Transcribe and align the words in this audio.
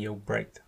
Yo, 0.00 0.14
break. 0.14 0.62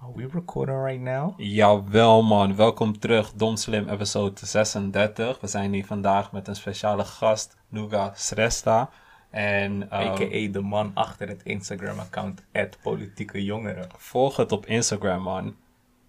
Are 0.00 0.12
we 0.14 0.26
recording 0.26 0.84
right 0.84 1.00
now? 1.00 1.34
Jawel 1.38 2.22
man, 2.22 2.56
welkom 2.56 2.98
terug, 2.98 3.32
Dom 3.32 3.56
Slim 3.56 3.88
episode 3.88 4.46
36. 4.46 5.40
We 5.40 5.46
zijn 5.46 5.72
hier 5.72 5.86
vandaag 5.86 6.32
met 6.32 6.48
een 6.48 6.56
speciale 6.56 7.04
gast, 7.04 7.56
Nuga 7.68 8.12
Sresta. 8.14 8.90
En 9.30 9.72
um, 9.72 9.92
A.k.a. 9.92 10.52
de 10.52 10.60
man 10.60 10.90
achter 10.94 11.28
het 11.28 11.42
Instagram-account 11.42 12.42
Politieke 12.82 13.44
Jongeren. 13.44 13.88
volg 13.96 14.36
het 14.36 14.52
op 14.52 14.66
Instagram 14.66 15.22
man. 15.22 15.56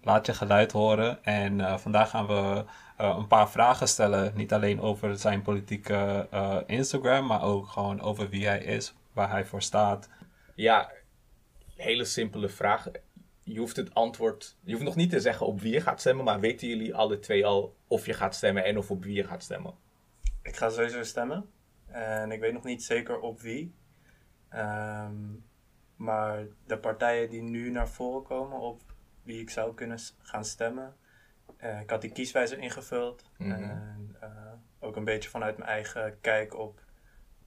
Laat 0.02 0.26
je 0.26 0.34
geluid 0.34 0.72
horen. 0.72 1.24
En 1.24 1.60
eh, 1.60 1.76
vandaag 1.76 2.10
gaan 2.10 2.26
we 2.26 2.64
eh, 2.96 3.14
een 3.18 3.26
paar 3.26 3.50
vragen 3.50 3.88
stellen. 3.88 4.32
Niet 4.34 4.52
alleen 4.52 4.80
over 4.80 5.18
zijn 5.18 5.42
politieke 5.42 6.28
eh, 6.30 6.56
Instagram, 6.66 7.26
maar 7.26 7.42
ook 7.42 7.66
gewoon 7.66 8.00
over 8.00 8.28
wie 8.28 8.46
hij 8.46 8.58
is, 8.58 8.94
waar 9.12 9.30
hij 9.30 9.44
voor 9.44 9.62
staat. 9.62 10.08
Ja, 10.54 10.90
hele 11.84 12.04
simpele 12.04 12.48
vraag. 12.48 12.88
Je 13.42 13.58
hoeft 13.58 13.76
het 13.76 13.94
antwoord... 13.94 14.56
Je 14.62 14.72
hoeft 14.72 14.84
nog 14.84 14.96
niet 14.96 15.10
te 15.10 15.20
zeggen 15.20 15.46
op 15.46 15.60
wie 15.60 15.72
je 15.72 15.80
gaat 15.80 16.00
stemmen, 16.00 16.24
maar 16.24 16.40
weten 16.40 16.68
jullie 16.68 16.94
alle 16.94 17.18
twee 17.18 17.46
al 17.46 17.76
of 17.86 18.06
je 18.06 18.12
gaat 18.14 18.34
stemmen 18.34 18.64
en 18.64 18.78
of 18.78 18.90
op 18.90 19.04
wie 19.04 19.14
je 19.14 19.24
gaat 19.24 19.42
stemmen? 19.42 19.74
Ik 20.42 20.56
ga 20.56 20.70
sowieso 20.70 21.02
stemmen. 21.02 21.50
En 21.86 22.32
ik 22.32 22.40
weet 22.40 22.52
nog 22.52 22.64
niet 22.64 22.82
zeker 22.84 23.20
op 23.20 23.40
wie. 23.40 23.74
Ehm, 24.48 25.14
maar 25.96 26.46
de 26.66 26.78
partijen 26.78 27.30
die 27.30 27.42
nu 27.42 27.70
naar 27.70 27.88
voren 27.88 28.22
komen 28.22 28.58
op 28.58 28.82
wie 29.22 29.40
ik 29.40 29.50
zou 29.50 29.74
kunnen 29.74 29.98
gaan 30.18 30.44
stemmen. 30.44 30.96
eh, 31.56 31.80
ik 31.80 31.90
had 31.90 32.00
die 32.00 32.12
kieswijzer 32.12 32.58
ingevuld. 32.58 33.30
Mhm. 33.38 33.50
En 33.52 34.16
eh, 34.20 34.52
ook 34.80 34.96
een 34.96 35.04
beetje 35.04 35.28
vanuit 35.30 35.56
mijn 35.58 35.70
eigen 35.70 36.20
kijk 36.20 36.58
op 36.58 36.80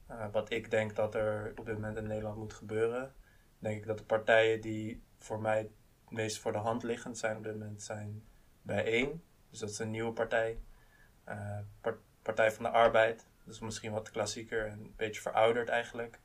eh, 0.06 0.26
wat 0.32 0.50
ik 0.50 0.70
denk 0.70 0.96
dat 0.96 1.14
er 1.14 1.52
op 1.56 1.66
dit 1.66 1.74
moment 1.74 1.96
in 1.96 2.06
Nederland 2.06 2.36
moet 2.36 2.52
gebeuren. 2.52 3.12
Denk 3.58 3.76
ik 3.80 3.86
dat 3.86 3.98
de 3.98 4.04
partijen 4.04 4.60
die 4.60 5.02
voor 5.18 5.40
mij 5.40 5.58
het 5.58 5.70
meest 6.08 6.38
voor 6.38 6.52
de 6.52 6.58
hand 6.58 6.82
liggend 6.82 7.18
zijn 7.18 7.36
op 7.36 7.42
dit 7.44 7.52
moment 7.58 7.82
zijn 7.82 8.24
bijeen. 8.62 9.22
Dus 9.50 9.58
dat 9.58 9.70
is 9.70 9.78
een 9.78 9.90
nieuwe 9.90 10.12
partij. 10.12 10.58
Eh, 11.24 11.58
Par- 11.80 11.98
Partij 12.22 12.52
van 12.52 12.64
de 12.64 12.70
Arbeid. 12.70 13.26
Dat 13.44 13.54
is 13.54 13.60
misschien 13.60 13.92
wat 13.92 14.10
klassieker 14.10 14.66
en 14.66 14.72
een 14.80 14.92
beetje 14.96 15.20
verouderd 15.20 15.68
eigenlijk. 15.68 16.20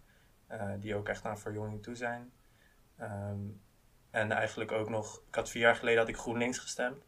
Eh, 0.47 0.71
die 0.79 0.95
ook 0.95 1.07
echt 1.09 1.25
aan 1.25 1.39
verjonging 1.39 1.83
toe 1.83 1.95
zijn. 1.95 2.31
Ehm, 2.97 3.39
en 4.11 4.31
eigenlijk 4.31 4.71
ook 4.71 4.89
nog, 4.89 5.21
ik 5.27 5.35
had 5.35 5.49
vier 5.49 5.61
jaar 5.61 5.75
geleden 5.75 5.99
had 5.99 6.09
ik 6.09 6.17
GroenLinks 6.17 6.57
gestemd. 6.57 7.05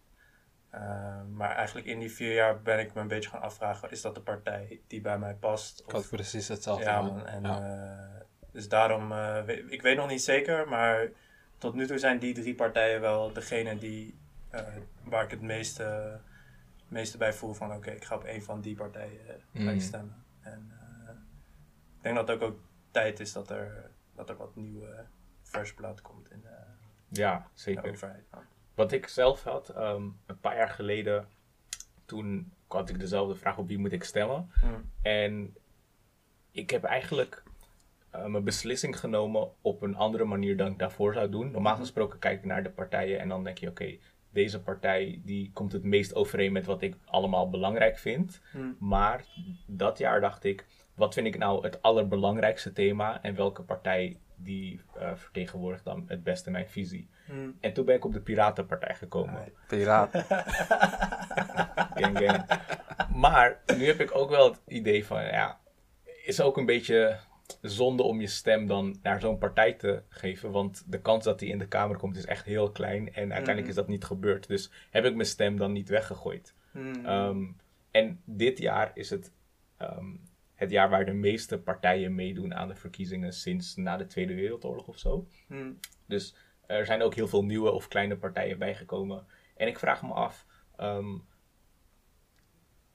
Ehm, 0.70 1.34
maar 1.36 1.56
eigenlijk 1.56 1.88
in 1.88 2.00
die 2.00 2.12
vier 2.12 2.34
jaar 2.34 2.62
ben 2.62 2.80
ik 2.80 2.94
me 2.94 3.02
een 3.02 3.08
beetje 3.08 3.30
gaan 3.30 3.42
afvragen, 3.42 3.90
is 3.92 4.02
dat 4.02 4.16
de 4.16 4.22
partij 4.22 4.82
die 4.88 5.02
bij 5.02 5.18
mij 5.20 5.36
past? 5.36 5.80
Ik 5.86 5.92
had 5.92 6.10
precies 6.10 6.48
hetzelfde. 6.48 6.84
ja, 6.86 7.02
man. 7.02 7.16
man. 7.16 7.26
En, 7.26 7.42
Ja. 7.44 7.60
eh, 7.60 8.15
dus 8.56 8.70
daarom, 8.70 9.12
eh, 9.12 9.48
ik 9.68 9.82
weet 9.82 9.98
nog 9.98 10.10
niet 10.10 10.22
zeker, 10.22 10.68
maar 10.68 11.08
tot 11.58 11.74
nu 11.74 11.88
toe 11.88 11.98
zijn 11.98 12.20
die 12.20 12.34
drie 12.34 12.56
partijen 12.56 13.02
wel 13.02 13.34
degene 13.34 13.78
die, 13.78 14.18
eh, 14.50 14.62
waar 15.04 15.24
ik 15.24 15.32
het 15.32 15.42
meeste, 15.42 16.20
meeste 16.88 17.18
bij 17.18 17.34
voel 17.34 17.54
van 17.54 17.74
oké, 17.74 17.92
ik 17.92 18.04
ga 18.04 18.16
op 18.16 18.24
een 18.26 18.44
van 18.44 18.62
die 18.62 18.76
partijen 18.76 19.42
Mhm. 19.52 19.80
stemmen. 19.80 20.24
En 20.42 20.72
ik 21.98 22.02
denk 22.04 22.16
dat 22.16 22.28
het 22.28 22.42
ook, 22.42 22.50
ook 22.50 22.60
tijd 22.92 23.20
is 23.20 23.34
dat 23.34 23.50
er, 23.50 23.92
dat 24.16 24.30
er 24.30 24.38
wat 24.38 24.56
nieuwe 24.56 25.06
blood 25.76 26.02
komt 26.02 26.32
in 26.32 26.42
de, 26.42 26.58
Ja, 27.08 27.38
de 27.38 27.44
zeker. 27.54 27.90
overheid. 27.90 28.26
Wat 28.76 28.92
ik 28.92 29.08
zelf 29.08 29.44
had, 29.44 29.70
ehm, 29.70 30.04
een 30.26 30.40
paar 30.40 30.56
jaar 30.56 30.70
geleden, 30.70 31.28
toen 32.06 32.54
had 32.68 32.90
ik 32.90 33.00
dezelfde 33.00 33.36
vraag 33.36 33.58
op 33.58 33.68
wie 33.68 33.78
moet 33.78 33.92
ik 33.92 34.04
stemmen. 34.04 34.52
Hmm. 34.60 34.92
En 35.02 35.56
ik 36.52 36.70
heb 36.70 36.84
eigenlijk 36.84 37.44
eh, 38.16 38.26
mijn 38.26 38.44
beslissing 38.44 39.00
genomen 39.00 39.50
op 39.62 39.82
een 39.82 39.96
andere 39.96 40.26
manier 40.26 40.58
dan 40.58 40.72
ik 40.72 40.80
daarvoor 40.80 41.14
zou 41.14 41.30
doen. 41.30 41.52
Normaal 41.52 41.76
gesproken 41.76 42.20
kijk 42.20 42.40
ik 42.40 42.46
naar 42.46 42.64
de 42.64 42.70
partijen 42.70 43.20
en 43.20 43.30
dan 43.30 43.44
denk 43.44 43.58
je, 43.58 43.70
oké, 43.70 43.98
deze 44.30 44.62
partij 44.62 45.22
die 45.24 45.52
komt 45.54 45.72
het 45.72 45.84
meest 45.84 46.16
overeen 46.16 46.52
met 46.52 46.66
wat 46.66 46.82
ik 46.82 46.96
allemaal 47.06 47.50
belangrijk 47.50 47.98
vind. 47.98 48.42
Hmm. 48.52 48.76
Maar 48.80 49.26
dat 49.68 49.98
jaar 49.98 50.22
dacht 50.22 50.44
ik, 50.44 50.66
wat 50.96 51.14
vind 51.14 51.28
ik 51.28 51.38
nou 51.38 51.64
het 51.64 51.82
allerbelangrijkste 51.82 52.74
thema 52.74 53.22
en 53.22 53.36
welke 53.36 53.62
partij 53.62 54.18
die 54.36 54.82
eh, 55.00 55.12
vertegenwoordigt 55.16 55.84
dan 55.84 56.04
het 56.08 56.24
beste 56.24 56.52
mijn 56.52 56.70
visie. 56.70 57.10
Hmm. 57.26 57.58
En 57.60 57.74
toen 57.74 57.86
ben 57.86 57.96
ik 57.96 58.06
op 58.06 58.14
de 58.14 58.22
Piratenpartij 58.22 58.96
gekomen. 58.96 59.54
Piraat. 59.68 60.12
Gang, 61.96 62.18
gang. 62.18 62.46
Maar 63.16 63.62
nu 63.78 63.86
heb 63.86 64.00
ik 64.00 64.16
ook 64.16 64.30
wel 64.30 64.50
het 64.50 64.62
idee 64.68 65.06
van, 65.06 65.24
ja, 65.24 65.60
is 66.26 66.42
ook 66.42 66.58
een 66.58 66.66
beetje 66.66 67.20
zonde 67.62 68.04
om 68.04 68.22
je 68.22 68.28
stem 68.28 68.68
dan 68.68 69.00
naar 69.02 69.20
zo'n 69.20 69.38
partij 69.38 69.74
te 69.74 70.04
geven. 70.10 70.52
Want 70.52 70.84
de 70.92 71.02
kans 71.02 71.24
dat 71.24 71.40
die 71.40 71.50
in 71.50 71.58
de 71.60 71.68
Kamer 71.68 71.98
komt 71.98 72.18
is 72.18 72.26
echt 72.26 72.46
heel 72.46 72.72
klein. 72.72 73.06
En 73.08 73.14
uiteindelijk 73.34 73.60
Mhm. 73.60 73.70
is 73.70 73.76
dat 73.76 73.88
niet 73.88 74.04
gebeurd. 74.04 74.48
Dus 74.48 74.72
heb 74.92 75.06
ik 75.06 75.16
mijn 75.16 75.28
stem 75.28 75.58
dan 75.58 75.72
niet 75.72 75.90
weggegooid. 75.90 76.54
Hmm. 76.72 77.06
Ehm, 77.06 77.44
en 77.92 78.22
dit 78.26 78.58
jaar 78.58 78.92
is 78.94 79.10
het 79.10 79.34
ehm, 79.78 80.06
het 80.56 80.70
jaar 80.72 80.90
waar 80.90 81.06
de 81.06 81.14
meeste 81.14 81.60
partijen 81.60 82.16
meedoen 82.16 82.54
aan 82.56 82.68
de 82.68 82.76
verkiezingen 82.76 83.34
sinds 83.34 83.76
na 83.76 83.98
de 83.98 84.06
Tweede 84.06 84.34
Wereldoorlog 84.36 84.88
of 84.88 84.98
zo. 84.98 85.28
Hmm. 85.48 85.80
Dus 86.06 86.36
er 86.68 86.86
zijn 86.86 87.02
ook 87.02 87.14
heel 87.16 87.28
veel 87.28 87.44
nieuwe 87.46 87.72
of 87.72 87.88
kleine 87.88 88.18
partijen 88.18 88.58
bijgekomen. 88.60 89.26
En 89.56 89.68
ik 89.68 89.80
vraag 89.80 90.02
me 90.04 90.14
af, 90.14 90.46
ehm, 90.76 91.18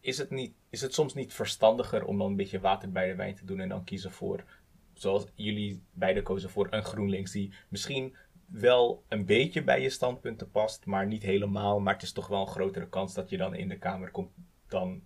is, 0.01 0.19
het 0.19 0.31
niet, 0.31 0.55
is 0.71 0.81
het 0.81 0.95
soms 0.95 1.15
niet 1.15 1.35
verstandiger 1.35 2.05
om 2.05 2.19
dan 2.19 2.27
een 2.27 2.37
beetje 2.37 2.61
water 2.61 2.93
bij 2.93 3.09
de 3.09 3.15
wijn 3.15 3.35
te 3.35 3.45
doen 3.45 3.61
en 3.61 3.69
dan 3.69 3.85
kiezen 3.85 4.13
voor, 4.13 4.45
zoals 4.93 5.27
jullie 5.35 5.83
beiden 5.93 6.23
kozen 6.23 6.51
voor 6.51 6.67
een 6.71 6.85
GroenLinks, 6.85 7.33
die 7.33 7.53
misschien 7.69 8.17
wel 8.47 9.05
een 9.09 9.25
beetje 9.25 9.63
bij 9.63 9.83
je 9.83 9.91
standpunten 9.91 10.51
past, 10.51 10.87
maar 10.87 11.07
niet 11.07 11.23
helemaal. 11.23 11.81
Maar 11.81 11.95
het 11.95 12.03
is 12.03 12.13
toch 12.13 12.27
wel 12.27 12.41
een 12.41 12.47
grotere 12.47 12.89
kans 12.89 13.15
dat 13.15 13.31
je 13.31 13.37
dan 13.37 13.55
in 13.55 13.69
de 13.69 13.79
Kamer 13.79 14.11
komt 14.11 14.31
dan 14.69 15.03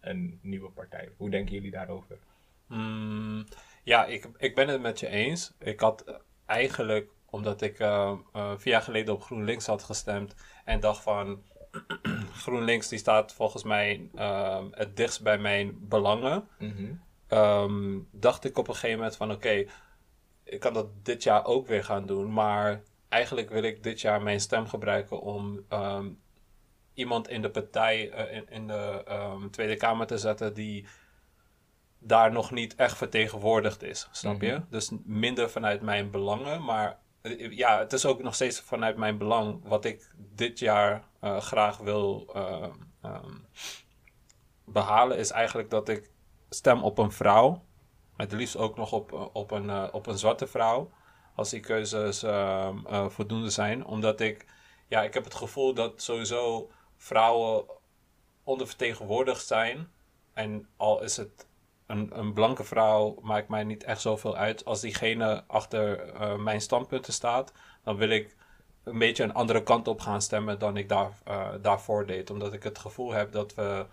een 0.00 0.38
nieuwe 0.42 0.70
partij. 0.70 1.12
Hoe 1.16 1.30
denken 1.30 1.54
jullie 1.54 1.70
daarover? 1.70 2.18
Mm, 2.66 3.44
ja, 3.82 4.04
ik, 4.04 4.28
ik 4.36 4.54
ben 4.54 4.68
het 4.68 4.80
met 4.80 5.00
je 5.00 5.08
eens. 5.08 5.52
Ik 5.58 5.80
had 5.80 6.04
eh, 6.04 6.14
eigenlijk, 6.46 7.10
omdat 7.26 7.62
ik 7.62 7.78
eh, 7.78 8.18
eh, 8.32 8.52
vier 8.56 8.72
jaar 8.72 8.82
geleden 8.82 9.14
op 9.14 9.22
GroenLinks 9.22 9.66
had 9.66 9.82
gestemd 9.82 10.34
en 10.64 10.80
dacht 10.80 11.02
van 11.02 11.42
GroenLinks 12.42 12.88
die 12.88 12.98
staat 12.98 13.32
volgens 13.32 13.62
mij 13.62 14.08
eh, 14.14 14.64
het 14.70 14.96
dichtst 14.96 15.22
bij 15.22 15.38
mijn 15.38 15.88
belangen, 15.88 16.48
ehm, 17.26 17.98
dacht 18.10 18.44
ik 18.44 18.58
op 18.58 18.68
een 18.68 18.74
gegeven 18.74 18.96
moment 18.96 19.16
van 19.16 19.32
oké, 19.32 19.64
ik 20.44 20.60
kan 20.60 20.72
dat 20.72 21.04
dit 21.04 21.22
jaar 21.22 21.44
ook 21.44 21.66
weer 21.66 21.84
gaan 21.84 22.06
doen, 22.06 22.32
maar 22.32 22.82
eigenlijk 23.08 23.50
wil 23.50 23.62
ik 23.62 23.82
dit 23.82 24.00
jaar 24.00 24.22
mijn 24.22 24.40
stem 24.40 24.66
gebruiken 24.66 25.20
om 25.20 25.64
ehm, 25.68 26.08
iemand 26.94 27.28
in 27.28 27.42
de 27.42 27.50
partij, 27.50 28.10
eh, 28.10 28.36
in, 28.36 28.48
in 28.48 28.66
de 28.66 29.02
ehm, 29.06 29.48
Tweede 29.50 29.76
Kamer 29.76 30.06
te 30.06 30.18
zetten 30.18 30.54
die 30.54 30.86
daar 31.98 32.32
nog 32.32 32.50
niet 32.50 32.74
echt 32.74 32.96
vertegenwoordigd 32.96 33.82
is, 33.82 34.08
snap 34.10 34.42
je? 34.42 34.52
Mhm. 34.52 34.62
Dus 34.70 34.90
minder 35.04 35.50
vanuit 35.50 35.82
mijn 35.82 36.10
belangen, 36.10 36.64
maar 36.64 36.98
eh, 37.22 37.56
ja, 37.56 37.78
het 37.78 37.92
is 37.92 38.06
ook 38.06 38.22
nog 38.22 38.34
steeds 38.34 38.60
vanuit 38.60 38.96
mijn 38.96 39.18
belang 39.18 39.60
wat 39.68 39.84
ik 39.84 40.10
dit 40.34 40.58
jaar 40.58 41.10
eh, 41.22 41.40
graag 41.40 41.78
wil 41.78 42.30
eh, 42.34 42.68
ehm, 43.02 43.34
behalen, 44.64 45.18
is 45.18 45.30
eigenlijk 45.30 45.70
dat 45.70 45.88
ik 45.88 46.10
stem 46.48 46.82
op 46.82 46.98
een 46.98 47.12
vrouw. 47.12 47.62
Het 48.16 48.32
liefst 48.32 48.56
ook 48.56 48.76
nog 48.76 48.92
op, 48.92 49.12
eh, 49.12 49.26
op, 49.32 49.50
een, 49.50 49.70
eh, 49.70 49.88
op 49.92 50.06
een 50.06 50.18
zwarte 50.18 50.46
vrouw. 50.46 50.90
Als 51.34 51.50
die 51.50 51.60
keuzes 51.60 52.22
ehm, 52.22 52.86
eh, 52.86 53.08
voldoende 53.08 53.50
zijn. 53.50 53.84
Omdat 53.84 54.20
ik, 54.20 54.46
ja, 54.88 55.02
ik 55.02 55.14
heb 55.14 55.24
het 55.24 55.34
gevoel 55.34 55.74
dat 55.74 56.02
sowieso 56.02 56.70
vrouwen 56.96 57.64
ondervertegenwoordigd 58.44 59.46
zijn. 59.46 59.92
En 60.32 60.68
al 60.76 61.02
is 61.02 61.16
het 61.16 61.46
een, 61.86 62.18
een 62.18 62.32
blanke 62.32 62.64
vrouw, 62.64 63.18
maakt 63.22 63.48
mij 63.48 63.64
niet 63.64 63.84
echt 63.84 64.00
zoveel 64.00 64.36
uit. 64.36 64.64
Als 64.64 64.80
diegene 64.80 65.44
achter 65.46 66.12
mijn 66.40 66.60
standpunten 66.60 67.12
staat, 67.12 67.52
dan 67.84 67.96
wil 67.96 68.08
ik 68.08 68.36
een 68.84 68.98
beetje 68.98 69.24
een 69.24 69.34
andere 69.34 69.62
kant 69.62 69.88
op 69.88 70.00
gaan 70.00 70.22
stemmen 70.22 70.58
dan 70.58 70.76
ik 70.76 70.88
daar, 70.88 71.10
eh, 71.24 71.48
daarvoor 71.62 72.06
deed. 72.06 72.30
Omdat 72.30 72.52
ik 72.52 72.62
het 72.62 72.78
gevoel 72.78 73.12
heb 73.12 73.32
dat 73.32 73.54
we 73.54 73.86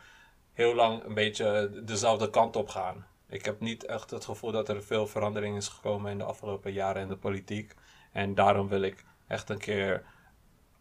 heel 0.53 0.75
lang 0.75 1.03
een 1.03 1.13
beetje 1.13 1.71
dezelfde 1.83 2.30
kant 2.30 2.56
op 2.56 2.69
gaan. 2.69 3.06
Ik 3.27 3.45
heb 3.45 3.59
niet 3.59 3.86
echt 3.86 4.09
het 4.09 4.25
gevoel 4.25 4.51
dat 4.51 4.69
er 4.69 4.83
veel 4.83 5.07
verandering 5.07 5.57
is 5.57 5.68
gekomen 5.68 6.12
in 6.12 6.18
de 6.18 6.24
afgelopen 6.24 6.71
jaren 6.71 7.01
in 7.01 7.07
de 7.07 7.18
politiek. 7.18 7.74
En 8.12 8.36
daarom 8.36 8.68
wil 8.68 8.81
ik 8.81 9.06
echt 9.27 9.50
een 9.50 9.57
keer 9.57 10.03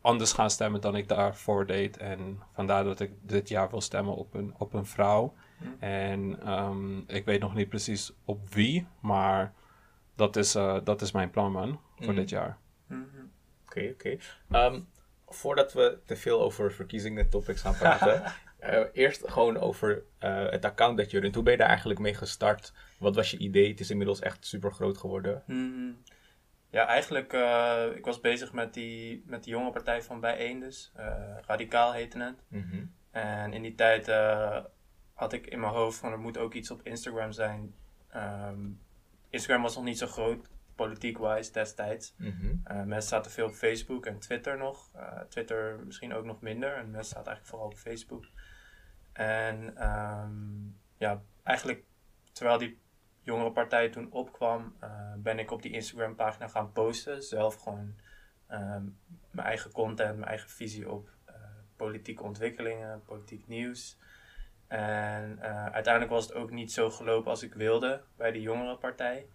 anders 0.00 0.32
gaan 0.32 0.50
stemmen 0.50 0.80
dan 0.80 0.96
ik 0.96 1.08
daarvoor 1.08 1.66
deed. 1.66 1.96
En 1.96 2.42
vandaar 2.52 2.84
dat 2.84 3.00
ik 3.00 3.10
dit 3.20 3.48
jaar 3.48 3.70
wil 3.70 3.80
stemmen 3.80 4.14
op 4.14 4.34
een, 4.34 4.54
op 4.58 4.72
een 4.72 4.86
vrouw. 4.86 5.34
En 5.78 6.40
ehm, 6.44 6.98
ik 6.98 7.24
weet 7.24 7.40
nog 7.40 7.54
niet 7.54 7.68
precies 7.68 8.12
op 8.24 8.54
wie, 8.54 8.86
maar 9.00 9.52
dat 10.14 10.36
is, 10.36 10.54
eh, 10.54 10.76
dat 10.84 11.02
is 11.02 11.12
mijn 11.12 11.30
plan, 11.30 11.52
man, 11.52 11.80
voor 11.96 12.10
Mm. 12.10 12.14
dit 12.18 12.28
jaar. 12.28 12.58
Mhm. 12.86 13.04
Oké, 13.78 13.90
oké. 13.92 14.16
Ehm, 14.50 14.80
voordat 15.26 15.72
we 15.72 15.98
te 16.04 16.16
veel 16.16 16.40
over 16.40 16.72
verkiezingen 16.72 17.30
topics 17.30 17.60
gaan 17.60 17.76
praten, 17.76 18.22
eh, 18.58 18.84
eerst 18.92 19.30
gewoon 19.30 19.58
over 19.58 20.02
eh, 20.18 20.50
het 20.50 20.64
account 20.64 20.96
dat 20.96 21.10
je 21.10 21.20
runt. 21.20 21.34
Hoe 21.34 21.44
ben 21.44 21.52
je 21.52 21.58
daar 21.58 21.68
eigenlijk 21.68 22.00
mee 22.00 22.14
gestart? 22.14 22.72
Wat 22.98 23.14
was 23.14 23.30
je 23.30 23.38
idee? 23.38 23.68
Het 23.68 23.80
is 23.80 23.90
inmiddels 23.90 24.20
echt 24.20 24.46
super 24.46 24.72
groot 24.72 24.98
geworden. 24.98 25.42
Mhm. 25.46 25.92
Ja, 26.70 26.86
eigenlijk, 26.86 27.32
uh, 27.32 27.84
ik 27.94 28.04
was 28.04 28.20
bezig 28.20 28.52
met 28.52 28.74
die, 28.74 29.22
met 29.26 29.44
die 29.44 29.52
jonge 29.52 29.70
partij 29.70 30.02
van 30.02 30.20
Bijeen 30.20 30.60
dus. 30.60 30.92
Radicaal 31.46 31.92
heette 31.92 32.18
het. 32.18 32.42
Mhm. 32.48 32.84
En 33.10 33.52
in 33.52 33.62
die 33.62 33.74
tijd 33.74 34.06
had 35.14 35.32
ik 35.32 35.46
in 35.46 35.60
mijn 35.60 35.72
hoofd 35.72 35.98
van 35.98 36.12
er 36.12 36.18
moet 36.18 36.38
ook 36.38 36.54
iets 36.54 36.70
op 36.70 36.80
Instagram 36.82 37.32
zijn. 37.32 37.74
Um, 38.16 38.80
Instagram 39.30 39.62
was 39.62 39.74
nog 39.74 39.84
niet 39.84 39.98
zo 39.98 40.06
groot, 40.06 40.48
politiek-wise 40.78 41.52
destijds. 41.52 42.14
Mhm. 42.16 42.88
mensen 42.88 43.08
zaten 43.08 43.30
veel 43.30 43.46
op 43.46 43.54
Facebook 43.54 44.06
en 44.06 44.18
Twitter 44.18 44.58
nog. 44.58 44.90
Twitter 45.28 45.80
misschien 45.84 46.14
ook 46.14 46.24
nog 46.24 46.40
minder. 46.40 46.76
En 46.76 46.90
mensen 46.90 47.14
zaten 47.14 47.26
eigenlijk 47.26 47.46
vooral 47.46 47.66
op 47.66 47.76
Facebook. 47.76 48.26
En 49.12 49.88
um, 49.88 50.76
ja, 50.96 51.22
eigenlijk 51.42 51.84
terwijl 52.32 52.58
die 52.58 52.80
jongere 53.22 53.52
partij 53.52 53.88
toen 53.88 54.12
opkwam, 54.12 54.76
uh, 54.84 55.12
ben 55.16 55.38
ik 55.38 55.50
op 55.50 55.62
die 55.62 55.72
Instagram 55.72 56.14
pagina 56.14 56.48
gaan 56.48 56.72
posten. 56.72 57.22
Zelf 57.22 57.54
gewoon 57.54 57.94
ehm, 58.46 58.84
mijn 59.30 59.46
eigen 59.46 59.72
content, 59.72 60.14
mijn 60.14 60.28
eigen 60.28 60.50
visie 60.50 60.90
op 60.90 61.10
politieke 61.76 62.22
ontwikkelingen, 62.22 63.02
politiek 63.02 63.46
nieuws. 63.46 63.98
En 64.66 65.40
uiteindelijk 65.72 66.12
was 66.12 66.26
het 66.26 66.34
ook 66.34 66.50
niet 66.50 66.72
zo 66.72 66.90
gelopen 66.90 67.30
als 67.30 67.42
ik 67.42 67.54
wilde 67.54 68.02
bij 68.16 68.32
die 68.32 68.42
jongere 68.42 68.76
partij. 68.76 69.26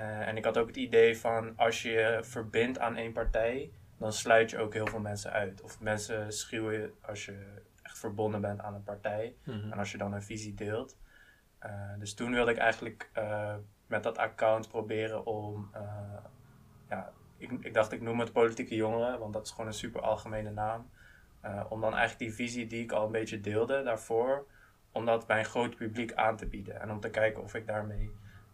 En 0.00 0.36
ik 0.36 0.44
had 0.44 0.58
ook 0.58 0.66
het 0.66 0.76
idee 0.76 1.18
van 1.18 1.56
als 1.56 1.82
je 1.82 1.90
je 1.90 2.18
verbindt 2.22 2.78
aan 2.78 2.96
één 2.96 3.12
partij, 3.12 3.70
dan 3.98 4.12
sluit 4.12 4.50
je 4.50 4.58
ook 4.58 4.72
heel 4.72 4.86
veel 4.86 5.00
mensen 5.00 5.32
uit. 5.32 5.62
Of 5.62 5.80
mensen 5.80 6.32
schreeuwen 6.32 6.92
als 7.00 7.24
je 7.24 7.62
echt 7.82 7.98
verbonden 7.98 8.40
bent 8.40 8.60
aan 8.60 8.74
een 8.74 8.82
partij. 8.82 9.34
Mhm. 9.44 9.72
En 9.72 9.78
als 9.78 9.92
je 9.92 9.98
dan 9.98 10.12
een 10.12 10.22
visie 10.22 10.54
deelt. 10.54 10.96
Uh, 11.66 11.70
dus 11.98 12.14
toen 12.14 12.32
wilde 12.32 12.50
ik 12.50 12.56
eigenlijk 12.56 13.10
uh, 13.18 13.54
met 13.86 14.02
dat 14.02 14.18
account 14.18 14.68
proberen 14.68 15.26
om, 15.26 15.70
ja, 16.88 17.12
ik, 17.36 17.50
ik, 17.50 17.74
dacht 17.74 17.92
ik 17.92 18.00
noem 18.00 18.20
het 18.20 18.32
politieke 18.32 18.74
jongeren, 18.74 19.18
want 19.18 19.32
dat 19.32 19.46
is 19.46 19.50
gewoon 19.50 19.66
een 19.66 19.72
super 19.72 20.00
algemene 20.00 20.50
naam. 20.50 20.90
om 21.68 21.80
dan 21.80 21.94
eigenlijk 21.94 22.18
die 22.18 22.34
visie 22.34 22.66
die 22.66 22.82
ik 22.82 22.92
al 22.92 23.06
een 23.06 23.12
beetje 23.12 23.40
deelde 23.40 23.82
daarvoor, 23.82 24.46
om 24.92 25.04
dat 25.04 25.26
bij 25.26 25.38
een 25.38 25.44
groot 25.44 25.76
publiek 25.76 26.12
aan 26.12 26.36
te 26.36 26.46
bieden. 26.46 26.80
En 26.80 26.90
om 26.90 27.00
te 27.00 27.10
kijken 27.10 27.42
of 27.42 27.54
ik 27.54 27.66
daarmee 27.66 28.12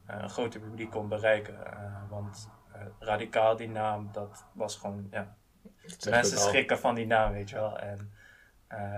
een 0.08 0.30
groter 0.30 0.60
publiek 0.60 0.90
kon 0.90 1.08
bereiken. 1.08 1.58
want 2.08 2.50
radicaal 2.98 3.56
die 3.56 3.68
naam, 3.68 4.08
dat 4.12 4.44
was 4.52 4.76
gewoon, 4.76 5.06
ja, 5.10 5.36
mensen 6.10 6.38
schrikken 6.38 6.78
van 6.78 6.94
die 6.94 7.06
naam, 7.06 7.32
weet 7.32 7.50
je 7.50 7.56
wel. 7.56 7.78
En 7.78 8.12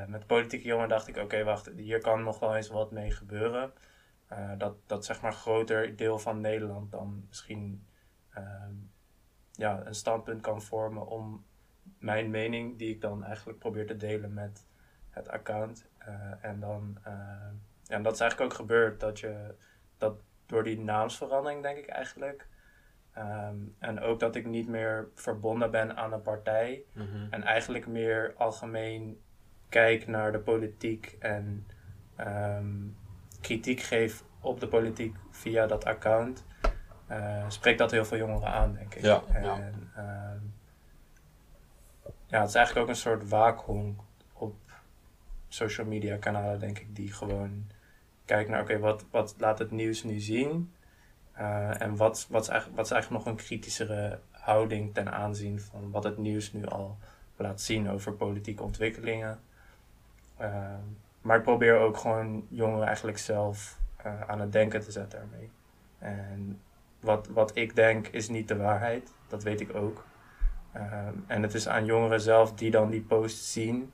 met 0.09 0.27
politieke 0.27 0.67
jongeren 0.67 0.89
dacht 0.89 1.09
ik, 1.09 1.17
oké, 1.17 1.45
wacht, 1.45 1.71
hier 1.77 2.01
kan 2.01 2.23
nog 2.23 2.39
wel 2.39 2.57
eens 2.57 2.69
wat 2.69 2.91
mee 2.91 3.11
gebeuren. 3.11 3.73
Uh, 4.33 4.53
dat, 4.59 4.77
dat 4.87 5.05
zeg 5.05 5.21
maar 5.21 5.33
groter 5.33 5.97
deel 5.97 6.19
van 6.19 6.41
Nederland 6.41 6.91
dan 6.91 7.25
misschien 7.29 7.87
uh, 8.39 8.45
ja, 9.53 9.87
een 9.87 9.95
standpunt 9.95 10.41
kan 10.41 10.63
vormen 10.63 11.07
om 11.07 11.45
mijn 11.99 12.31
mening, 12.31 12.79
die 12.79 12.95
ik 12.95 13.01
dan 13.01 13.25
eigenlijk 13.25 13.59
probeer 13.59 13.87
te 13.87 13.97
delen 13.97 14.35
met 14.35 14.67
het 15.11 15.29
account. 15.29 15.89
Uh, 16.09 16.45
en 16.45 16.61
dan, 16.61 16.99
ja, 17.83 17.99
dat 17.99 18.13
is 18.13 18.21
eigenlijk 18.21 18.53
ook 18.53 18.59
gebeurd, 18.59 19.01
dat 19.01 19.21
je 19.21 19.55
dat 19.99 20.21
door 20.51 20.65
die 20.65 20.79
naamsverandering, 20.79 21.63
denk 21.63 21.79
ik 21.79 21.87
eigenlijk. 21.87 22.47
Um, 23.19 23.75
en 23.79 24.01
ook 24.01 24.21
dat 24.21 24.35
ik 24.35 24.47
niet 24.47 24.69
meer 24.69 25.09
verbonden 25.15 25.71
ben 25.71 25.97
aan 25.97 26.13
een 26.13 26.23
partij. 26.23 26.83
Mm 26.93 27.07
-hmm. 27.07 27.27
En 27.31 27.43
eigenlijk 27.43 27.87
meer 27.87 28.35
algemeen 28.37 29.21
kijk 29.69 30.07
naar 30.07 30.33
de 30.33 30.39
politiek 30.39 31.17
en 31.19 31.67
um, 32.21 32.97
kritiek 33.41 33.81
geef 33.81 34.25
op 34.41 34.61
de 34.61 34.69
politiek 34.69 35.17
via 35.31 35.67
dat 35.67 35.85
account, 35.85 36.45
uh, 37.11 37.45
spreekt 37.49 37.79
dat 37.79 37.91
heel 37.91 38.05
veel 38.05 38.19
jongeren 38.19 38.49
aan, 38.49 38.75
denk 38.75 38.95
ik. 38.95 39.03
Ja, 39.03 39.23
en, 39.33 39.43
ja. 39.43 39.71
Uh, 39.97 40.41
ja, 42.27 42.41
het 42.41 42.49
is 42.49 42.55
eigenlijk 42.55 42.87
ook 42.87 42.89
een 42.89 43.01
soort 43.01 43.29
waakhond 43.29 44.01
op 44.33 44.55
social 45.49 45.87
media 45.87 46.17
kanalen, 46.17 46.61
denk 46.61 46.79
ik, 46.79 46.97
die 46.97 47.13
gewoon 47.13 47.71
kijken 48.31 48.53
naar, 48.53 48.63
oké, 48.63 48.79
wat, 48.79 49.05
wat 49.11 49.35
laat 49.39 49.59
het 49.59 49.71
nieuws 49.71 50.03
nu 50.03 50.21
zien? 50.21 50.73
Uh, 51.39 51.81
en 51.81 51.97
wat, 51.97 52.27
wat, 52.31 52.43
is 52.43 52.49
eigenlijk, 52.49 52.77
wat 52.77 52.87
is 52.87 52.93
eigenlijk 52.93 53.25
nog 53.25 53.35
een 53.35 53.45
kritischere 53.45 54.19
houding 54.31 54.95
ten 54.95 55.13
aanzien 55.13 55.61
van 55.61 55.91
wat 55.91 56.05
het 56.05 56.19
nieuws 56.19 56.53
nu 56.53 56.67
al 56.67 56.99
laat 57.37 57.61
zien 57.61 57.91
over 57.91 58.13
politieke 58.13 58.63
ontwikkelingen? 58.63 59.41
Uh, 60.41 60.75
maar 61.21 61.37
ik 61.37 61.43
probeer 61.43 61.79
ook 61.79 61.97
gewoon 61.97 62.47
jongeren 62.49 62.87
eigenlijk 62.87 63.19
zelf 63.19 63.79
uh, 64.07 64.21
aan 64.21 64.41
het 64.41 64.53
denken 64.53 64.81
te 64.81 64.91
zetten 64.91 65.19
daarmee. 65.19 65.51
En 65.99 66.61
wat, 67.01 67.29
wat 67.29 67.57
ik 67.57 67.75
denk 67.75 68.07
is 68.07 68.29
niet 68.29 68.49
de 68.49 68.57
waarheid, 68.57 69.13
dat 69.29 69.43
weet 69.43 69.61
ik 69.61 69.75
ook. 69.75 70.05
En 71.27 71.43
het 71.43 71.55
is 71.55 71.69
aan 71.69 71.85
jongeren 71.85 72.21
zelf 72.21 72.53
die 72.55 72.71
dan 72.71 72.91
die 72.91 73.01
post 73.01 73.45
zien, 73.45 73.93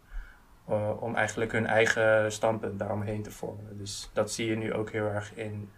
uh, 0.70 1.02
om 1.02 1.14
eigenlijk 1.14 1.52
hun 1.52 1.66
eigen 1.66 2.32
standpunt 2.32 2.78
daaromheen 2.78 3.22
te 3.22 3.30
vormen. 3.30 3.78
Dus 3.78 4.10
dat 4.12 4.32
zie 4.32 4.46
je 4.46 4.56
nu 4.56 4.72
ook 4.72 4.90
heel 4.90 5.06
erg 5.06 5.34
in 5.34 5.70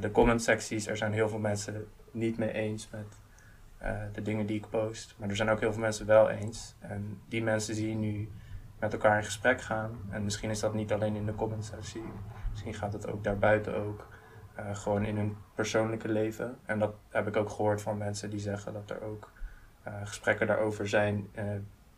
de 0.00 0.10
comment 0.10 0.42
secties. 0.42 0.86
Er 0.86 0.96
zijn 0.96 1.12
heel 1.12 1.28
veel 1.28 1.38
mensen 1.38 1.86
niet 2.10 2.38
mee 2.38 2.52
eens 2.52 2.88
met 2.90 3.06
de 4.12 4.22
dingen 4.22 4.46
die 4.46 4.56
ik 4.56 4.68
post. 4.70 5.14
Maar 5.18 5.28
er 5.28 5.36
zijn 5.36 5.48
ook 5.48 5.60
heel 5.60 5.72
veel 5.72 5.80
mensen 5.80 6.06
wel 6.06 6.30
eens. 6.30 6.74
En 6.78 7.20
die 7.28 7.42
mensen 7.42 7.74
zie 7.74 7.88
je 7.88 7.94
nu 7.94 8.30
met 8.78 8.92
elkaar 8.92 9.16
in 9.16 9.24
gesprek 9.24 9.60
gaan. 9.60 9.98
En 10.10 10.24
misschien 10.24 10.50
is 10.50 10.60
dat 10.60 10.74
niet 10.74 10.92
alleen 10.92 11.16
in 11.16 11.26
de 11.26 11.34
comment 11.34 11.64
sectie. 11.64 12.02
Misschien 12.50 12.74
gaat 12.74 12.92
het 12.92 13.10
ook 13.10 13.24
daarbuiten 13.24 13.76
ook. 13.76 14.06
Gewoon 14.72 15.04
in 15.04 15.16
hun 15.16 15.36
persoonlijke 15.54 16.08
leven. 16.08 16.58
En 16.66 16.78
dat 16.78 16.94
heb 17.08 17.26
ik 17.26 17.36
ook 17.36 17.50
gehoord 17.50 17.82
van 17.82 17.98
mensen 17.98 18.30
die 18.30 18.40
zeggen 18.40 18.72
dat 18.72 18.90
er 18.90 19.02
ook 19.02 19.32
gesprekken 20.04 20.46
daarover 20.46 20.88
zijn. 20.88 21.28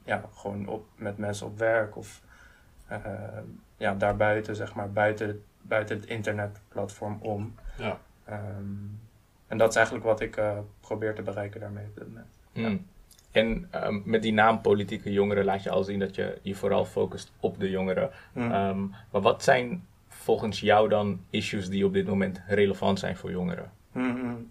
Uh, 0.07 0.13
ja, 0.13 0.25
gewoon 0.35 0.67
op, 0.67 0.87
met 0.97 1.19
mensen 1.19 1.47
op 1.47 1.59
werk 1.59 1.97
of 1.97 2.23
ja, 3.77 3.95
daarbuiten, 3.95 4.57
zeg 4.57 4.75
maar, 4.75 4.93
buiten, 4.93 5.45
buiten 5.63 5.97
het 5.97 6.07
internetplatform 6.07 7.19
om. 7.21 7.55
Ja. 7.79 7.99
Um, 8.31 9.01
en 9.47 9.59
dat 9.59 9.69
is 9.69 9.77
eigenlijk 9.77 10.07
wat 10.07 10.21
ik 10.21 10.41
probeer 10.81 11.15
te 11.15 11.23
bereiken 11.23 11.61
daarmee 11.61 11.87
op 11.87 11.97
dit 11.97 12.07
moment. 12.09 12.39
Mm. 12.53 12.63
Ja. 12.63 12.79
En 13.31 13.69
um, 13.85 14.03
met 14.05 14.23
die 14.23 14.33
naam 14.33 14.61
politieke 14.61 15.13
jongeren 15.13 15.45
laat 15.45 15.63
je 15.63 15.71
al 15.71 15.85
zien 15.85 15.99
dat 15.99 16.15
je 16.15 16.39
je 16.43 16.55
vooral 16.55 16.85
focust 16.85 17.33
op 17.41 17.61
de 17.61 17.71
jongeren. 17.71 18.11
Mm. 18.33 18.53
Um, 18.53 18.95
maar 19.11 19.21
wat 19.21 19.43
zijn 19.43 19.87
volgens 20.09 20.61
jou 20.61 20.89
dan 20.89 21.21
issues 21.31 21.69
die 21.69 21.87
op 21.87 21.93
dit 21.93 22.07
moment 22.07 22.43
relevant 22.47 22.99
zijn 22.99 23.17
voor 23.17 23.31
jongeren? 23.31 23.73
Mm 23.93 24.15
-hmm. 24.15 24.51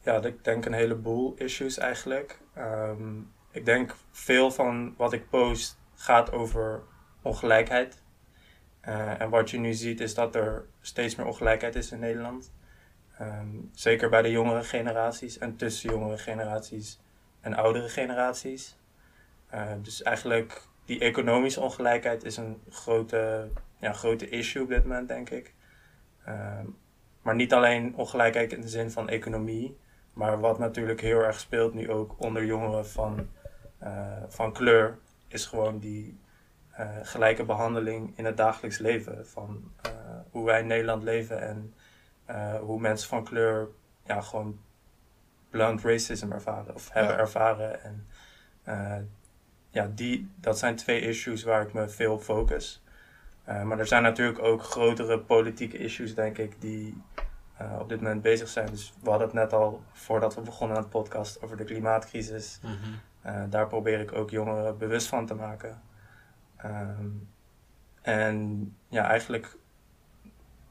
Ja, 0.00 0.22
ik 0.22 0.44
denk 0.44 0.64
een 0.64 0.72
heleboel 0.72 1.34
issues 1.36 1.78
eigenlijk. 1.78 2.38
Um, 2.58 3.30
ik 3.56 3.64
denk 3.64 3.94
veel 4.10 4.50
van 4.50 4.94
wat 4.96 5.12
ik 5.12 5.28
post 5.28 5.78
gaat 5.94 6.32
over 6.32 6.82
ongelijkheid. 7.22 8.02
Uh, 8.88 9.20
en 9.20 9.30
wat 9.30 9.50
je 9.50 9.58
nu 9.58 9.72
ziet 9.72 10.00
is 10.00 10.14
dat 10.14 10.34
er 10.34 10.66
steeds 10.80 11.14
meer 11.14 11.26
ongelijkheid 11.26 11.74
is 11.74 11.92
in 11.92 11.98
Nederland. 11.98 12.52
Um, 13.20 13.70
zeker 13.74 14.08
bij 14.08 14.22
de 14.22 14.30
jongere 14.30 14.62
generaties 14.62 15.38
en 15.38 15.56
tussen 15.56 15.90
jongere 15.90 16.18
generaties 16.18 17.00
en 17.40 17.54
oudere 17.54 17.88
generaties. 17.88 18.78
Uh, 19.54 19.72
dus 19.82 20.02
eigenlijk 20.02 20.62
die 20.84 21.00
economische 21.00 21.60
ongelijkheid 21.60 22.24
is 22.24 22.36
een 22.36 22.60
grote, 22.70 23.48
ja, 23.78 23.92
grote 23.92 24.28
issue 24.28 24.62
op 24.62 24.68
dit 24.68 24.82
moment, 24.82 25.08
denk 25.08 25.30
ik. 25.30 25.54
Uh, 26.28 26.60
maar 27.22 27.34
niet 27.34 27.52
alleen 27.52 27.94
ongelijkheid 27.94 28.52
in 28.52 28.60
de 28.60 28.68
zin 28.68 28.90
van 28.90 29.08
economie, 29.08 29.76
maar 30.12 30.40
wat 30.40 30.58
natuurlijk 30.58 31.00
heel 31.00 31.20
erg 31.20 31.40
speelt 31.40 31.74
nu 31.74 31.90
ook 31.90 32.14
onder 32.18 32.44
jongeren 32.44 32.86
van, 32.86 33.28
van 34.28 34.52
kleur, 34.52 34.98
is 35.28 35.46
gewoon 35.46 35.78
die 35.78 36.18
uh, 36.80 36.88
gelijke 37.02 37.44
behandeling 37.44 38.12
in 38.18 38.24
het 38.24 38.36
dagelijks 38.36 38.78
leven. 38.78 39.26
Van 39.26 39.72
hoe 40.30 40.44
wij 40.44 40.60
in 40.60 40.66
Nederland 40.66 41.02
leven 41.02 41.40
en 41.42 41.74
hoe 42.60 42.80
mensen 42.80 43.08
van 43.08 43.24
kleur 43.24 43.68
ja, 44.04 44.20
gewoon 44.20 44.60
blunt 45.50 45.82
racism 45.82 46.32
ervaren 46.32 46.74
of 46.74 46.90
hebben 46.92 47.12
Ja. 47.12 47.18
ervaren. 47.18 47.82
En 47.82 48.06
ja, 49.70 49.90
die, 49.94 50.30
dat 50.40 50.58
zijn 50.58 50.76
twee 50.76 51.00
issues 51.00 51.42
waar 51.42 51.62
ik 51.62 51.72
me 51.72 51.88
veel 51.88 52.12
op 52.12 52.22
focus. 52.22 52.82
Uh, 53.48 53.62
maar 53.62 53.78
er 53.78 53.86
zijn 53.86 54.02
natuurlijk 54.02 54.38
ook 54.38 54.62
grotere 54.62 55.18
politieke 55.20 55.78
issues, 55.78 56.14
denk 56.14 56.38
ik, 56.38 56.60
die 56.60 57.02
uh, 57.62 57.76
op 57.80 57.88
dit 57.88 58.00
moment 58.00 58.22
bezig 58.22 58.48
zijn. 58.48 58.66
Dus 58.70 58.92
we 59.02 59.08
hadden 59.08 59.26
het 59.26 59.36
net 59.36 59.52
al, 59.52 59.82
voordat 59.92 60.34
we 60.34 60.40
begonnen 60.40 60.76
aan 60.76 60.82
het 60.82 60.92
podcast, 60.92 61.42
over 61.42 61.56
de 61.56 61.64
klimaatcrisis. 61.64 62.58
Mhm. 62.62 62.74
Daar 63.48 63.66
probeer 63.66 64.00
ik 64.00 64.12
ook 64.12 64.30
jongeren 64.30 64.78
bewust 64.78 65.06
van 65.06 65.26
te 65.26 65.34
maken. 65.34 65.82
Um, 66.64 67.28
en 68.02 68.76
ja, 68.88 69.04
eigenlijk 69.08 69.56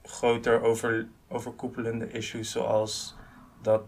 groter 0.03 0.62
over, 0.62 1.07
overkoepelende 1.27 2.12
issues 2.12 2.51
zoals 2.51 3.15
dat 3.62 3.83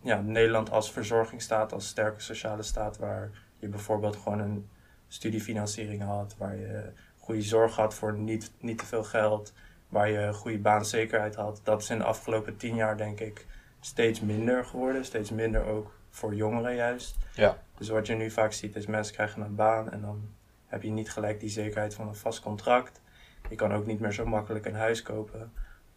ja, 0.00 0.20
Nederland 0.20 0.70
als 0.70 0.92
verzorgingsstaat, 0.92 1.72
als 1.72 1.88
sterke 1.88 2.20
sociale 2.20 2.62
staat, 2.62 2.98
waar 2.98 3.30
je 3.58 3.68
bijvoorbeeld 3.68 4.16
gewoon 4.16 4.38
een 4.38 4.68
studiefinanciering 5.08 6.02
had, 6.02 6.36
waar 6.38 6.56
je 6.56 6.92
goede 7.18 7.42
zorg 7.42 7.76
had 7.76 7.94
voor 7.94 8.14
niet, 8.18 8.52
niet 8.60 8.78
te 8.78 8.86
veel 8.86 9.04
geld, 9.04 9.52
waar 9.88 10.10
je 10.10 10.32
goede 10.32 10.58
baanzekerheid 10.58 11.34
had. 11.34 11.60
Dat 11.62 11.82
is 11.82 11.90
in 11.90 11.98
de 11.98 12.04
afgelopen 12.04 12.56
tien 12.56 12.74
jaar 12.74 12.96
denk 12.96 13.20
ik 13.20 13.46
steeds 13.80 14.20
minder 14.20 14.64
geworden, 14.64 15.04
steeds 15.04 15.30
minder 15.30 15.64
ook 15.64 15.94
voor 16.14 16.34
jongeren 16.34 16.74
juist. 16.74 17.16
Ja. 17.32 17.58
Dus 17.78 17.88
wat 17.88 18.06
je 18.06 18.14
nu 18.14 18.30
vaak 18.30 18.52
ziet 18.52 18.76
is 18.76 18.86
mensen 18.86 19.14
krijgen 19.14 19.42
een 19.42 19.54
baan 19.54 19.90
en 19.90 20.00
dan 20.00 20.28
heb 20.66 20.82
je 20.82 20.90
niet 20.90 21.10
gelijk 21.10 21.40
die 21.40 21.48
zekerheid 21.48 21.94
van 21.94 22.08
een 22.08 22.14
vast 22.14 22.40
contract. 22.40 23.00
Je 23.48 23.56
kan 23.56 23.74
ook 23.74 23.86
niet 23.86 24.00
meer 24.00 24.12
zo 24.12 24.26
makkelijk 24.26 24.66
een 24.66 24.74
huis 24.74 25.02
kopen 25.02 25.52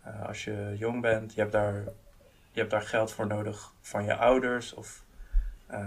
uh, 0.08 0.28
als 0.28 0.44
je 0.44 0.76
jong 0.78 1.02
bent. 1.02 1.34
Je 1.34 1.40
hebt 1.40 1.52
daar, 1.52 1.84
je 2.52 2.60
hebt 2.60 2.72
daar 2.72 2.82
geld 2.82 3.12
voor 3.12 3.28
nodig 3.28 3.74
van 3.82 4.04
je 4.04 4.16
ouders 4.16 4.74
of, 4.74 5.04
uh, 5.72 5.80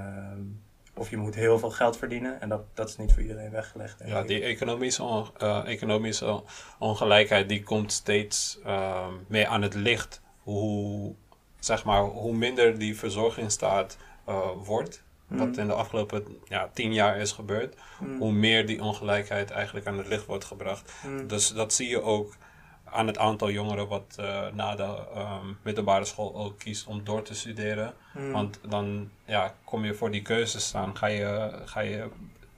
of 0.94 1.10
je 1.10 1.16
moet 1.16 1.34
heel 1.34 1.58
veel 1.58 1.70
geld 1.70 1.96
verdienen 1.96 2.40
en 2.40 2.48
dat, 2.48 2.62
dat 2.74 2.88
is 2.88 2.96
niet 2.96 3.12
voor 3.12 3.22
iedereen 3.22 3.50
weggelegd. 3.50 4.02
Ja, 4.04 4.22
die 4.22 4.42
economische, 4.42 5.02
on, 5.02 5.28
uh, 5.38 5.66
economische 5.66 6.42
ongelijkheid 6.78 7.48
die 7.48 7.62
komt 7.62 7.92
steeds 7.92 8.60
ehm, 8.64 9.12
meer 9.26 9.46
aan 9.46 9.62
het 9.62 9.74
licht. 9.74 10.20
Hoe, 10.42 11.14
zeg 11.58 11.84
maar, 11.84 12.02
hoe 12.02 12.34
minder 12.34 12.78
die 12.78 12.98
verzorgingsstaat 12.98 13.96
uh, 14.30 14.48
wordt 14.64 15.02
wat 15.26 15.46
Mm. 15.46 15.58
in 15.58 15.66
de 15.66 15.72
afgelopen 15.74 16.24
ja, 16.44 16.70
tien 16.74 16.92
jaar 16.92 17.16
is 17.16 17.32
gebeurd, 17.32 17.76
Mm. 18.00 18.18
hoe 18.18 18.32
meer 18.32 18.66
die 18.66 18.82
ongelijkheid 18.82 19.50
eigenlijk 19.50 19.86
aan 19.86 19.98
het 19.98 20.06
licht 20.08 20.26
wordt 20.26 20.44
gebracht. 20.44 20.92
Mm. 21.06 21.26
Dus 21.26 21.48
dat 21.52 21.72
zie 21.72 21.88
je 21.88 22.02
ook 22.02 22.36
aan 22.84 23.06
het 23.06 23.18
aantal 23.18 23.50
jongeren 23.50 23.88
wat 23.88 24.16
eh, 24.18 24.46
na 24.52 24.74
de 24.74 25.06
ehm, 25.14 25.46
middelbare 25.62 26.04
school 26.04 26.34
ook 26.34 26.58
kiest 26.58 26.86
om 26.86 27.04
door 27.04 27.22
te 27.22 27.34
studeren. 27.34 27.94
Want 28.32 28.60
dan 28.68 29.10
ja, 29.24 29.54
kom 29.64 29.84
je 29.84 29.94
voor 29.94 30.10
die 30.10 30.22
keuzes 30.22 30.66
staan. 30.66 30.96
Ga 30.96 31.06
je, 31.06 31.60
ga 31.64 31.80
je 31.80 32.08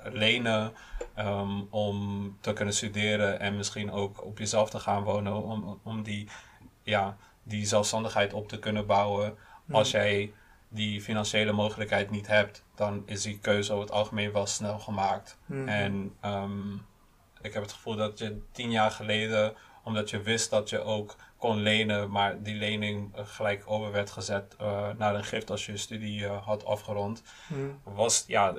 lenen 0.02 0.72
ehm, 1.14 1.60
om 1.70 2.36
te 2.40 2.52
kunnen 2.52 2.74
studeren 2.74 3.40
en 3.40 3.56
misschien 3.56 3.90
ook 3.92 4.24
op 4.24 4.38
jezelf 4.38 4.70
te 4.70 4.78
gaan 4.78 5.02
wonen 5.02 5.42
om, 5.42 5.80
om 5.82 6.02
die, 6.02 6.28
ja, 6.82 7.16
die 7.42 7.66
zelfstandigheid 7.66 8.32
op 8.32 8.48
te 8.48 8.58
kunnen 8.58 8.86
bouwen. 8.86 9.36
Als 9.70 9.90
jij 9.90 10.32
die 10.72 11.00
financiële 11.00 11.52
mogelijkheid 11.52 12.10
niet 12.10 12.26
hebt, 12.26 12.64
dan 12.74 13.02
is 13.06 13.22
die 13.22 13.38
keuze 13.38 13.72
over 13.72 13.84
het 13.84 13.94
algemeen 13.94 14.32
wel 14.32 14.46
snel 14.46 14.78
gemaakt. 14.78 15.38
Mm. 15.46 15.68
En 15.68 16.14
ehm, 16.20 16.74
ik 17.40 17.52
heb 17.52 17.62
het 17.62 17.72
gevoel 17.72 17.96
dat 17.96 18.18
je 18.18 18.40
tien 18.52 18.70
jaar 18.70 18.90
geleden, 18.90 19.54
omdat 19.84 20.10
je 20.10 20.20
wist 20.22 20.50
dat 20.50 20.68
je 20.70 20.80
ook 20.80 21.16
kon 21.36 21.56
lenen, 21.56 22.10
maar 22.10 22.42
die 22.42 22.54
lening 22.54 23.16
eh, 23.16 23.26
gelijk 23.26 23.62
over 23.66 23.92
werd 23.92 24.10
gezet 24.10 24.56
eh, 24.58 24.88
naar 24.98 25.14
een 25.14 25.24
gift 25.24 25.50
als 25.50 25.66
je 25.66 25.76
studie 25.76 26.26
eh, 26.26 26.46
had 26.46 26.64
afgerond, 26.64 27.22
Mm. 27.48 27.80
was 27.82 28.24
ja, 28.26 28.54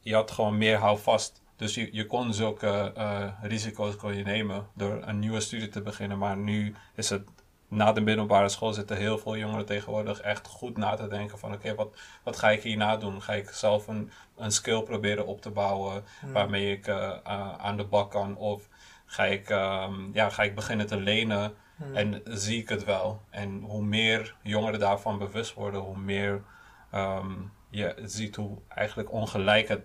je 0.00 0.14
had 0.14 0.30
gewoon 0.30 0.58
meer 0.58 0.76
houvast. 0.76 1.42
Dus 1.56 1.74
je, 1.74 1.88
je 1.92 2.06
kon 2.06 2.34
zulke 2.34 2.92
risico's 3.42 3.96
kon 3.96 4.14
je 4.16 4.24
nemen 4.24 4.66
door 4.74 5.02
een 5.02 5.18
nieuwe 5.18 5.40
studie 5.40 5.68
te 5.68 5.82
beginnen. 5.82 6.18
Maar 6.18 6.36
nu 6.36 6.74
is 6.94 7.10
het 7.10 7.28
na 7.68 7.92
de 7.92 8.00
middelbare 8.00 8.48
school 8.48 8.72
zitten 8.72 8.96
heel 8.96 9.18
veel 9.18 9.36
jongeren 9.36 9.66
tegenwoordig 9.66 10.20
echt 10.20 10.46
goed 10.46 10.76
na 10.76 10.94
te 10.94 11.08
denken 11.08 11.38
van 11.38 11.52
oké, 11.52 11.74
wat, 11.74 11.96
wat 12.22 12.36
ga 12.38 12.50
ik 12.50 12.62
hierna 12.62 12.96
doen? 12.96 13.22
Ga 13.22 13.32
ik 13.32 13.50
zelf 13.50 13.86
een, 13.86 14.10
een 14.36 14.50
skill 14.52 14.82
proberen 14.82 15.26
op 15.26 15.40
te 15.40 15.50
bouwen 15.50 16.04
Mm. 16.22 16.32
waarmee 16.32 16.72
ik 16.72 16.86
eh, 16.86 17.10
eh, 17.24 17.58
aan 17.58 17.76
de 17.76 17.84
bak 17.84 18.10
kan? 18.10 18.36
Of 18.36 18.68
ga 19.06 19.24
ik, 19.24 19.50
ehm, 19.50 19.94
ja, 20.12 20.30
ga 20.30 20.42
ik 20.42 20.54
beginnen 20.54 20.86
te 20.86 20.96
lenen 20.96 21.54
Mm. 21.76 21.94
en 21.96 22.22
zie 22.24 22.60
ik 22.60 22.68
het 22.68 22.84
wel? 22.84 23.20
En 23.30 23.60
hoe 23.60 23.82
meer 23.82 24.34
jongeren 24.42 24.80
daarvan 24.80 25.18
bewust 25.18 25.54
worden, 25.54 25.80
hoe 25.80 25.98
meer 25.98 26.42
ehm, 26.90 27.32
je 27.70 27.94
ziet 28.04 28.36
hoe 28.36 28.58
eigenlijk 28.68 29.12
ongelijk 29.12 29.68
het 29.68 29.82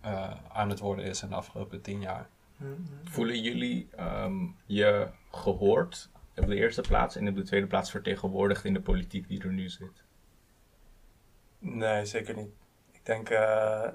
eh, 0.00 0.30
aan 0.52 0.68
het 0.68 0.78
worden 0.78 1.04
is 1.04 1.22
in 1.22 1.28
de 1.28 1.34
afgelopen 1.34 1.80
tien 1.82 2.00
jaar. 2.00 2.28
Mm. 2.56 2.86
Voelen 3.04 3.40
jullie 3.40 3.88
ehm, 3.96 4.34
je 4.66 5.08
gehoord 5.30 6.08
op 6.42 6.48
de 6.48 6.56
eerste 6.56 6.80
plaats 6.80 7.16
en 7.16 7.28
op 7.28 7.36
de 7.36 7.42
tweede 7.42 7.66
plaats 7.66 7.90
vertegenwoordigd 7.90 8.64
in 8.64 8.74
de 8.74 8.80
politiek 8.80 9.28
die 9.28 9.42
er 9.42 9.52
nu 9.52 9.68
zit? 9.68 10.04
Nee, 11.58 12.04
zeker 12.04 12.36
niet. 12.36 12.50
Ik 12.92 13.06
denk, 13.06 13.30
eh, 13.30 13.88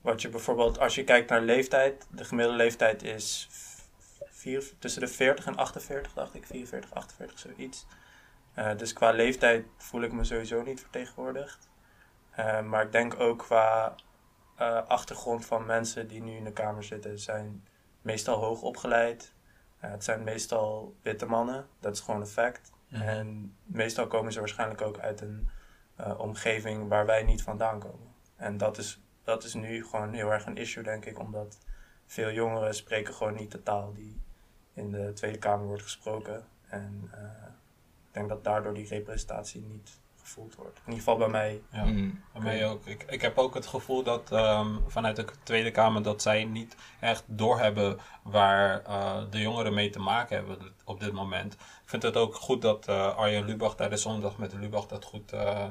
wat 0.00 0.22
je 0.22 0.28
bijvoorbeeld, 0.28 0.78
als 0.78 0.94
je 0.94 1.04
kijkt 1.04 1.30
naar 1.30 1.42
leeftijd, 1.42 2.06
de 2.10 2.24
gemiddelde 2.24 2.58
leeftijd 2.58 3.02
is 3.02 3.48
tussen 4.78 5.00
de 5.00 5.08
40 5.08 5.46
en 5.46 5.56
48, 5.56 6.12
dacht 6.12 6.34
ik, 6.34 6.46
44, 6.46 6.94
48, 6.94 7.38
zoiets. 7.38 7.86
Eh, 8.54 8.76
dus 8.76 8.92
qua 8.92 9.10
leeftijd 9.10 9.66
voel 9.76 10.02
ik 10.02 10.12
me 10.12 10.24
sowieso 10.24 10.62
niet 10.62 10.80
vertegenwoordigd. 10.80 11.68
Eh, 12.30 12.62
maar 12.62 12.84
ik 12.84 12.92
denk 12.92 13.20
ook 13.20 13.38
qua 13.38 13.94
achtergrond 14.86 15.46
van 15.46 15.66
mensen 15.66 16.08
die 16.08 16.22
nu 16.22 16.36
in 16.36 16.44
de 16.44 16.52
Kamer 16.52 16.84
zitten, 16.84 17.18
zijn 17.18 17.64
meestal 18.02 18.38
hoog 18.38 18.62
opgeleid. 18.62 19.34
Eh, 19.84 19.90
het 19.90 20.04
zijn 20.04 20.24
meestal 20.24 20.96
witte 21.02 21.26
mannen, 21.26 21.66
dat 21.80 21.94
is 21.94 22.00
gewoon 22.00 22.20
een 22.20 22.26
fact. 22.26 22.72
En 22.88 23.56
meestal 23.64 24.06
komen 24.06 24.32
ze 24.32 24.38
waarschijnlijk 24.38 24.80
ook 24.80 24.98
uit 24.98 25.20
een 25.20 25.48
eh, 25.96 26.20
omgeving 26.20 26.88
waar 26.88 27.06
wij 27.06 27.22
niet 27.22 27.42
vandaan 27.42 27.78
komen. 27.78 28.14
En 28.36 28.56
dat 28.56 28.78
is, 28.78 29.00
dat 29.24 29.44
is 29.44 29.54
nu 29.54 29.84
gewoon 29.84 30.12
heel 30.12 30.32
erg 30.32 30.46
een 30.46 30.56
issue, 30.56 30.82
denk 30.82 31.04
ik, 31.04 31.18
omdat 31.18 31.58
veel 32.06 32.32
jongeren 32.32 32.74
spreken 32.74 33.14
gewoon 33.14 33.34
niet 33.34 33.50
de 33.50 33.62
taal 33.62 33.92
die 33.92 34.20
in 34.72 34.90
de 34.90 35.12
Tweede 35.12 35.38
Kamer 35.38 35.66
wordt 35.66 35.82
gesproken. 35.82 36.46
En 36.68 37.10
eh, 37.12 37.48
ik 38.08 38.12
denk 38.12 38.28
dat 38.28 38.44
daardoor 38.44 38.74
die 38.74 38.88
representatie 38.88 39.62
niet 39.62 40.00
gevoeld 40.24 40.54
wordt. 40.54 40.78
In 40.78 40.92
ieder 40.92 40.98
geval 40.98 41.16
bij 41.16 41.28
mij. 41.28 41.62
Ja. 41.72 41.84
Mm. 41.84 42.22
Bij 42.32 42.42
mij 42.42 42.66
ook. 42.66 42.86
Ik, 42.86 43.04
ik 43.08 43.20
heb 43.22 43.38
ook 43.38 43.54
het 43.54 43.66
gevoel 43.66 44.02
dat 44.02 44.32
ehm, 44.32 44.68
vanuit 44.86 45.16
de 45.16 45.24
Tweede 45.42 45.70
Kamer 45.70 46.02
dat 46.02 46.22
zij 46.22 46.44
niet 46.44 46.76
echt 47.00 47.24
doorhebben 47.26 47.98
waar 48.22 48.82
eh, 48.82 49.22
de 49.30 49.40
jongeren 49.40 49.74
mee 49.74 49.90
te 49.90 50.00
maken 50.00 50.36
hebben 50.36 50.58
op 50.84 51.00
dit 51.00 51.12
moment. 51.12 51.52
Ik 51.54 51.90
vind 51.90 52.02
het 52.02 52.16
ook 52.16 52.34
goed 52.34 52.62
dat 52.62 52.88
eh, 52.88 53.16
Arjen 53.16 53.44
Lubach 53.44 53.74
tijdens 53.74 54.02
zondag 54.02 54.38
met 54.38 54.52
Lubach 54.52 54.86
dat 54.86 55.04
goed 55.04 55.32
eh, 55.32 55.64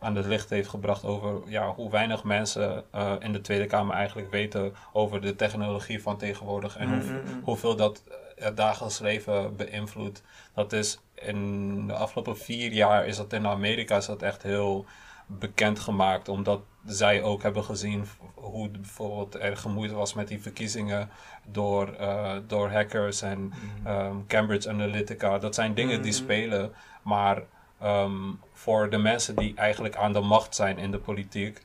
aan 0.00 0.16
het 0.16 0.26
licht 0.26 0.50
heeft 0.50 0.68
gebracht 0.68 1.04
over 1.04 1.50
ja, 1.50 1.74
hoe 1.74 1.90
weinig 1.90 2.24
mensen 2.24 2.84
eh, 2.90 3.12
in 3.18 3.32
de 3.32 3.40
Tweede 3.40 3.66
Kamer 3.66 3.94
eigenlijk 3.94 4.30
weten 4.30 4.74
over 4.92 5.20
de 5.20 5.36
technologie 5.36 6.02
van 6.02 6.16
tegenwoordig 6.16 6.76
en 6.76 6.88
hoe, 6.88 6.96
Mm, 6.96 7.10
mm, 7.10 7.34
mm. 7.34 7.42
hoeveel 7.44 7.76
dat 7.76 8.02
het 8.36 8.56
dagelijks 8.56 8.98
leven 8.98 9.56
beïnvloedt. 9.56 10.22
Dat 10.54 10.72
is 10.72 11.00
in 11.22 11.86
de 11.86 11.92
afgelopen 11.92 12.38
vier 12.38 12.72
jaar 12.72 13.06
is 13.06 13.16
dat 13.16 13.32
in 13.32 13.46
Amerika 13.46 13.96
is 13.96 14.06
dat 14.06 14.22
echt 14.22 14.42
heel 14.42 14.84
bekend 15.26 15.78
gemaakt, 15.78 16.28
omdat 16.28 16.60
zij 16.86 17.22
ook 17.22 17.42
hebben 17.42 17.64
gezien 17.64 18.06
hoe 18.34 18.68
bijvoorbeeld 18.68 19.34
er 19.34 19.56
gemoeid 19.56 19.90
was 19.92 20.14
met 20.14 20.28
die 20.28 20.42
verkiezingen 20.42 21.08
door, 21.44 21.92
eh, 21.94 22.32
door 22.46 22.70
hackers 22.70 23.22
en 23.22 23.52
ehm, 23.84 24.16
Cambridge 24.26 24.68
Analytica. 24.70 25.38
Dat 25.38 25.54
zijn 25.54 25.74
dingen 25.74 26.02
die 26.02 26.12
Mhm. 26.12 26.22
spelen, 26.22 26.72
maar 27.02 27.42
ehm, 27.80 28.12
voor 28.52 28.90
de 28.90 28.98
mensen 28.98 29.36
die 29.36 29.54
eigenlijk 29.56 29.96
aan 29.96 30.12
de 30.12 30.20
macht 30.20 30.54
zijn 30.54 30.78
in 30.78 30.90
de 30.90 30.98
politiek, 30.98 31.62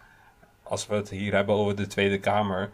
als 0.63 0.87
we 0.87 0.95
het 0.95 1.09
hier 1.09 1.33
hebben 1.33 1.55
over 1.55 1.75
de 1.75 1.87
Tweede 1.87 2.19
Kamer, 2.19 2.69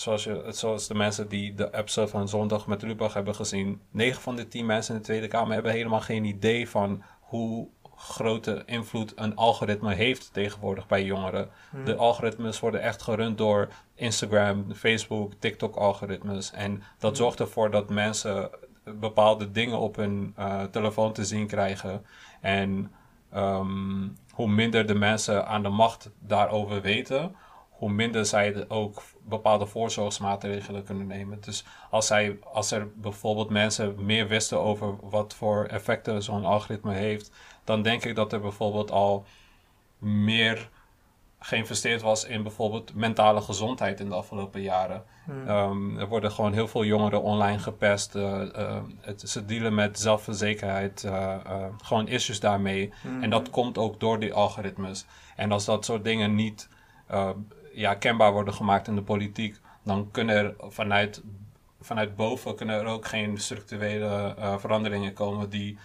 zoals, 0.00 0.24
je, 0.24 0.44
zoals 0.48 0.86
de 0.86 0.94
mensen 0.94 1.28
die 1.28 1.54
de 1.54 1.74
episode 1.74 2.08
van 2.08 2.28
zondag 2.28 2.66
met 2.66 2.82
Lubach 2.82 3.14
hebben 3.14 3.34
gezien, 3.34 3.80
9 3.90 4.22
van 4.22 4.36
de 4.36 4.48
10 4.48 4.66
mensen 4.66 4.94
in 4.94 5.00
de 5.00 5.06
Tweede 5.06 5.28
Kamer 5.28 5.52
hebben 5.54 5.72
helemaal 5.72 6.00
geen 6.00 6.24
idee 6.24 6.68
van 6.68 7.02
hoe 7.20 7.68
grote 7.96 8.62
invloed 8.66 9.12
een 9.16 9.36
algoritme 9.36 9.94
heeft 9.94 10.32
tegenwoordig 10.32 10.86
bij 10.86 11.04
jongeren. 11.04 11.50
Hmm. 11.70 11.84
De 11.84 11.96
algoritmes 11.96 12.60
worden 12.60 12.80
echt 12.82 13.02
gerund 13.02 13.38
door 13.38 13.68
Instagram, 13.94 14.74
Facebook, 14.74 15.32
TikTok-algoritmes. 15.38 16.50
En 16.52 16.82
dat 16.98 17.10
Hmm. 17.10 17.14
zorgt 17.20 17.40
ervoor 17.40 17.70
dat 17.70 17.90
mensen 17.90 18.50
bepaalde 18.84 19.50
dingen 19.50 19.78
op 19.78 19.96
hun 19.96 20.32
eh, 20.36 20.62
telefoon 20.62 21.12
te 21.12 21.24
zien 21.24 21.46
krijgen. 21.46 22.04
En 22.40 22.92
ehm, 23.32 24.08
hoe 24.30 24.48
minder 24.48 24.86
de 24.86 24.94
mensen 24.94 25.46
aan 25.46 25.62
de 25.62 25.68
macht 25.68 26.10
daarover 26.18 26.80
weten, 26.80 27.34
hoe 27.70 27.90
minder 27.92 28.26
zij 28.26 28.52
de- 28.52 28.64
ook 28.70 29.02
bepaalde 29.30 29.66
voorzorgsmaatregelen 29.66 30.84
kunnen 30.84 31.06
nemen. 31.06 31.40
Dus 31.40 31.64
als, 31.90 32.06
zij, 32.06 32.38
als 32.52 32.70
er 32.70 32.88
bijvoorbeeld 32.94 33.50
mensen 33.50 34.04
meer 34.04 34.28
wisten 34.28 34.60
over 34.60 34.94
wat 35.02 35.34
voor 35.34 35.64
effecten 35.64 36.22
zo'n 36.22 36.44
algoritme 36.44 36.94
heeft, 36.94 37.30
dan 37.64 37.82
denk 37.82 38.04
ik 38.04 38.14
dat 38.14 38.32
er 38.32 38.40
bijvoorbeeld 38.40 38.90
al 38.90 39.24
meer 39.98 40.68
geïnvesteerd 41.40 42.02
was 42.02 42.24
in 42.24 42.42
bijvoorbeeld 42.42 42.94
mentale 42.94 43.40
gezondheid 43.40 44.00
in 44.00 44.08
de 44.08 44.14
afgelopen 44.14 44.60
jaren. 44.62 45.02
Hmm. 45.24 45.48
Ehm, 45.48 45.98
er 45.98 46.08
worden 46.08 46.32
gewoon 46.32 46.52
heel 46.52 46.68
veel 46.68 46.84
jongeren 46.84 47.22
online 47.22 47.58
gepest. 47.58 48.14
eh, 48.14 48.42
eh, 48.54 48.82
het, 49.00 49.20
ze 49.30 49.44
dealen 49.44 49.74
met 49.74 49.98
zelfverzekerheid, 49.98 51.04
eh, 51.04 51.36
gewoon 51.82 52.08
issues 52.08 52.40
daarmee. 52.40 52.92
Hmm. 53.02 53.22
En 53.22 53.30
dat 53.30 53.50
komt 53.50 53.78
ook 53.78 54.00
door 54.00 54.18
die 54.18 54.34
algoritmes. 54.34 55.06
En 55.36 55.52
als 55.52 55.64
dat 55.64 55.84
soort 55.84 56.04
dingen 56.04 56.34
niet 56.34 56.68
ja, 57.72 57.94
kenbaar 57.94 58.32
worden 58.32 58.54
gemaakt 58.54 58.88
in 58.88 58.94
de 58.94 59.02
politiek, 59.02 59.56
dan 59.82 60.10
kunnen 60.10 60.36
er 60.36 60.54
vanuit, 60.58 61.22
vanuit 61.80 62.16
boven 62.16 62.56
kunnen 62.56 62.80
er 62.80 62.86
ook 62.86 63.06
geen 63.06 63.38
structurele 63.38 64.34
eh, 64.38 64.58
veranderingen 64.58 65.12
komen 65.12 65.50
die, 65.50 65.78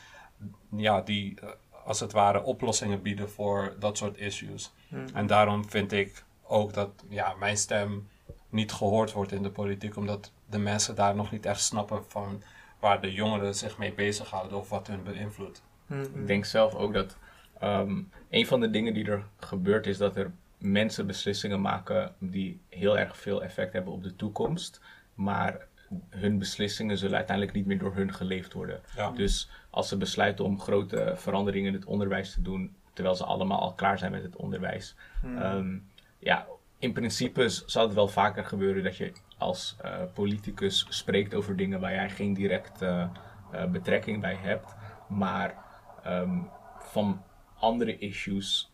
ja, 0.75 1.01
die 1.01 1.39
eh, 1.41 1.49
als 1.85 1.99
het 1.99 2.11
ware 2.11 2.43
oplossingen 2.43 3.01
bieden 3.01 3.29
voor 3.29 3.75
dat 3.79 3.97
soort 3.97 4.17
issues. 4.17 4.73
Hmm. 4.87 5.05
En 5.13 5.27
daarom 5.27 5.69
vind 5.69 5.91
ik 5.91 6.23
ook 6.43 6.73
dat 6.73 6.89
ja, 7.09 7.33
mijn 7.39 7.57
stem 7.57 8.07
niet 8.49 8.71
gehoord 8.71 9.11
wordt 9.11 9.31
in 9.31 9.43
de 9.43 9.49
politiek, 9.49 9.95
omdat 9.95 10.31
de 10.49 10.57
mensen 10.57 10.95
daar 10.95 11.15
nog 11.15 11.31
niet 11.31 11.45
echt 11.45 11.61
snappen 11.61 12.03
van 12.07 12.41
waar 12.79 13.01
de 13.01 13.13
jongeren 13.13 13.55
zich 13.55 13.77
mee 13.77 13.93
bezighouden 13.93 14.57
of 14.57 14.69
wat 14.69 14.87
hun 14.87 15.03
beïnvloedt. 15.03 15.63
Hmm. 15.87 16.01
Ik 16.01 16.27
denk 16.27 16.45
zelf 16.45 16.73
ook 16.73 16.93
dat 16.93 17.17
ehm, 17.59 18.01
een 18.29 18.47
van 18.47 18.59
de 18.59 18.69
dingen 18.69 18.93
die 18.93 19.05
er 19.05 19.25
gebeurt 19.37 19.87
is 19.87 19.97
dat 19.97 20.15
er 20.15 20.31
mensen 20.57 21.07
beslissingen 21.07 21.61
maken 21.61 22.15
die 22.19 22.59
heel 22.69 22.97
erg 22.97 23.17
veel 23.17 23.43
effect 23.43 23.73
hebben 23.73 23.93
op 23.93 24.03
de 24.03 24.15
toekomst. 24.15 24.81
Maar 25.13 25.67
hun 26.09 26.37
beslissingen 26.39 26.97
zullen 26.97 27.15
uiteindelijk 27.17 27.55
niet 27.57 27.65
meer 27.65 27.77
door 27.79 27.95
hun 27.95 28.13
geleefd 28.13 28.53
worden. 28.53 28.81
Ja. 28.95 29.11
Dus 29.11 29.49
als 29.69 29.87
ze 29.87 29.97
besluiten 29.97 30.45
om 30.45 30.59
grote 30.59 31.13
veranderingen 31.15 31.67
in 31.67 31.73
het 31.79 31.85
onderwijs 31.85 32.33
te 32.33 32.41
doen, 32.41 32.75
terwijl 32.93 33.15
ze 33.15 33.23
allemaal 33.25 33.59
al 33.59 33.73
klaar 33.73 33.97
zijn 33.97 34.11
met 34.11 34.23
het 34.23 34.35
onderwijs. 34.35 34.95
Hmm. 35.21 35.37
Ehm, 35.37 35.77
ja, 36.19 36.45
in 36.79 36.93
principe 36.93 37.49
z- 37.49 37.65
zal 37.65 37.83
het 37.85 37.93
wel 37.93 38.07
vaker 38.07 38.45
gebeuren 38.45 38.83
dat 38.83 38.97
je 38.97 39.11
als 39.37 39.75
eh, 39.81 39.91
politicus 40.13 40.85
spreekt 40.89 41.33
over 41.33 41.55
dingen 41.55 41.79
waar 41.79 41.93
jij 41.93 42.09
geen 42.09 42.33
directe 42.33 43.09
eh, 43.51 43.65
betrekking 43.65 44.21
bij 44.21 44.35
hebt. 44.35 44.75
Maar 45.09 45.55
ehm, 46.03 46.39
van 46.79 47.23
andere 47.59 47.97
issues, 47.97 48.71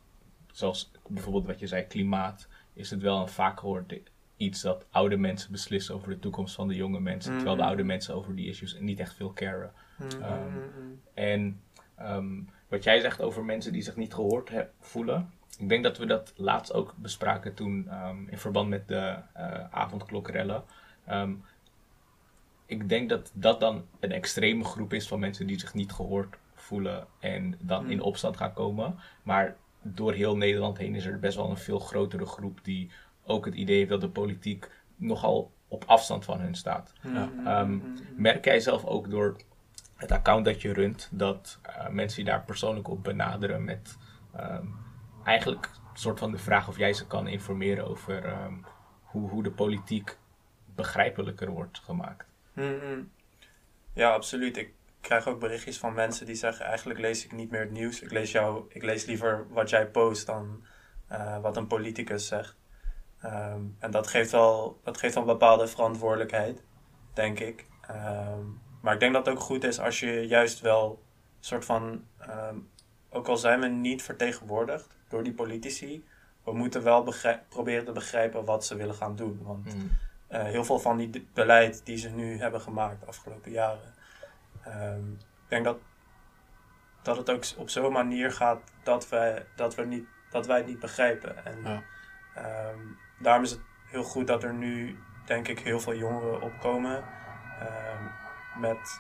zoals 0.51 0.91
bijvoorbeeld 1.08 1.46
wat 1.46 1.60
je 1.60 1.67
zei, 1.67 1.84
klimaat, 1.84 2.48
is 2.74 2.89
het 2.89 3.01
wel 3.01 3.22
een 3.22 3.27
vaak 3.29 3.60
gehoord 3.60 3.93
iets 4.38 4.62
dat 4.62 4.86
oude 4.89 5.17
mensen 5.17 5.51
beslissen 5.51 5.96
over 5.96 6.10
de 6.10 6.20
toekomst 6.20 6.55
van 6.55 6.67
de 6.67 6.75
jonge 6.75 7.00
mensen. 7.00 7.31
Terwijl 7.34 7.55
de 7.55 7.62
Mhm. 7.62 7.70
oude 7.70 7.84
mensen 7.84 8.15
over 8.15 8.36
die 8.36 8.48
issues 8.48 8.77
niet 8.79 9.00
echt 9.00 9.15
veel 9.15 9.34
caren. 9.34 9.72
Hmm, 9.96 10.08
ehm, 10.22 10.51
hmm. 10.51 11.01
En 11.13 11.62
ehm, 11.96 12.39
wat 12.67 12.84
jij 12.84 13.00
zegt 13.00 13.22
over 13.22 13.43
mensen 13.46 13.72
die 13.74 13.81
zich 13.81 13.96
niet 13.96 14.13
gehoord 14.13 14.50
he- 14.50 14.67
voelen. 14.79 15.31
Ik 15.58 15.70
denk 15.70 15.84
dat 15.84 15.98
we 15.98 16.05
dat 16.05 16.34
laatst 16.36 16.74
ook 16.74 16.93
bespraken 16.98 17.53
toen 17.53 17.88
ehm, 17.89 18.27
in 18.27 18.38
verband 18.38 18.70
met 18.70 18.88
de 18.88 19.15
eh 19.34 19.63
avondklokrellen. 19.72 20.63
Ik 22.65 22.89
denk 22.89 23.10
dat 23.10 23.31
dat 23.34 23.60
dan 23.60 23.86
een 24.00 24.12
extreme 24.12 24.63
groep 24.63 24.93
is 24.93 25.08
van 25.08 25.20
mensen 25.20 25.48
die 25.48 25.60
zich 25.60 25.74
niet 25.74 25.91
gehoord 25.91 26.36
voelen 26.55 27.08
en 27.20 27.55
dan 27.60 27.89
in 27.89 28.01
opstand 28.01 28.38
gaan 28.38 28.53
komen. 28.53 29.00
Maar 29.24 29.55
door 29.81 30.13
heel 30.13 30.38
Nederland 30.38 30.77
heen 30.77 30.95
is 30.95 31.05
er 31.05 31.19
best 31.19 31.38
wel 31.38 31.50
een 31.50 31.57
veel 31.57 31.79
grotere 31.79 32.25
groep 32.25 32.59
die 32.63 32.91
ook 33.25 33.45
het 33.45 33.53
idee 33.55 33.77
heeft 33.77 33.89
dat 33.89 34.01
de 34.01 34.09
politiek 34.09 34.69
nogal 34.95 35.51
op 35.67 35.83
afstand 35.88 36.25
van 36.25 36.39
hun 36.39 36.55
staat. 36.55 36.93
Hmm, 37.01 37.13
Ja. 37.15 37.27
hmm, 37.29 37.47
Ehm, 37.47 37.65
hmm, 37.65 37.81
hmm. 37.81 38.05
Merk 38.15 38.45
jij 38.45 38.59
zelf 38.59 38.85
ook 38.85 39.09
door 39.09 39.35
het 39.95 40.11
account 40.11 40.45
dat 40.45 40.61
je 40.61 40.73
runt, 40.73 41.09
dat 41.11 41.59
eh, 41.61 41.88
mensen 41.89 42.23
je 42.23 42.29
daar 42.29 42.43
persoonlijk 42.43 42.88
op 42.88 43.03
benaderen 43.03 43.63
met 43.63 43.97
ehm, 44.35 44.65
eigenlijk 45.23 45.65
een 45.65 46.00
soort 46.00 46.19
van 46.19 46.31
de 46.31 46.38
vraag 46.38 46.67
of 46.67 46.77
jij 46.77 46.93
ze 46.93 47.07
kan 47.07 47.27
informeren 47.27 47.88
over 47.88 48.25
ehm, 48.25 48.53
hoe, 49.03 49.29
hoe 49.29 49.43
de 49.43 49.51
politiek 49.51 50.17
begrijpelijker 50.75 51.50
wordt 51.50 51.79
gemaakt? 51.79 52.25
Mm, 52.53 52.77
mm. 52.83 53.11
Ja, 53.93 54.13
absoluut. 54.13 54.57
Ik 54.57 54.73
krijg 55.01 55.27
ook 55.27 55.39
berichtjes 55.39 55.77
van 55.77 55.93
mensen 55.93 56.25
die 56.25 56.36
zeggen: 56.36 56.65
eigenlijk 56.65 57.00
lees 57.00 57.25
ik 57.25 57.31
niet 57.31 57.51
meer 57.51 57.62
het 57.62 57.72
nieuws. 57.72 58.01
Ik 58.01 58.12
lees, 58.12 58.31
jou, 58.31 58.65
ik 58.70 58.84
lees 58.84 59.05
liever 59.05 59.46
wat 59.50 59.70
jij 59.70 59.88
post 59.88 60.25
dan 60.25 60.63
eh, 61.08 61.39
wat 61.39 61.58
een 61.58 61.67
politicus 61.67 62.27
zegt. 62.27 62.55
Ehm, 63.22 63.62
en 63.79 63.91
dat 63.91 64.08
geeft, 64.08 64.31
wel, 64.31 64.79
dat 64.84 64.98
geeft 64.98 65.15
een 65.15 65.25
bepaalde 65.25 65.67
verantwoordelijkheid, 65.67 66.63
denk 67.13 67.39
ik. 67.39 67.65
Ehm, 67.88 68.46
maar 68.81 68.93
ik 68.93 69.00
denk 69.00 69.13
dat 69.13 69.25
het 69.25 69.36
ook 69.36 69.41
goed 69.41 69.63
is 69.63 69.79
als 69.79 70.00
je 70.00 70.27
juist 70.27 70.60
wel 70.60 70.89
een 70.89 71.46
soort 71.46 71.65
van. 71.65 72.05
ehm, 72.20 72.55
ook 73.13 73.27
al 73.27 73.38
zijn 73.38 73.60
we 73.60 73.67
niet 73.67 74.01
vertegenwoordigd 74.01 74.98
door 75.08 75.24
die 75.24 75.34
politici, 75.34 76.05
we 76.43 76.53
moeten 76.53 76.84
wel 76.84 77.13
proberen 77.50 77.86
te 77.86 77.91
begrijpen 77.91 78.46
wat 78.46 78.65
ze 78.65 78.75
willen 78.75 78.96
gaan 78.96 79.15
doen. 79.15 79.39
Want 79.41 79.75
eh, 80.27 80.43
heel 80.43 80.65
veel 80.65 80.79
van 80.79 80.98
die 80.98 81.27
beleid 81.34 81.81
die 81.86 81.98
ze 81.98 82.10
nu 82.10 82.38
hebben 82.38 82.62
gemaakt 82.62 83.00
de 83.00 83.05
afgelopen 83.05 83.51
jaren. 83.51 83.93
Ehm, 84.63 85.12
ik 85.12 85.48
denk 85.48 85.65
dat, 85.65 85.77
dat 87.01 87.18
het 87.18 87.30
ook 87.30 87.44
op 87.58 87.70
zo'n 87.70 87.91
manier 87.91 88.32
gaat 88.32 88.62
dat 88.84 89.10
wij, 89.10 89.46
dat, 89.56 89.75
we 89.75 89.86
niet, 89.86 90.08
dat 90.30 90.46
wij 90.46 90.58
het 90.58 90.65
niet 90.68 90.80
begrijpen. 90.80 91.46
En 91.46 91.62
Ja. 91.63 91.84
ehm, 92.36 92.80
daarom 93.20 93.44
is 93.44 93.51
het 93.51 93.60
heel 93.86 94.03
goed 94.03 94.27
dat 94.27 94.44
er 94.44 94.53
nu, 94.53 95.00
denk 95.25 95.48
ik, 95.48 95.60
heel 95.60 95.80
veel 95.80 95.96
jongeren 95.96 96.42
opkomen 96.42 97.03
ehm, 97.59 98.03
met 98.59 99.00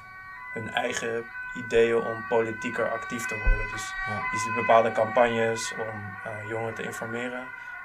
hun 0.53 0.69
eigen 0.69 1.25
ideeën 1.65 1.95
om 2.05 2.27
politieker 2.27 2.91
actief 2.91 3.25
te 3.27 3.37
worden. 3.37 3.71
Dus 3.71 3.93
Ja. 4.07 4.21
je 4.31 4.37
ziet 4.37 4.55
bepaalde 4.55 4.91
campagnes 4.91 5.73
om 5.73 6.15
eh, 6.23 6.49
jongeren 6.49 6.73
te 6.75 6.83
informeren. 6.83 7.41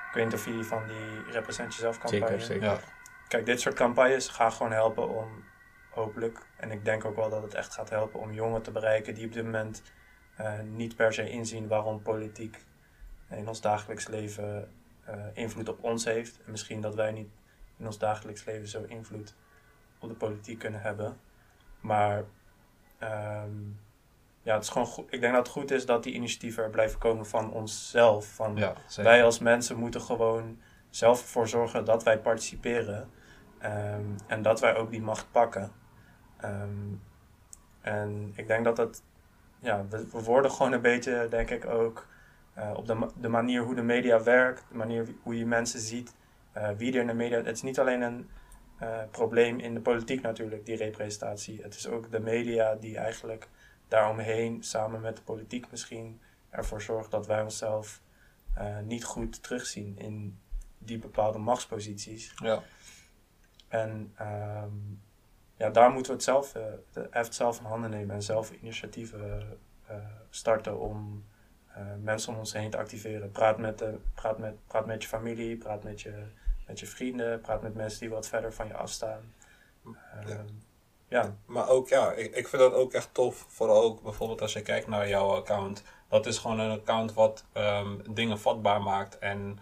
Ik 0.08 0.12
weet 0.12 0.24
niet 0.24 0.62
of 0.62 0.66
van 0.68 0.86
die 0.86 1.22
Represent 1.30 1.74
Jezelf 1.74 1.98
campagne... 1.98 2.26
Zeker, 2.26 2.40
zeker. 2.44 2.66
Ja. 2.66 2.78
Kijk, 3.28 3.46
dit 3.46 3.60
soort 3.60 3.74
campagnes 3.74 4.28
gaan 4.28 4.52
gewoon 4.52 4.72
helpen 4.72 5.08
om, 5.08 5.44
hopelijk, 5.96 6.46
en 6.56 6.70
ik 6.70 6.84
denk 6.84 7.04
ook 7.04 7.16
wel 7.16 7.30
dat 7.30 7.42
het 7.42 7.54
echt 7.54 7.74
gaat 7.74 7.90
helpen 7.90 8.20
om 8.20 8.32
jongeren 8.32 8.62
te 8.62 8.70
bereiken 8.70 9.14
die 9.14 9.26
op 9.26 9.32
dit 9.32 9.44
moment 9.44 9.82
eh, 10.36 10.60
niet 10.60 10.96
per 10.96 11.12
se 11.12 11.30
inzien 11.30 11.68
waarom 11.68 12.02
politiek 12.02 12.64
in 13.30 13.48
ons 13.48 13.60
dagelijks 13.60 14.06
leven 14.06 14.70
eh, 15.04 15.14
invloed 15.32 15.68
op 15.68 15.84
ons 15.84 16.04
heeft. 16.04 16.40
En 16.44 16.50
misschien 16.50 16.80
dat 16.80 16.94
wij 16.94 17.12
niet 17.12 17.28
in 17.78 17.86
ons 17.86 17.98
dagelijks 17.98 18.44
leven 18.44 18.68
zo 18.68 18.82
invloed 18.82 19.34
op 19.98 20.08
de 20.08 20.14
politiek 20.14 20.58
kunnen 20.58 20.80
hebben. 20.80 21.16
Maar 21.80 22.24
ehm, 22.98 23.50
ja, 24.42 24.54
het 24.54 24.62
is 24.62 24.68
gewoon 24.68 24.86
goed. 24.86 25.12
Ik 25.12 25.20
denk 25.20 25.34
dat 25.34 25.46
het 25.46 25.54
goed 25.54 25.70
is 25.70 25.86
dat 25.86 26.02
die 26.02 26.14
initiatieven 26.14 26.64
er 26.64 26.70
blijven 26.70 26.98
komen 26.98 27.26
van 27.26 27.52
onszelf. 27.52 28.26
Van 28.26 28.56
Ja, 28.56 28.74
wij 28.96 29.24
als 29.24 29.38
mensen 29.38 29.76
moeten 29.76 30.00
gewoon 30.00 30.58
zelf 30.90 31.20
ervoor 31.20 31.48
zorgen 31.48 31.84
dat 31.84 32.02
wij 32.02 32.18
participeren. 32.18 33.10
ehm, 33.58 34.04
en 34.26 34.42
dat 34.42 34.60
wij 34.60 34.76
ook 34.76 34.90
die 34.90 35.02
macht 35.02 35.30
pakken. 35.30 35.72
Ehm, 36.36 36.94
en 37.80 38.32
ik 38.34 38.46
denk 38.46 38.64
dat 38.64 38.76
het, 38.76 39.02
ja, 39.58 39.86
we, 39.88 40.06
we 40.10 40.22
worden 40.22 40.50
gewoon 40.50 40.72
een 40.72 40.80
beetje, 40.80 41.26
denk 41.30 41.50
ik 41.50 41.66
ook, 41.66 42.06
eh, 42.54 42.72
op 42.76 42.86
de, 42.86 42.94
ma- 42.94 43.10
de 43.20 43.28
manier 43.28 43.62
hoe 43.62 43.74
de 43.74 43.82
media 43.82 44.22
werkt, 44.22 44.64
de 44.68 44.76
manier 44.76 45.06
hoe 45.22 45.38
je 45.38 45.46
mensen 45.46 45.80
ziet, 45.80 46.14
eh, 46.52 46.70
wie 46.70 46.92
er 46.92 47.00
in 47.00 47.06
de 47.06 47.14
media. 47.14 47.36
Het 47.36 47.56
is 47.56 47.62
niet 47.62 47.78
alleen 47.78 48.00
een 48.02 48.28
eh, 48.78 49.02
probleem 49.10 49.58
in 49.58 49.74
de 49.74 49.80
politiek 49.80 50.22
natuurlijk, 50.22 50.66
die 50.66 50.76
representatie. 50.76 51.62
Het 51.62 51.74
is 51.74 51.88
ook 51.88 52.10
de 52.10 52.20
media 52.20 52.74
die 52.74 52.98
eigenlijk 52.98 53.48
daaromheen, 53.88 54.62
samen 54.62 55.00
met 55.00 55.16
de 55.16 55.22
politiek 55.22 55.70
misschien, 55.70 56.20
ervoor 56.50 56.82
zorgt 56.82 57.10
dat 57.10 57.26
wij 57.26 57.42
onszelf 57.42 58.00
niet 58.84 59.04
goed 59.04 59.42
terugzien 59.42 59.98
in 59.98 60.38
die 60.78 60.98
bepaalde 60.98 61.38
machtsposities. 61.38 62.34
Ja. 62.36 62.62
En 63.68 64.12
ehm, 64.16 64.70
ja, 65.56 65.70
daar 65.70 65.90
moeten 65.90 66.10
we 66.10 66.16
het 66.16 66.26
zelf, 66.26 66.54
eh, 66.54 67.02
echt 67.10 67.34
zelf 67.34 67.58
in 67.58 67.64
handen 67.64 67.90
nemen 67.90 68.14
en 68.14 68.22
zelf 68.22 68.50
initiatieven 68.50 69.58
eh, 69.86 69.96
starten 70.30 70.80
om 70.80 71.24
eh, 71.66 71.82
mensen 72.02 72.32
om 72.32 72.38
ons 72.38 72.52
heen 72.52 72.70
te 72.70 72.76
activeren. 72.76 73.30
Praat 73.30 73.58
met, 73.58 73.78
de, 73.78 73.98
praat, 74.14 74.38
met, 74.38 74.66
praat 74.66 74.86
met 74.86 75.02
je 75.02 75.08
familie, 75.08 75.56
praat 75.56 75.82
met 75.82 76.00
je, 76.00 76.12
met 76.66 76.80
je 76.80 76.86
vrienden, 76.86 77.40
praat 77.40 77.62
met 77.62 77.74
mensen 77.74 78.00
die 78.00 78.10
wat 78.10 78.28
verder 78.28 78.52
van 78.52 78.66
je 78.66 78.74
afstaan. 78.74 79.34
Ja. 79.84 79.92
Ehm, 80.26 80.46
ja. 81.08 81.36
Maar 81.46 81.68
ook, 81.68 81.88
ja, 81.88 82.12
ik, 82.12 82.34
ik 82.34 82.48
vind 82.48 82.62
dat 82.62 82.72
ook 82.72 82.92
echt 82.92 83.14
tof. 83.14 83.44
Vooral 83.48 83.82
ook 83.82 84.02
bijvoorbeeld 84.02 84.40
als 84.40 84.52
je 84.52 84.62
kijkt 84.62 84.86
naar 84.86 85.08
jouw 85.08 85.34
account. 85.34 85.82
Dat 86.08 86.26
is 86.26 86.38
gewoon 86.38 86.58
een 86.58 86.78
account 86.78 87.12
wat 87.12 87.44
ehm, 87.52 87.98
dingen 88.10 88.38
vatbaar 88.38 88.82
maakt 88.82 89.18
en 89.18 89.58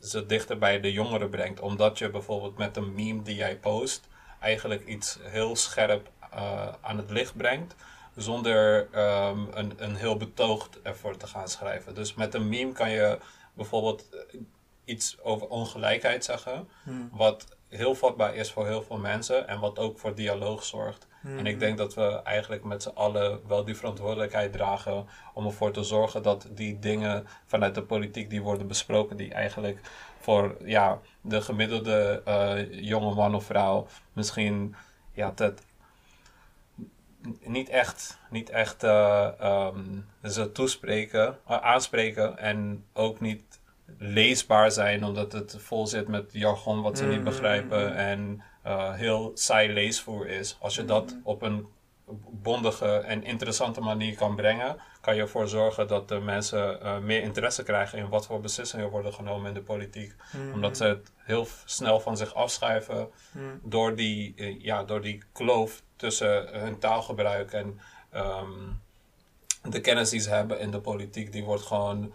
ze 0.00 0.26
dichter 0.26 0.58
bij 0.58 0.80
de 0.80 0.92
jongeren 0.92 1.30
brengt. 1.30 1.60
Omdat 1.60 1.98
je 1.98 2.10
bijvoorbeeld 2.10 2.58
met 2.58 2.76
een 2.76 2.94
meme 2.94 3.22
die 3.22 3.34
jij 3.34 3.58
post 3.58 4.08
eigenlijk 4.40 4.86
iets 4.86 5.18
heel 5.22 5.56
scherp 5.56 6.10
eh, 6.30 6.68
aan 6.80 6.96
het 6.96 7.10
licht 7.10 7.36
brengt. 7.36 7.74
Zonder 8.16 8.88
ehm, 8.92 9.40
een, 9.50 9.72
een 9.76 9.96
heel 9.96 10.16
betoogd 10.16 10.82
ervoor 10.82 11.16
te 11.16 11.26
gaan 11.26 11.48
schrijven. 11.48 11.94
Dus 11.94 12.14
met 12.14 12.34
een 12.34 12.48
meme 12.48 12.72
kan 12.72 12.90
je 12.90 13.18
bijvoorbeeld 13.54 14.08
eh, 14.10 14.40
iets 14.84 15.20
over 15.22 15.48
ongelijkheid 15.48 16.24
zeggen. 16.24 16.68
Wat 17.10 17.56
heel 17.68 17.94
vatbaar 17.94 18.34
is 18.34 18.52
voor 18.52 18.66
heel 18.66 18.82
veel 18.82 18.98
mensen 18.98 19.48
en 19.48 19.60
wat 19.60 19.78
ook 19.78 19.98
voor 19.98 20.14
dialoog 20.14 20.64
zorgt. 20.64 21.06
En 21.26 21.46
ik 21.46 21.58
denk 21.58 21.78
dat 21.78 21.94
we 21.94 22.20
eigenlijk 22.24 22.64
met 22.64 22.82
z'n 22.82 22.88
allen 22.94 23.40
wel 23.46 23.64
die 23.64 23.76
verantwoordelijkheid 23.76 24.52
dragen 24.52 25.06
om 25.34 25.46
ervoor 25.46 25.70
te 25.70 25.82
zorgen 25.82 26.22
dat 26.22 26.48
die 26.50 26.78
dingen 26.78 27.26
vanuit 27.46 27.74
de 27.74 27.82
politiek 27.82 28.30
die 28.30 28.42
worden 28.42 28.66
besproken, 28.66 29.16
die 29.16 29.32
eigenlijk 29.32 29.80
voor 30.20 30.56
ja, 30.64 31.00
de 31.28 31.40
gemiddelde 31.40 32.22
eh, 32.24 32.82
jonge 32.82 33.14
man 33.14 33.34
of 33.34 33.44
vrouw 33.44 33.86
misschien 34.12 34.74
ja, 35.12 35.32
dat 35.34 35.62
niet 37.40 37.68
echt, 37.68 38.18
niet 38.30 38.50
echt 38.50 38.82
eh, 38.82 39.28
ehm, 39.40 39.84
ze 40.22 40.52
toespreken, 40.52 41.38
eh, 41.46 41.56
aanspreken 41.56 42.38
en 42.38 42.84
ook 42.92 43.20
niet 43.20 43.60
leesbaar 43.98 44.70
zijn 44.70 45.04
omdat 45.04 45.32
het 45.32 45.56
vol 45.58 45.86
zit 45.86 46.08
met 46.08 46.32
jargon 46.32 46.82
wat 46.82 46.98
ze 46.98 47.04
niet 47.04 47.14
Mhm, 47.14 47.24
begrijpen 47.24 47.96
en 47.96 48.42
heel 48.92 49.30
saai 49.34 49.72
leesvoer 49.72 50.28
is. 50.28 50.56
Als 50.60 50.74
je 50.74 50.84
dat 50.84 51.10
Mhm. 51.10 51.20
op 51.22 51.42
een 51.42 51.66
bondige 52.30 52.86
en 52.86 53.24
interessante 53.24 53.80
manier 53.80 54.16
kan 54.16 54.36
brengen, 54.36 54.76
kan 55.00 55.14
je 55.14 55.20
ervoor 55.20 55.48
zorgen 55.48 55.88
dat 55.88 56.08
de 56.08 56.20
mensen 56.20 56.80
eh, 56.80 56.98
meer 56.98 57.22
interesse 57.22 57.62
krijgen 57.62 57.98
in 57.98 58.08
wat 58.08 58.26
voor 58.26 58.40
beslissingen 58.40 58.90
worden 58.90 59.12
genomen 59.12 59.48
in 59.48 59.54
de 59.54 59.62
politiek. 59.62 60.14
Mhm. 60.32 60.52
Omdat 60.52 60.76
ze 60.76 60.84
het 60.84 61.12
heel 61.16 61.46
snel 61.64 62.00
van 62.00 62.16
zich 62.16 62.34
afschuiven 62.34 63.08
Mhm. 63.32 63.44
door 63.62 63.94
die, 63.96 64.34
eh, 64.36 64.60
ja, 64.62 64.84
door 64.84 65.00
die 65.00 65.22
kloof 65.32 65.82
tussen 65.96 66.60
hun 66.60 66.78
taalgebruik 66.78 67.52
en, 67.52 67.80
ehm, 68.10 68.50
de 69.62 69.80
kennis 69.80 70.10
die 70.10 70.20
ze 70.20 70.30
hebben 70.30 70.60
in 70.60 70.70
de 70.70 70.80
politiek, 70.80 71.32
die 71.32 71.44
wordt 71.44 71.62
gewoon, 71.62 72.14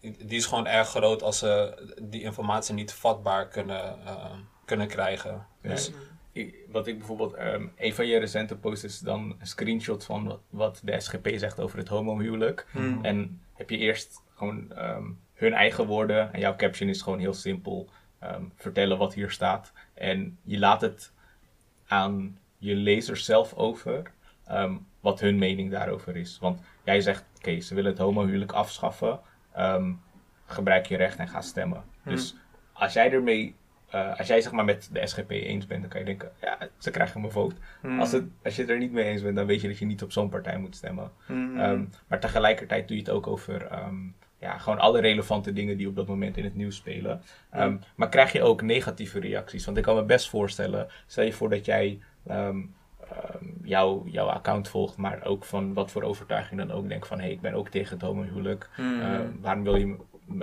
die 0.00 0.36
is 0.38 0.46
gewoon 0.46 0.66
erg 0.66 0.88
groot 0.88 1.22
als 1.22 1.38
ze 1.38 1.74
die 2.02 2.22
informatie 2.22 2.74
niet 2.74 2.92
vatbaar 2.92 3.48
kunnen, 3.48 4.06
eh, 4.06 4.30
kunnen 4.64 4.88
krijgen. 4.88 5.46
Dus, 5.60 5.90
Ik- 6.32 6.54
wat 6.68 6.86
ik 6.86 6.98
bijvoorbeeld, 6.98 7.34
ehm, 7.34 7.66
een 7.76 7.94
van 7.94 8.06
je 8.06 8.18
recente 8.18 8.56
posts 8.56 8.84
is 8.84 8.98
dan 8.98 9.36
een 9.38 9.46
screenshot 9.46 10.04
van 10.04 10.24
wat, 10.26 10.40
wat 10.50 10.80
de 10.84 11.00
SGP 11.00 11.28
zegt 11.36 11.60
over 11.60 11.78
het 11.78 11.88
homohuwelijk. 11.88 12.66
Hmm. 12.70 13.04
En 13.04 13.40
heb 13.54 13.70
je 13.70 13.76
eerst 13.78 14.22
gewoon 14.34 14.72
ehm, 14.72 15.04
hun 15.34 15.52
eigen 15.52 15.86
woorden 15.86 16.32
en 16.32 16.40
jouw 16.40 16.56
caption 16.56 16.88
is 16.88 17.02
gewoon 17.02 17.18
heel 17.18 17.34
simpel. 17.34 17.88
ehm, 18.18 18.42
vertellen 18.56 18.98
wat 18.98 19.14
hier 19.14 19.30
staat. 19.30 19.72
En 19.94 20.38
je 20.42 20.58
laat 20.58 20.80
het 20.80 21.12
aan 21.86 22.38
je 22.58 22.74
lezers 22.74 23.24
zelf 23.24 23.54
over 23.54 24.12
wat 25.00 25.20
hun 25.20 25.38
mening 25.38 25.70
daarover 25.70 26.16
is. 26.16 26.38
Want 26.40 26.60
jij 26.84 27.00
zegt, 27.00 27.24
oké, 27.36 27.60
ze 27.60 27.74
willen 27.74 27.90
het 27.90 28.00
homohuwelijk 28.00 28.52
afschaffen. 28.52 29.20
gebruik 30.46 30.86
je 30.86 30.96
recht 30.96 31.18
en 31.18 31.28
ga 31.28 31.40
stemmen. 31.40 31.84
Dus 32.04 32.36
als 32.72 32.92
jij 32.92 33.12
ermee, 33.12 33.54
eh, 33.92 34.18
als 34.18 34.26
jij 34.26 34.40
zeg 34.40 34.52
maar 34.52 34.64
met 34.64 34.88
de 34.92 35.06
SGP 35.06 35.30
eens 35.30 35.66
bent, 35.66 35.80
dan 35.80 35.90
kan 35.90 36.00
je 36.00 36.06
denken, 36.06 36.32
ja, 36.40 36.58
ze 36.78 36.90
krijgen 36.90 37.20
mijn 37.20 37.32
vote. 37.32 37.54
Hmm. 37.80 38.00
Als, 38.00 38.12
het, 38.12 38.24
als 38.44 38.56
je 38.56 38.62
het 38.62 38.70
er 38.70 38.78
niet 38.78 38.92
mee 38.92 39.04
eens 39.04 39.22
bent, 39.22 39.36
dan 39.36 39.46
weet 39.46 39.60
je 39.60 39.68
dat 39.68 39.78
je 39.78 39.86
niet 39.86 40.02
op 40.02 40.12
zo'n 40.12 40.28
partij 40.28 40.58
moet 40.58 40.76
stemmen. 40.76 41.10
Hmm. 41.26 41.60
Ehm, 41.60 41.84
maar 42.06 42.20
tegelijkertijd 42.20 42.88
doe 42.88 42.96
je 42.96 43.02
het 43.02 43.12
ook 43.12 43.26
over 43.26 43.66
ehm, 43.66 43.96
ja, 44.38 44.58
gewoon 44.58 44.78
alle 44.78 45.00
relevante 45.00 45.52
dingen 45.52 45.76
die 45.76 45.88
op 45.88 45.96
dat 45.96 46.06
moment 46.06 46.36
in 46.36 46.44
het 46.44 46.54
nieuws 46.54 46.76
spelen. 46.76 47.22
Ehm, 47.50 47.76
Maar 47.94 48.08
krijg 48.08 48.32
je 48.32 48.42
ook 48.42 48.62
negatieve 48.62 49.20
reacties? 49.20 49.64
Want 49.64 49.76
ik 49.76 49.82
kan 49.82 49.96
me 49.96 50.02
best 50.02 50.28
voorstellen, 50.28 50.88
stel 51.06 51.24
je 51.24 51.32
voor 51.32 51.50
dat 51.50 51.64
jij 51.64 52.00
jouw, 53.62 54.02
jouw 54.06 54.26
account 54.26 54.68
volgt, 54.68 54.96
maar 54.96 55.24
ook 55.24 55.44
van 55.44 55.74
wat 55.74 55.90
voor 55.90 56.02
overtuiging 56.02 56.60
dan 56.60 56.70
ook 56.70 56.88
denkt 56.88 57.06
van 57.06 57.18
hé, 57.18 57.24
hey, 57.24 57.32
ik 57.32 57.40
ben 57.40 57.54
ook 57.54 57.68
tegen 57.68 57.94
het 57.94 58.06
homohuwelijk. 58.06 58.68
Hmm. 58.74 59.38
Waarom 59.40 59.62
wil 59.62 59.76
je 59.76 59.96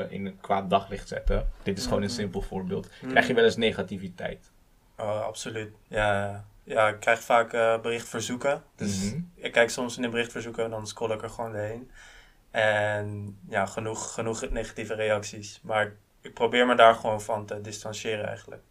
in 0.10 0.26
een 0.26 0.38
kwaad 0.42 0.70
daglicht 0.70 1.08
zetten? 1.08 1.50
Dit 1.64 1.78
is 1.78 1.84
gewoon 1.84 2.02
een 2.02 2.06
Mhm. 2.08 2.16
simpel 2.16 2.42
voorbeeld. 2.42 2.90
Krijg 3.08 3.28
je 3.28 3.34
wel 3.34 3.44
eens 3.44 3.56
negativiteit? 3.56 4.52
Oh, 4.98 5.22
absoluut. 5.22 5.74
Ja, 5.88 6.46
ja. 6.64 6.88
ik 6.88 7.00
krijg 7.00 7.20
vaak 7.22 7.54
eh, 7.54 7.80
berichtverzoeken. 7.82 8.64
Dus 8.76 9.12
Mhm. 9.12 9.22
ik 9.36 9.52
kijk 9.52 9.70
soms 9.70 9.96
in 9.96 10.02
de 10.02 10.10
berichtverzoeken 10.10 10.64
en 10.64 10.70
dan 10.70 10.88
scroll 10.88 11.12
ik 11.12 11.22
er 11.24 11.30
gewoon 11.30 11.52
doorheen. 11.52 11.92
En 12.52 13.38
ja, 13.50 13.66
genoeg, 13.66 14.14
genoeg 14.14 14.50
negatieve 14.50 14.94
reacties. 14.94 15.60
Maar 15.64 15.94
ik 16.22 16.34
probeer 16.34 16.66
me 16.68 16.76
daar 16.76 16.96
gewoon 16.96 17.22
van 17.22 17.46
te 17.46 17.62
distancieren 17.62 18.28
eigenlijk. 18.28 18.62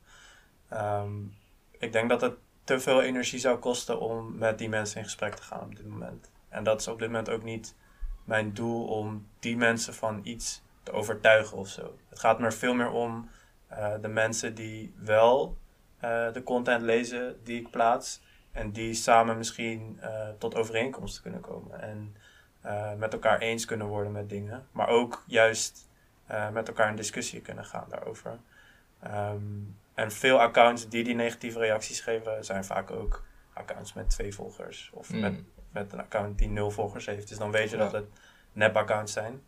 Ehm, 0.68 1.10
ik 1.78 1.92
denk 1.92 2.08
dat 2.08 2.20
het 2.20 2.34
te 2.64 2.80
veel 2.80 3.02
energie 3.02 3.38
zou 3.38 3.58
kosten 3.58 4.00
om 4.00 4.36
met 4.38 4.58
die 4.58 4.68
mensen 4.68 4.98
in 4.98 5.04
gesprek 5.04 5.34
te 5.34 5.42
gaan 5.42 5.60
op 5.60 5.76
dit 5.76 5.86
moment. 5.86 6.30
En 6.48 6.64
dat 6.64 6.80
is 6.80 6.88
op 6.88 6.98
dit 6.98 7.08
moment 7.08 7.30
ook 7.30 7.42
niet 7.42 7.74
mijn 8.24 8.52
doel 8.54 8.84
om 8.86 9.26
die 9.40 9.56
mensen 9.56 9.94
van 9.94 10.20
iets 10.22 10.62
te 10.88 10.94
overtuigen 10.94 11.56
of 11.56 11.68
zo. 11.68 11.98
Het 12.08 12.18
gaat 12.18 12.38
me 12.38 12.44
er 12.44 12.52
veel 12.52 12.74
meer 12.74 12.90
om 12.90 13.30
eh, 13.68 13.92
de 14.00 14.08
mensen 14.08 14.54
die 14.54 14.94
wel 14.96 15.56
eh, 15.98 16.32
de 16.32 16.42
content 16.42 16.82
lezen 16.82 17.40
die 17.44 17.60
ik 17.60 17.70
plaats. 17.70 18.20
En 18.52 18.70
die 18.70 18.94
samen 18.94 19.36
misschien 19.36 19.98
eh, 20.00 20.28
tot 20.38 20.54
overeenkomsten 20.54 21.22
kunnen 21.22 21.40
komen. 21.40 21.80
En 21.80 22.16
met 22.98 23.12
elkaar 23.12 23.38
eens 23.38 23.64
kunnen 23.64 23.86
worden 23.86 24.12
met 24.12 24.28
dingen. 24.28 24.66
Maar 24.72 24.88
ook 24.88 25.24
juist 25.26 25.88
met 26.52 26.68
elkaar 26.68 26.88
in 26.88 26.96
discussie 26.96 27.40
kunnen 27.40 27.64
gaan 27.64 27.86
daarover. 27.88 28.38
Ehm, 29.02 29.36
en 29.94 30.10
veel 30.10 30.40
accounts 30.40 30.88
die 30.88 31.04
die 31.04 31.14
negatieve 31.14 31.58
reacties 31.58 32.00
geven, 32.00 32.44
zijn 32.44 32.64
vaak 32.64 32.90
ook 32.90 33.24
accounts 33.52 33.92
met 33.92 34.10
twee 34.10 34.34
volgers. 34.34 34.90
Of 34.94 35.12
Mm. 35.12 35.20
met, 35.20 35.34
met 35.70 35.92
een 35.92 35.98
account 36.00 36.38
die 36.38 36.48
nul 36.48 36.70
volgers 36.70 37.06
heeft. 37.06 37.28
Dus 37.28 37.38
dan 37.38 37.50
weet 37.50 37.70
je 37.70 37.76
Ja. 37.76 37.82
dat 37.82 37.92
het 37.92 38.06
nep-accounts 38.52 39.12
zijn. 39.12 39.42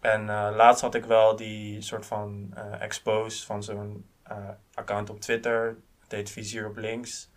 En 0.00 0.28
eh, 0.28 0.48
laatst 0.54 0.80
had 0.80 0.94
ik 0.94 1.04
wel 1.04 1.36
die 1.36 1.80
soort 1.80 2.06
van 2.06 2.52
eh, 2.54 2.82
expose 2.82 3.46
van 3.46 3.62
zo'n 3.62 4.06
eh, 4.22 4.48
account 4.74 5.10
op 5.10 5.20
Twitter. 5.20 5.76
Het 6.00 6.12
heet 6.12 6.30
Vizier 6.30 6.66
op 6.66 6.76
links. 6.76 7.30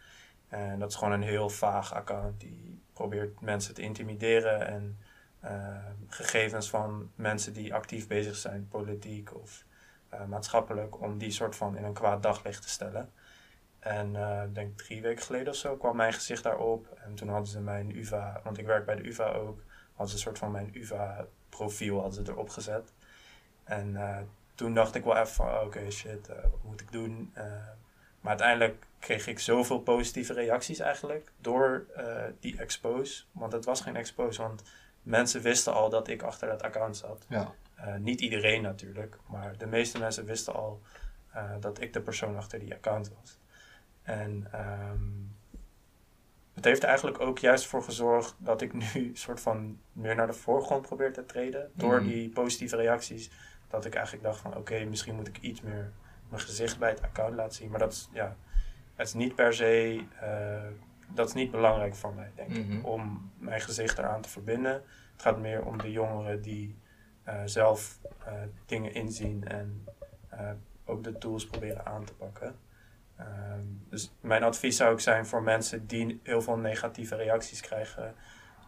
En 0.48 0.80
dat 0.80 0.90
is 0.90 0.96
gewoon 0.96 1.14
een 1.14 1.22
heel 1.22 1.50
vaag 1.50 1.94
account 1.94 2.40
die 2.40 2.82
probeert 2.94 3.42
mensen 3.42 3.74
te 3.74 3.82
intimideren 3.82 4.68
en 4.68 5.00
gegevens 6.08 6.70
van 6.70 7.12
mensen 7.16 7.54
die 7.54 7.74
actief 7.74 8.08
bezig 8.08 8.36
zijn, 8.36 8.68
politiek 8.68 9.36
of 9.36 9.66
maatschappelijk, 10.28 11.02
om 11.02 11.18
die 11.18 11.32
soort 11.32 11.56
van 11.56 11.78
in 11.78 11.84
een 11.84 11.94
kwaad 11.94 12.24
daglicht 12.24 12.62
te 12.62 12.70
stellen. 12.70 13.12
En 13.80 14.16
ik 14.46 14.56
denk 14.56 14.78
drie 14.78 15.02
weken 15.02 15.24
geleden 15.24 15.48
of 15.48 15.56
zo 15.56 15.76
kwam 15.76 15.96
mijn 15.96 16.14
gezicht 16.14 16.44
daarop. 16.44 16.98
En 17.06 17.16
toen 17.16 17.30
hadden 17.30 17.48
ze 17.48 17.60
mijn 17.60 17.98
UvA, 17.98 18.42
want 18.44 18.58
ik 18.58 18.66
werk 18.66 18.86
bij 18.86 18.96
de 18.96 19.08
UvA 19.08 19.32
ook, 19.32 19.64
hadden 19.90 20.08
ze 20.08 20.14
een 20.14 20.22
soort 20.22 20.38
van 20.38 20.52
mijn 20.52 20.70
UvA-profiel 21.52 22.00
hadden 22.02 22.26
ze 22.26 22.32
erop 22.32 22.50
gezet. 22.50 22.94
En 23.64 23.96
eh, 23.96 24.18
toen 24.56 24.74
dacht 24.74 24.96
ik 24.96 25.04
wel 25.04 25.16
even 25.16 25.28
van, 25.28 25.60
oké 25.60 25.92
shit, 25.92 26.30
eh, 26.30 26.42
wat 26.42 26.64
moet 26.64 26.82
ik 26.82 26.92
doen? 26.92 27.32
Eh, 27.34 27.44
maar 28.20 28.30
uiteindelijk 28.30 28.86
kreeg 29.00 29.28
ik 29.28 29.40
zoveel 29.40 29.80
positieve 29.80 30.34
reacties 30.34 30.80
eigenlijk 30.80 31.32
door 31.38 31.86
die 32.40 32.58
expose. 32.58 33.24
Want 33.32 33.52
het 33.52 33.66
was 33.66 33.82
geen 33.82 33.96
expose, 33.96 34.42
want 34.42 34.64
mensen 35.02 35.42
wisten 35.42 35.74
al 35.74 35.90
dat 35.90 36.08
ik 36.08 36.22
achter 36.22 36.48
dat 36.48 36.62
account 36.62 36.98
zat. 36.98 37.26
ja. 37.30 37.54
Niet 38.00 38.22
iedereen 38.22 38.62
natuurlijk, 38.62 39.18
maar 39.26 39.58
de 39.58 39.66
meeste 39.66 40.00
mensen 40.00 40.26
wisten 40.26 40.54
al 40.54 40.82
dat 41.60 41.82
ik 41.82 41.94
de 41.94 42.02
persoon 42.02 42.38
achter 42.38 42.60
die 42.60 42.74
account 42.74 43.12
was. 43.22 43.40
En 44.04 44.48
ehm, 44.52 45.00
het 46.62 46.70
heeft 46.70 46.82
er 46.82 46.88
eigenlijk 46.90 47.20
ook 47.20 47.40
juist 47.40 47.66
voor 47.68 47.84
gezorgd 47.84 48.36
dat 48.38 48.62
ik 48.62 48.74
nu 48.74 49.12
soort 49.14 49.40
van 49.40 49.80
meer 49.94 50.16
naar 50.16 50.28
de 50.28 50.34
voorgrond 50.34 50.82
probeer 50.82 51.14
te 51.14 51.26
treden. 51.26 51.72
Door 51.74 51.96
Mhm. 52.02 52.08
die 52.10 52.30
positieve 52.30 52.76
reacties. 52.76 53.32
Dat 53.68 53.86
ik 53.86 53.94
eigenlijk 53.96 54.24
dacht 54.26 54.40
van 54.40 54.56
oké, 54.58 54.84
misschien 54.84 55.16
moet 55.16 55.28
ik 55.28 55.38
iets 55.42 55.62
meer 55.62 55.92
mijn 56.30 56.42
gezicht 56.42 56.80
bij 56.80 56.90
het 56.90 57.02
account 57.02 57.36
laten 57.36 57.56
zien. 57.56 57.70
Maar 57.70 57.80
dat 57.80 57.92
is, 57.92 58.10
ja, 58.12 58.36
het 58.96 59.08
is 59.08 59.14
niet 59.14 59.36
per 59.36 59.54
se, 59.54 60.06
eh, 60.20 60.62
dat 61.08 61.28
is 61.28 61.34
niet 61.34 61.52
belangrijk 61.52 61.96
voor 61.96 62.14
mij 62.14 62.32
denk 62.36 62.50
Mhm. 62.50 62.72
ik. 62.78 62.86
Om 62.88 63.32
mijn 63.38 63.62
gezicht 63.62 63.98
eraan 63.98 64.22
te 64.22 64.30
verbinden. 64.30 64.72
Het 65.12 65.22
gaat 65.22 65.40
meer 65.40 65.66
om 65.66 65.78
de 65.78 65.92
jongeren 65.92 66.42
die 66.42 66.80
eh, 67.24 67.42
zelf 67.46 68.00
eh, 68.26 68.34
dingen 68.66 68.94
inzien 68.94 69.48
en 69.48 69.86
ook 70.86 71.04
de 71.04 71.18
tools 71.18 71.46
proberen 71.48 71.86
aan 71.86 72.04
te 72.06 72.14
pakken. 72.14 72.56
Ehm, 73.22 73.66
dus 73.90 74.14
mijn 74.22 74.44
advies 74.44 74.78
zou 74.78 74.92
ook 74.92 75.00
zijn 75.00 75.26
voor 75.26 75.44
mensen 75.44 75.88
die 75.88 76.20
heel 76.24 76.42
veel 76.42 76.58
negatieve 76.58 77.16
reacties 77.16 77.62
krijgen 77.62 78.16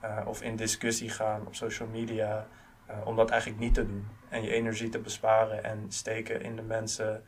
eh, 0.02 0.28
of 0.28 0.42
in 0.42 0.56
discussie 0.56 1.10
gaan 1.10 1.48
op 1.48 1.56
social 1.56 1.88
media, 1.88 2.48
eh, 2.86 3.08
om 3.08 3.16
dat 3.16 3.30
eigenlijk 3.30 3.62
niet 3.62 3.74
te 3.74 3.86
doen. 3.86 4.08
En 4.30 4.44
je 4.44 4.52
energie 4.52 4.89
te 4.89 5.00
besparen 5.00 5.63
en 5.63 5.86
steken 5.92 6.42
in 6.42 6.56
de 6.56 6.62
mensen 6.62 7.24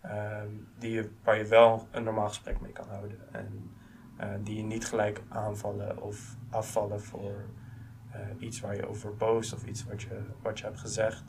ehm, 0.00 0.48
die 0.78 0.92
je, 0.92 1.10
waar 1.22 1.36
je 1.36 1.46
wel 1.46 1.88
een 1.90 2.02
normaal 2.02 2.28
gesprek 2.28 2.60
mee 2.60 2.72
kan 2.72 2.88
houden. 2.88 3.18
En 3.32 3.70
eh, 4.16 4.28
die 4.40 4.56
je 4.56 4.62
niet 4.62 4.86
gelijk 4.86 5.22
aanvallen 5.28 6.02
of 6.02 6.36
afvallen 6.50 7.00
voor 7.00 7.44
iets 8.38 8.60
waar 8.60 8.76
je 8.76 8.88
over 8.88 9.16
boos 9.16 9.52
of 9.52 9.64
iets 9.64 9.84
wat 9.84 10.02
je, 10.02 10.20
wat 10.42 10.58
je 10.58 10.64
hebt 10.64 10.78
gezegd. 10.78 11.24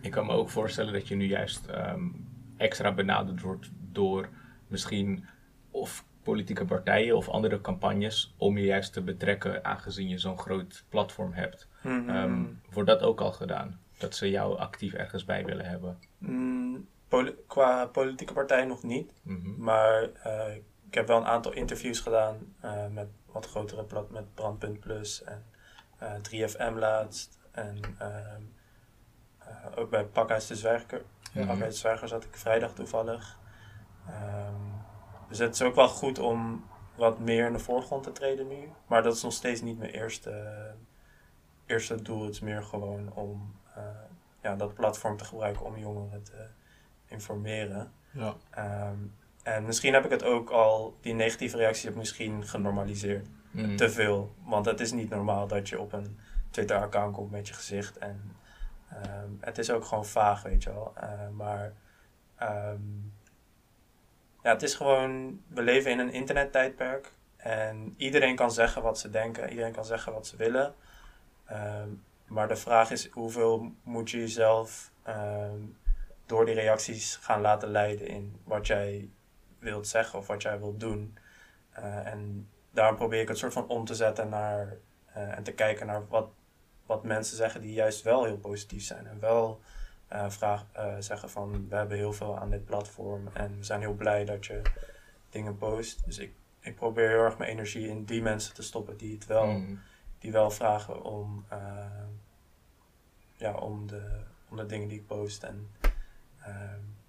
Ik 0.00 0.10
kan 0.10 0.26
me 0.26 0.32
ook 0.32 0.50
voorstellen 0.50 0.92
dat 0.92 1.08
je 1.08 1.14
nu 1.14 1.24
juist 1.24 1.66
ehm, 1.66 2.08
extra 2.56 2.92
benaderd 2.92 3.40
wordt 3.40 3.70
door 3.92 4.28
misschien 4.66 5.24
of 5.70 6.04
politieke 6.22 6.64
partijen 6.64 7.16
of 7.16 7.28
andere 7.28 7.60
campagnes 7.60 8.34
om 8.36 8.58
je 8.58 8.64
juist 8.64 8.92
te 8.92 9.02
betrekken 9.02 9.64
aangezien 9.64 10.08
je 10.08 10.18
zo'n 10.18 10.38
groot 10.38 10.84
platform 10.88 11.32
hebt. 11.32 11.68
Ehm, 11.82 12.42
wordt 12.70 12.88
dat 12.88 13.02
ook 13.02 13.20
al 13.20 13.32
gedaan? 13.32 13.80
Dat 13.98 14.14
ze 14.16 14.30
jou 14.30 14.58
actief 14.58 14.92
ergens 14.92 15.24
bij 15.24 15.44
willen 15.44 15.64
hebben? 15.66 15.98
Mm, 16.18 16.88
poli- 17.08 17.34
qua 17.46 17.86
politieke 17.86 18.32
partij 18.32 18.64
nog 18.64 18.82
niet. 18.82 19.12
Mhm. 19.22 19.54
Maar 19.62 20.02
eh, 20.22 20.54
ik 20.88 20.94
heb 20.94 21.06
wel 21.06 21.16
een 21.16 21.26
aantal 21.26 21.52
interviews 21.52 22.00
gedaan 22.00 22.36
eh, 22.60 22.86
met 22.88 23.06
wat 23.26 23.46
grotere 23.46 23.84
plat 23.84 24.10
met 24.10 24.34
Brandpunt 24.34 24.80
Plus 24.80 25.22
en 25.24 25.44
eh 25.98 26.12
3FM 26.22 26.74
laatst. 26.78 27.38
En 27.50 27.80
ehm, 27.98 28.42
eh, 29.38 29.66
ook 29.78 29.90
bij 29.90 30.04
Pakhuis 30.04 30.46
de 30.46 30.56
Zwerger. 30.56 31.02
Mhm. 31.34 31.46
Pakhuis 31.46 31.72
de 31.74 31.78
Zwerger 31.80 32.08
zat 32.08 32.24
ik 32.24 32.36
vrijdag 32.36 32.74
toevallig. 32.74 33.38
Ehm, 34.08 34.54
dus 35.28 35.38
het 35.38 35.54
is 35.54 35.62
ook 35.62 35.74
wel 35.74 35.88
goed 35.88 36.18
om 36.18 36.64
wat 36.94 37.18
meer 37.18 37.46
in 37.46 37.52
de 37.52 37.58
voorgrond 37.58 38.02
te 38.02 38.12
treden 38.12 38.48
nu. 38.48 38.68
Maar 38.86 39.02
dat 39.02 39.14
is 39.14 39.22
nog 39.22 39.32
steeds 39.32 39.60
niet 39.60 39.78
mijn 39.78 39.90
eerste, 39.90 40.74
eerste 41.66 42.02
doel. 42.02 42.22
Het 42.22 42.34
is 42.34 42.40
meer 42.40 42.62
gewoon 42.62 43.12
om 43.12 43.54
eh, 43.74 43.82
ja, 44.40 44.56
dat 44.56 44.74
platform 44.74 45.16
te 45.16 45.24
gebruiken 45.24 45.64
om 45.64 45.78
jongeren 45.78 46.22
te 46.22 46.46
informeren. 47.06 47.92
Ja. 48.10 48.34
Ehm, 48.50 48.98
en 49.42 49.64
misschien 49.64 49.94
heb 49.94 50.04
ik 50.04 50.10
het 50.10 50.24
ook 50.24 50.50
al, 50.50 50.96
die 51.00 51.14
negatieve 51.14 51.56
reacties 51.56 51.82
heb 51.84 51.92
ik 51.92 51.98
misschien 51.98 52.46
genormaliseerd. 52.46 53.28
Mhm. 53.50 53.76
Te 53.76 53.90
veel. 53.90 54.34
Want 54.44 54.66
het 54.66 54.80
is 54.80 54.92
niet 54.92 55.10
normaal 55.10 55.46
dat 55.46 55.68
je 55.68 55.80
op 55.80 55.92
een 55.92 56.18
Twitter-account 56.50 57.14
komt 57.14 57.30
met 57.30 57.48
je 57.48 57.54
gezicht. 57.54 57.98
En 57.98 58.36
ehm, 58.88 59.30
het 59.40 59.58
is 59.58 59.70
ook 59.70 59.84
gewoon 59.84 60.06
vaag, 60.06 60.42
weet 60.42 60.62
je 60.62 60.72
wel. 60.72 60.92
Eh, 60.94 61.28
maar 61.28 61.72
ja, 64.44 64.50
het 64.50 64.62
is 64.62 64.74
gewoon, 64.74 65.40
we 65.48 65.62
leven 65.62 65.90
in 65.90 65.98
een 65.98 66.12
internettijdperk. 66.12 67.12
En 67.36 67.94
iedereen 67.96 68.36
kan 68.36 68.52
zeggen 68.52 68.82
wat 68.82 68.98
ze 68.98 69.10
denken, 69.10 69.50
iedereen 69.50 69.72
kan 69.72 69.84
zeggen 69.84 70.12
wat 70.12 70.26
ze 70.26 70.36
willen. 70.36 70.74
Ehm, 71.46 71.88
maar 72.26 72.48
de 72.48 72.56
vraag 72.56 72.90
is 72.90 73.08
hoeveel 73.10 73.72
moet 73.82 74.10
je 74.10 74.18
jezelf 74.18 74.90
ehm, 75.02 75.58
door 76.26 76.44
die 76.44 76.54
reacties 76.54 77.16
gaan 77.16 77.40
laten 77.40 77.68
leiden 77.68 78.06
in 78.06 78.40
wat 78.44 78.66
jij 78.66 79.08
wilt 79.58 79.88
zeggen 79.88 80.18
of 80.18 80.26
wat 80.26 80.42
jij 80.42 80.58
wilt 80.58 80.80
doen. 80.80 81.18
Eh, 81.70 82.06
en 82.06 82.48
daarom 82.70 82.96
probeer 82.96 83.20
ik 83.20 83.28
het 83.28 83.38
soort 83.38 83.52
van 83.52 83.68
om 83.68 83.84
te 83.84 83.94
zetten 83.94 84.28
naar 84.28 84.76
eh, 85.12 85.36
en 85.36 85.42
te 85.42 85.52
kijken 85.52 85.86
naar 85.86 86.08
wat, 86.08 86.28
wat 86.86 87.04
mensen 87.04 87.36
zeggen 87.36 87.60
die 87.60 87.72
juist 87.72 88.02
wel 88.02 88.24
heel 88.24 88.38
positief 88.38 88.84
zijn. 88.84 89.06
En 89.06 89.20
wel 89.20 89.60
eh, 90.08 90.30
vraag, 90.30 90.64
zeggen 90.98 91.30
van 91.30 91.68
we 91.68 91.76
hebben 91.76 91.96
heel 91.96 92.12
veel 92.12 92.38
aan 92.38 92.50
dit 92.50 92.64
platform 92.64 93.28
en 93.32 93.56
we 93.56 93.64
zijn 93.64 93.80
heel 93.80 93.94
blij 93.94 94.24
dat 94.24 94.46
je 94.46 94.62
dingen 95.30 95.56
post. 95.58 96.04
Dus 96.04 96.18
ik, 96.18 96.32
ik 96.60 96.74
probeer 96.74 97.08
heel 97.08 97.24
erg 97.24 97.38
mijn 97.38 97.50
energie 97.50 97.88
in 97.88 98.04
die 98.04 98.22
mensen 98.22 98.54
te 98.54 98.62
stoppen 98.62 98.96
die 98.96 99.14
het 99.14 99.26
wel, 99.26 99.46
Mm. 99.46 99.80
die 100.18 100.32
wel 100.32 100.50
vragen 100.50 101.02
om, 101.02 101.44
ja, 103.36 103.54
om, 103.54 103.86
de, 103.86 104.20
om 104.48 104.56
de 104.56 104.66
dingen 104.66 104.88
die 104.88 104.98
ik 104.98 105.06
post. 105.06 105.42
En 105.42 105.68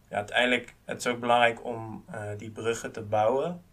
ja, 0.10 0.16
uiteindelijk 0.16 0.76
het 0.86 0.98
is 0.98 1.08
ook 1.08 1.20
belangrijk 1.20 1.64
om 1.64 2.04
eh, 2.08 2.30
die 2.38 2.52
bruggen 2.52 2.92
te 2.92 3.02
bouwen. 3.02 3.64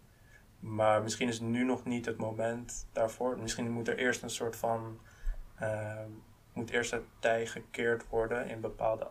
Maar 0.59 1.01
misschien 1.03 1.27
is 1.27 1.39
nu 1.39 1.63
nog 1.63 1.85
niet 1.85 2.05
het 2.05 2.17
moment 2.17 2.87
daarvoor. 2.91 3.39
Misschien 3.39 3.71
moet 3.71 3.87
er 3.87 3.97
eerst 3.97 4.23
een 4.23 4.29
soort 4.29 4.55
van. 4.55 4.99
Moet 6.53 6.69
eerst 6.69 6.91
het 6.91 7.03
tij 7.19 7.45
gekeerd 7.45 8.09
worden 8.09 8.49
in 8.49 8.61
bepaalde 8.61 9.07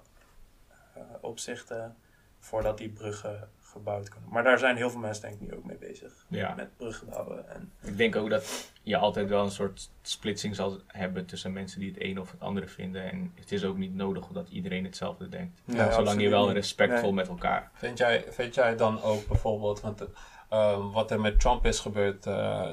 eh, 0.94 1.02
opzichten. 1.20 1.96
voordat 2.38 2.78
die 2.78 2.88
bruggen 2.88 3.48
gebouwd 3.61 4.09
kunnen. 4.09 4.31
Maar 4.31 4.42
daar 4.42 4.59
zijn 4.59 4.76
heel 4.76 4.90
veel 4.90 5.00
mensen, 5.00 5.22
denk 5.22 5.35
ik, 5.35 5.40
nu 5.40 5.57
ook 5.57 5.64
mee 5.64 5.76
bezig. 5.76 6.24
Ja. 6.28 6.55
Met 6.55 6.76
bruggen 6.76 7.09
bouwen. 7.09 7.48
En, 7.50 7.72
Ik 7.83 7.96
denk 7.96 8.16
ook 8.16 8.31
dat 8.31 8.70
je 8.83 8.96
altijd 8.96 9.28
wel 9.28 9.44
een 9.44 9.50
soort 9.50 9.90
splitsing 10.02 10.55
zal 10.55 10.81
hebben 10.87 11.26
tussen 11.26 11.52
mensen 11.52 11.81
die 11.81 11.88
het 11.92 12.02
een 12.02 12.20
of 12.20 12.31
het 12.31 12.40
andere 12.40 12.66
vinden. 12.68 13.11
En 13.11 13.33
het 13.35 13.52
is 13.52 13.64
ook 13.64 13.76
niet 13.76 13.94
nodig 13.94 14.26
dat 14.26 14.48
iedereen 14.48 14.85
hetzelfde 14.85 15.28
denkt. 15.28 15.61
Nee, 15.64 15.92
Zolang 15.92 16.20
je 16.20 16.28
wel 16.28 16.52
respectvol 16.52 17.02
Nee. 17.02 17.12
met 17.12 17.28
elkaar. 17.28 17.70
Vind 17.74 17.98
jij, 17.98 18.24
vind 18.28 18.55
jij 18.55 18.76
dan 18.76 19.02
ook 19.02 19.26
bijvoorbeeld, 19.26 19.81
want 19.81 20.05
eh, 20.52 20.92
wat 20.92 21.10
er 21.10 21.20
met 21.20 21.40
Trump 21.40 21.66
is 21.66 21.80
gebeurd, 21.80 22.26
eh, 22.26 22.68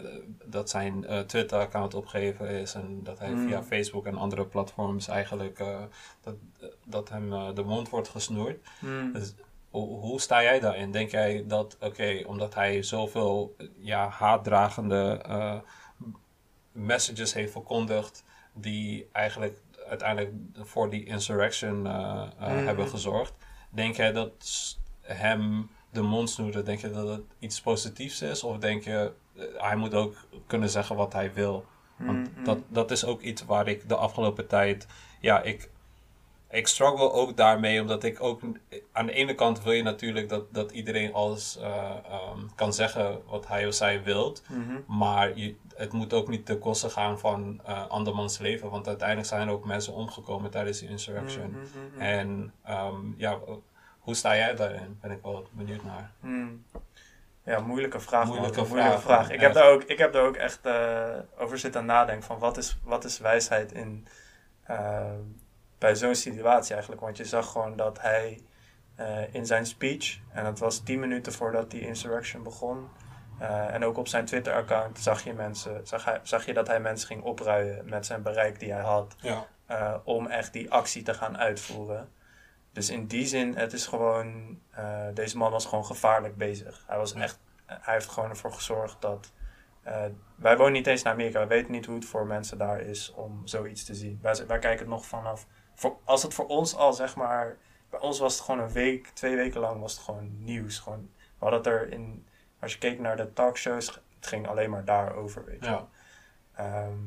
dat 0.46 0.70
zijn 0.70 1.06
eh, 1.06 1.20
Twitter-account 1.20 1.94
opgegeven 1.94 2.50
is 2.50 2.74
en 2.74 3.04
dat 3.04 3.20
hij 3.20 3.30
Mm. 3.30 3.48
via 3.48 3.64
Facebook 3.64 4.06
en 4.06 4.18
andere 4.18 4.46
platforms 4.46 5.08
eigenlijk 5.08 5.60
eh, 5.60 5.80
dat, 6.22 6.36
dat 6.86 7.10
hem 7.10 7.56
de 7.56 7.64
mond 7.64 7.90
wordt 7.90 8.08
gesnoerd. 8.10 8.68
Dus, 9.14 9.34
hoe, 9.70 10.00
hoe 10.00 10.22
sta 10.22 10.44
jij 10.44 10.60
daarin? 10.60 10.92
Denk 10.92 11.12
jij 11.12 11.44
dat, 11.48 11.78
oké, 11.80 12.24
omdat 12.26 12.54
hij 12.54 12.84
zoveel 12.84 13.56
ja, 13.78 14.08
haatdragende 14.08 15.22
messages 16.72 17.34
heeft 17.34 17.52
verkondigd, 17.52 18.24
die 18.54 19.10
eigenlijk 19.12 19.62
uiteindelijk 19.88 20.34
voor 20.54 20.90
die 20.90 21.06
insurrection 21.06 21.82
Mhm. 21.82 22.30
hebben 22.40 22.88
gezorgd, 22.88 23.34
denk 23.70 23.96
jij 23.96 24.12
dat 24.12 24.46
hem 25.02 25.70
de 25.92 26.02
mond 26.02 26.30
snoeren, 26.30 26.66
denk 26.66 26.80
je 26.80 26.92
dat 26.92 27.08
het 27.08 27.22
iets 27.40 27.62
positiefs 27.62 28.22
is? 28.22 28.44
Of 28.44 28.58
denk 28.58 28.84
je, 28.84 29.12
eh, 29.36 29.44
hij 29.58 29.76
moet 29.76 29.94
ook 29.94 30.16
kunnen 30.48 30.70
zeggen 30.70 30.96
wat 30.96 31.14
hij 31.14 31.34
wil? 31.34 31.66
Want 31.98 32.36
Mhm. 32.36 32.44
dat, 32.44 32.58
dat 32.68 32.92
is 32.92 33.06
ook 33.06 33.22
iets 33.22 33.46
waar 33.46 33.68
ik 33.68 33.90
de 33.90 33.96
afgelopen 33.96 34.48
tijd, 34.48 34.88
ja, 35.20 35.42
ik, 35.42 35.70
ik 36.50 36.68
struggle 36.68 37.12
ook 37.12 37.38
daarmee, 37.38 37.82
omdat 37.82 38.04
ik 38.04 38.24
ook, 38.24 38.42
aan 38.92 39.06
de 39.06 39.12
ene 39.14 39.36
kant 39.36 39.64
wil 39.64 39.72
je 39.74 39.84
natuurlijk 39.84 40.30
dat, 40.30 40.54
dat 40.54 40.72
iedereen 40.72 41.14
alles 41.14 41.58
eh, 41.58 41.90
ehm, 42.10 42.40
kan 42.56 42.74
zeggen 42.74 43.22
wat 43.28 43.48
hij 43.48 43.68
of 43.68 43.74
zij 43.74 44.04
wilt, 44.04 44.44
Mhm. 44.48 44.98
maar 44.98 45.38
je, 45.38 45.56
het 45.76 45.94
moet 45.94 46.14
ook 46.14 46.28
niet 46.28 46.46
ten 46.46 46.60
koste 46.60 46.90
gaan 46.90 47.20
van 47.20 47.62
eh 47.66 47.88
andermans 47.88 48.38
leven, 48.38 48.70
want 48.70 48.88
uiteindelijk 48.88 49.28
zijn 49.28 49.48
er 49.48 49.54
ook 49.54 49.66
mensen 49.66 49.94
omgekomen 49.94 50.52
tijdens 50.52 50.80
die 50.80 50.90
insurrection. 50.90 51.50
Mhm, 51.50 51.60
mhm. 51.94 52.02
En 52.02 52.54
ehm, 52.64 52.96
ja, 53.18 53.40
hoe 54.00 54.16
sta 54.16 54.36
jij 54.36 54.56
daarin? 54.56 54.98
Ben 55.02 55.12
ik 55.12 55.22
wel 55.22 55.48
benieuwd 55.52 55.84
naar. 55.84 56.12
Hmm. 56.20 56.66
Ja, 57.44 57.60
moeilijke 57.60 58.00
vraag. 58.00 58.28
Moeilijke 58.28 58.66
moeilijke 58.68 59.00
vraag. 59.00 59.26
Ik, 59.26 59.32
echt. 59.32 59.42
heb 59.42 59.54
daar 59.54 59.70
ook, 59.70 59.84
ik 59.84 59.98
heb 59.98 60.14
daar 60.14 60.24
ook 60.24 60.36
echt 60.36 60.66
eh, 60.66 61.16
over 61.38 61.60
zitten 61.60 61.86
nadenken 61.86 62.26
van 62.26 62.40
wat 62.40 62.58
is, 62.58 62.80
wat 62.84 63.04
is 63.04 63.20
wijsheid 63.20 63.72
in, 63.72 64.08
eh, 64.64 65.12
bij 65.78 65.96
zo'n 65.96 66.16
situatie 66.16 66.72
eigenlijk. 66.74 67.02
Want 67.02 67.18
je 67.18 67.26
zag 67.26 67.52
gewoon 67.52 67.76
dat 67.76 68.02
hij 68.02 68.42
eh, 68.96 69.34
in 69.34 69.46
zijn 69.46 69.66
speech, 69.66 70.20
en 70.32 70.44
dat 70.44 70.60
was 70.60 70.80
tien 70.80 71.00
minuten 71.00 71.34
voordat 71.34 71.72
die 71.72 71.82
insurrection 71.82 72.44
begon, 72.44 72.90
en 73.72 73.86
ook 73.86 73.98
op 73.98 74.08
zijn 74.08 74.26
Twitter-account 74.26 75.00
zag 75.00 75.24
je, 75.24 75.34
mensen, 75.34 75.88
zag, 75.88 76.06
hij, 76.06 76.20
zag 76.24 76.46
je 76.46 76.54
dat 76.54 76.68
hij 76.68 76.80
mensen 76.80 77.08
ging 77.08 77.24
opruien 77.24 77.90
met 77.90 78.06
zijn 78.06 78.22
bereik 78.22 78.60
die 78.60 78.72
hij 78.72 78.82
had 78.82 79.16
Ja. 79.22 80.02
om 80.04 80.28
echt 80.28 80.54
die 80.54 80.72
actie 80.72 81.04
te 81.04 81.14
gaan 81.14 81.38
uitvoeren. 81.38 82.10
Dus 82.72 82.90
in 82.90 83.08
die 83.08 83.26
zin, 83.26 83.56
het 83.56 83.74
is 83.74 83.88
gewoon, 83.88 84.60
eh, 84.72 85.08
deze 85.14 85.38
man 85.38 85.52
was 85.52 85.66
gewoon 85.66 85.86
gevaarlijk 85.86 86.38
bezig. 86.38 86.84
Hij 86.88 86.98
was 86.98 87.14
echt, 87.14 87.40
hij 87.66 87.94
heeft 87.94 88.10
gewoon 88.10 88.30
ervoor 88.30 88.54
gezorgd 88.54 89.02
dat, 89.02 89.32
eh, 89.84 90.06
wij 90.36 90.58
wonen 90.58 90.74
niet 90.74 90.88
eens 90.88 91.04
in 91.04 91.12
Amerika, 91.12 91.40
we 91.40 91.48
weten 91.48 91.72
niet 91.72 91.86
hoe 91.86 91.96
het 91.96 92.06
voor 92.06 92.26
mensen 92.26 92.58
daar 92.58 92.80
is 92.80 93.14
om 93.14 93.42
zoiets 93.48 93.86
te 93.86 93.96
zien. 93.96 94.20
Wij, 94.22 94.46
wij 94.48 94.60
kijken 94.60 94.80
het 94.80 94.88
nog 94.88 95.06
vanaf, 95.06 95.48
voor, 95.76 95.98
als 96.04 96.24
het 96.24 96.34
voor 96.34 96.48
ons 96.48 96.76
al 96.76 96.94
zeg 96.94 97.16
maar, 97.16 97.58
bij 97.90 98.00
ons 98.00 98.20
was 98.20 98.34
het 98.34 98.44
gewoon 98.44 98.60
een 98.60 98.72
week, 98.72 99.08
twee 99.08 99.36
weken 99.36 99.60
lang 99.60 99.82
was 99.82 99.94
het 99.94 100.02
gewoon 100.02 100.44
nieuws. 100.44 100.80
Gewoon, 100.80 101.10
we 101.16 101.46
hadden 101.46 101.60
het 101.60 101.68
er 101.68 101.92
in, 101.92 102.28
als 102.60 102.74
je 102.74 102.78
keek 102.78 103.00
naar 103.00 103.18
de 103.18 103.34
talkshows, 103.34 103.86
het 104.16 104.28
ging 104.28 104.48
alleen 104.48 104.70
maar 104.70 104.86
daarover, 104.86 105.46
weet 105.46 105.66
je 105.66 105.70
Ja. 105.70 105.88
Ehm, 106.54 106.98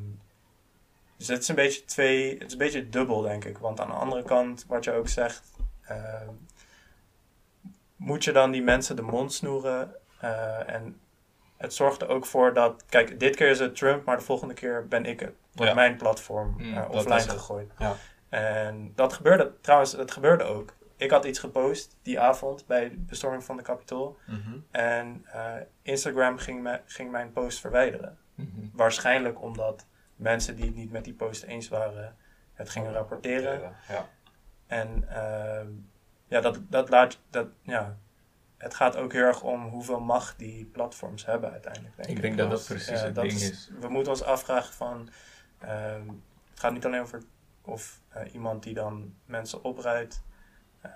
dus 1.27 1.31
het 1.37 1.43
is 1.43 1.49
een 1.49 1.55
beetje 1.55 1.85
twee, 1.85 2.33
het 2.33 2.47
is 2.47 2.53
een 2.53 2.59
beetje 2.59 2.89
dubbel, 2.89 3.21
denk 3.21 3.45
ik. 3.45 3.59
Want 3.59 3.81
aan 3.81 3.87
de 3.89 3.95
andere 3.95 4.23
kant, 4.23 4.65
wat 4.69 4.85
je 4.85 4.93
ook 4.93 5.09
zegt, 5.09 5.53
ehm, 5.85 6.29
moet 7.97 8.25
je 8.25 8.33
dan 8.33 8.51
die 8.51 8.63
mensen 8.63 8.97
de 8.97 9.03
mond 9.03 9.33
snoeren. 9.33 9.95
eh, 10.21 10.69
en 10.75 11.01
het 11.57 11.75
zorgt 11.75 12.03
er 12.03 12.09
ook 12.09 12.27
voor 12.27 12.55
dat, 12.55 12.85
kijk, 12.89 13.21
dit 13.21 13.37
keer 13.37 13.49
is 13.49 13.59
het 13.59 13.77
Trump, 13.77 14.05
maar 14.05 14.17
de 14.17 14.23
volgende 14.23 14.55
keer 14.55 14.89
ben 14.89 15.05
ik 15.07 15.21
het. 15.21 15.33
Ja. 15.55 15.75
mijn 15.75 15.97
platform 15.97 16.55
Mm, 16.59 16.77
eh, 16.77 16.91
offline 16.91 17.21
gegooid. 17.21 17.73
Ja. 17.79 17.95
En 18.29 18.93
dat 18.95 19.13
gebeurde, 19.13 19.53
trouwens, 19.61 19.93
dat 19.97 20.11
gebeurde 20.11 20.45
ook. 20.45 20.75
Ik 20.97 21.11
had 21.11 21.25
iets 21.25 21.39
gepost 21.39 21.97
die 22.03 22.21
avond 22.21 22.67
bij 22.67 22.89
de 22.91 22.97
bestorming 22.99 23.45
van 23.45 23.57
de 23.57 23.63
Capitool. 23.63 24.19
Mhm. 24.27 24.59
En 24.71 25.25
eh, 25.33 25.55
Instagram 25.83 26.39
ging, 26.39 26.63
me, 26.63 26.81
ging 26.87 27.11
mijn 27.11 27.33
post 27.33 27.61
verwijderen. 27.61 28.19
Mhm. 28.35 28.49
Waarschijnlijk 28.73 29.43
omdat 29.43 29.87
mensen 30.23 30.57
die 30.57 30.65
het 30.65 30.75
niet 30.75 30.91
met 30.91 31.05
die 31.05 31.15
post 31.15 31.43
eens 31.43 31.69
waren, 31.69 32.17
het 32.53 32.71
gingen 32.71 32.93
rapporteren. 32.93 33.75
Ja. 33.89 34.09
En 34.67 35.09
ehm, 35.09 35.69
ja, 36.27 36.41
dat, 36.41 36.61
dat 36.69 36.89
laat, 36.89 37.19
dat, 37.31 37.47
ja, 37.63 37.97
het 38.57 38.75
gaat 38.75 38.97
ook 38.97 39.13
heel 39.13 39.23
erg 39.25 39.43
om 39.43 39.69
hoeveel 39.69 40.01
macht 40.01 40.39
die 40.39 40.65
platforms 40.65 41.25
hebben 41.27 41.51
uiteindelijk. 41.53 41.97
Denk 41.97 42.09
ik, 42.09 42.17
Ik 42.17 42.23
denk 42.23 42.39
dat 42.39 42.51
dat 42.51 42.65
precies 42.65 43.01
Ja, 43.01 43.05
het 43.05 43.15
dat 43.15 43.25
ding 43.25 43.37
is- 43.37 43.51
is. 43.51 43.71
We 43.81 43.89
moeten 43.89 44.13
ons 44.13 44.23
afvragen 44.23 44.75
van, 44.75 45.09
ehm, 45.59 46.09
het 46.51 46.61
gaat 46.61 46.73
niet 46.73 46.87
alleen 46.87 47.01
over 47.03 47.23
of 47.65 48.01
eh, 48.09 48.35
iemand 48.35 48.63
die 48.63 48.75
dan 48.75 49.15
mensen 49.25 49.65
opruidt, 49.65 50.23
eh, 50.81 50.91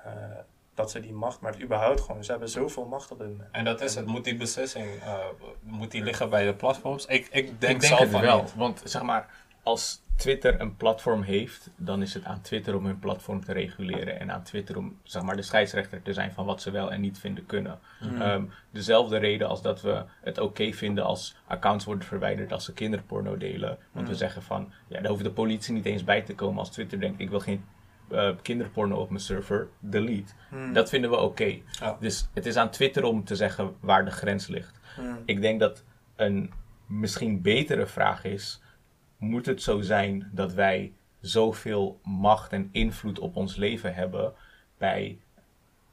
dat 0.76 0.90
ze 0.90 1.00
die 1.00 1.12
macht, 1.12 1.40
maar 1.40 1.52
het 1.52 1.62
überhaupt 1.62 2.00
gewoon, 2.00 2.24
ze 2.24 2.30
hebben 2.30 2.48
zoveel 2.48 2.84
macht 2.86 3.10
op 3.10 3.18
moment. 3.18 3.48
En 3.52 3.64
dat 3.64 3.80
is 3.80 3.94
het. 3.94 4.06
Moet 4.06 4.24
die 4.24 4.36
beslissing 4.36 4.86
eh, 5.02 5.14
moet 5.60 5.90
die 5.90 6.02
liggen 6.02 6.30
bij 6.30 6.44
de 6.46 6.54
platforms? 6.54 7.06
Ik, 7.06 7.24
ik 7.24 7.30
denk, 7.30 7.46
ik 7.48 7.60
denk 7.60 7.82
zelf 7.82 8.10
van 8.10 8.20
wel. 8.20 8.40
niet. 8.42 8.54
Want 8.54 8.82
zeg 8.84 9.02
maar, 9.02 9.28
als 9.62 10.04
Twitter 10.16 10.60
een 10.60 10.76
platform 10.76 11.22
heeft, 11.22 11.70
dan 11.76 12.02
is 12.02 12.14
het 12.14 12.24
aan 12.24 12.40
Twitter 12.40 12.76
om 12.76 12.84
hun 12.86 12.98
platform 12.98 13.44
te 13.44 13.52
reguleren. 13.52 14.20
En 14.20 14.32
aan 14.32 14.42
Twitter 14.42 14.76
om 14.76 14.98
zeg 15.02 15.22
maar, 15.22 15.36
de 15.36 15.42
scheidsrechter 15.42 16.02
te 16.02 16.12
zijn 16.12 16.32
van 16.32 16.46
wat 16.46 16.62
ze 16.62 16.70
wel 16.70 16.92
en 16.92 17.00
niet 17.00 17.18
vinden 17.18 17.46
kunnen. 17.46 17.78
Hmm. 17.98 18.20
Ehm, 18.22 18.44
dezelfde 18.70 19.16
reden 19.16 19.48
als 19.48 19.62
dat 19.62 19.80
we 19.80 20.04
het 20.20 20.38
oké 20.38 20.72
vinden 20.72 21.04
als 21.04 21.36
accounts 21.46 21.84
worden 21.84 22.06
verwijderd 22.06 22.52
als 22.52 22.64
ze 22.64 22.72
kinderporno 22.72 23.36
delen. 23.36 23.78
Want 23.92 24.06
we 24.06 24.12
Mm. 24.12 24.18
zeggen 24.18 24.42
van, 24.42 24.72
ja, 24.88 25.00
daar 25.00 25.10
hoeft 25.10 25.24
de 25.24 25.30
politie 25.30 25.74
niet 25.74 25.84
eens 25.84 26.04
bij 26.04 26.22
te 26.22 26.34
komen 26.34 26.58
als 26.58 26.70
Twitter 26.70 27.00
denkt, 27.00 27.20
ik 27.20 27.30
wil 27.30 27.40
geen 27.40 27.64
eh, 28.08 28.30
kinderporno 28.42 28.96
op 28.96 29.08
mijn 29.08 29.22
server, 29.22 29.68
delete. 29.78 30.32
Hmm. 30.48 30.72
Dat 30.72 30.88
vinden 30.88 31.10
we 31.10 31.16
oké. 31.16 31.58
Ja. 31.80 31.96
Dus 32.00 32.28
het 32.34 32.46
is 32.46 32.56
aan 32.56 32.70
Twitter 32.70 33.04
om 33.04 33.24
te 33.24 33.36
zeggen 33.36 33.74
waar 33.80 34.04
de 34.04 34.10
grens 34.10 34.46
ligt. 34.46 34.78
Hmm. 34.94 35.18
Ik 35.24 35.40
denk 35.40 35.60
dat 35.60 35.84
een 36.16 36.52
misschien 36.86 37.42
betere 37.42 37.86
vraag 37.86 38.24
is: 38.24 38.62
moet 39.18 39.46
het 39.46 39.62
zo 39.62 39.80
zijn 39.80 40.30
dat 40.32 40.52
wij 40.52 40.92
zoveel 41.20 42.00
macht 42.02 42.52
en 42.52 42.68
invloed 42.72 43.18
op 43.18 43.36
ons 43.36 43.56
leven 43.56 43.94
hebben 43.94 44.32
bij 44.78 45.18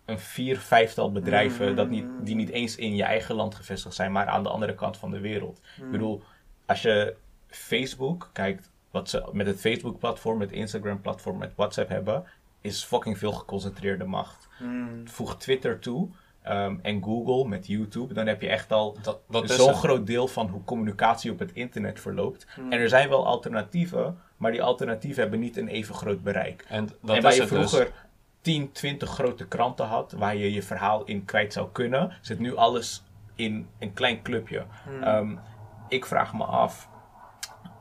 een 0.05 0.19
vier, 0.19 0.59
vijftal 0.59 1.11
bedrijven 1.11 1.75
dat 1.75 1.89
niet, 1.89 2.05
die 2.21 2.35
niet 2.35 2.49
eens 2.49 2.75
in 2.75 2.95
je 2.95 3.03
eigen 3.03 3.35
land 3.35 3.55
gevestigd 3.55 3.95
zijn, 3.95 4.11
maar 4.11 4.27
aan 4.27 4.43
de 4.43 4.49
andere 4.49 4.75
kant 4.75 4.97
van 4.97 5.11
de 5.11 5.19
wereld? 5.19 5.61
Ik 5.77 5.91
bedoel, 5.91 6.23
als 6.65 6.81
je 6.81 7.15
Facebook 7.47 8.29
kijkt, 8.33 8.71
wat 8.93 9.09
ze 9.09 9.29
met 9.31 9.47
het 9.47 9.59
Facebook-platform, 9.59 10.37
met 10.37 10.49
het 10.49 10.57
Instagram-platform, 10.59 11.37
met 11.37 11.51
WhatsApp 11.55 11.89
hebben, 11.89 12.23
is 12.61 12.83
fucking 12.83 13.17
veel 13.17 13.31
geconcentreerde 13.31 14.05
macht 14.05 14.47
Hmm. 14.57 15.07
voeg 15.07 15.37
Twitter 15.37 15.79
toe. 15.79 16.09
ehm, 16.41 16.75
en 16.81 17.03
Google 17.03 17.47
met 17.47 17.67
YouTube, 17.67 18.13
dan 18.13 18.27
heb 18.27 18.41
je 18.41 18.49
echt 18.49 18.71
al 18.71 18.97
Dat, 19.01 19.19
dat 19.29 19.43
is 19.49 19.55
zo'n 19.55 19.73
groot 19.73 20.07
deel 20.07 20.27
van 20.27 20.47
hoe 20.47 20.63
communicatie 20.63 21.31
op 21.31 21.39
het 21.39 21.51
internet 21.53 21.99
verloopt. 21.99 22.47
En 22.69 22.71
er 22.79 22.89
zijn 22.89 23.09
wel 23.09 23.25
alternatieven, 23.25 24.19
maar 24.37 24.51
die 24.51 24.63
alternatieven 24.63 25.21
hebben 25.21 25.39
niet 25.39 25.57
een 25.57 25.67
even 25.67 25.95
groot 25.95 26.23
bereik. 26.23 26.65
En 26.67 26.85
dat 27.01 27.15
en 27.15 27.21
waar 27.21 27.31
is 27.31 27.37
je 27.37 27.45
dus. 27.45 27.69
vroeger 27.69 27.91
10, 28.41 28.71
20 28.71 29.09
grote 29.09 29.47
kranten 29.47 29.85
had, 29.85 30.11
waar 30.11 30.35
je 30.35 30.53
je 30.53 30.63
verhaal 30.63 31.03
in 31.03 31.25
kwijt 31.25 31.53
zou 31.53 31.67
kunnen, 31.71 32.11
zit 32.21 32.39
nu 32.39 32.55
alles 32.55 33.03
in 33.35 33.67
een 33.79 33.93
klein 33.93 34.21
clubje. 34.21 34.65
Ehm, 35.01 35.35
ik 35.87 36.05
vraag 36.05 36.33
me 36.33 36.43
af, 36.43 36.89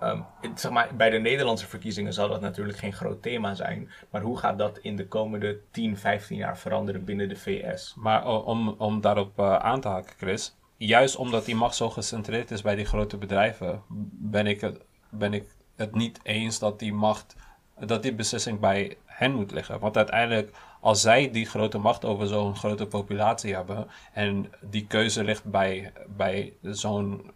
ehm, 0.03 0.21
het- 0.41 0.61
zeg 0.61 0.71
maar, 0.73 0.89
bij 0.97 1.11
de 1.11 1.19
Nederlandse 1.19 1.67
verkiezingen 1.67 2.13
zal 2.13 2.29
dat 2.29 2.41
natuurlijk 2.41 2.79
geen 2.79 2.93
groot 2.93 3.23
thema 3.23 3.55
zijn, 3.55 3.91
maar 4.11 4.21
hoe 4.21 4.39
gaat 4.39 4.59
dat 4.59 4.79
in 4.79 4.97
de 4.97 5.09
komende 5.09 5.59
10, 5.71 5.97
15 5.97 6.37
jaar 6.37 6.59
veranderen 6.59 7.05
binnen 7.05 7.29
de 7.29 7.37
VS? 7.37 7.95
Maar 7.97 8.27
om, 8.27 8.69
om 8.69 9.01
daarop 9.01 9.39
eh, 9.39 9.57
aan 9.57 9.81
te 9.81 9.89
haken, 9.89 10.15
Chris. 10.17 10.57
Juist 10.77 11.17
omdat 11.17 11.45
die 11.45 11.55
macht 11.57 11.75
zo 11.75 11.91
gecentreerd 11.91 12.51
is 12.51 12.63
bij 12.63 12.75
die 12.75 12.85
grote 12.85 13.17
bedrijven, 13.17 13.83
ben 14.11 14.47
ik 14.47 14.61
het, 14.61 14.81
ben 15.09 15.33
ik 15.35 15.47
het 15.77 15.95
niet 15.95 16.21
eens 16.23 16.59
dat 16.59 16.79
die 16.79 16.93
macht, 16.93 17.37
dat 17.79 18.03
die 18.03 18.15
beslissing 18.15 18.61
bij 18.61 18.97
hen 19.05 19.35
moet 19.35 19.51
liggen. 19.51 19.79
Want 19.81 19.97
uiteindelijk, 19.97 20.57
als 20.81 21.01
zij 21.01 21.31
die 21.31 21.47
grote 21.47 21.79
macht 21.79 22.05
over 22.05 22.27
zo'n 22.27 22.57
grote 22.57 22.87
populatie 22.87 23.55
hebben 23.55 23.87
en 24.13 24.53
die 24.61 24.87
keuze 24.87 25.25
ligt 25.25 25.45
bij, 25.45 25.93
bij 26.17 26.53
zo'n 26.63 27.31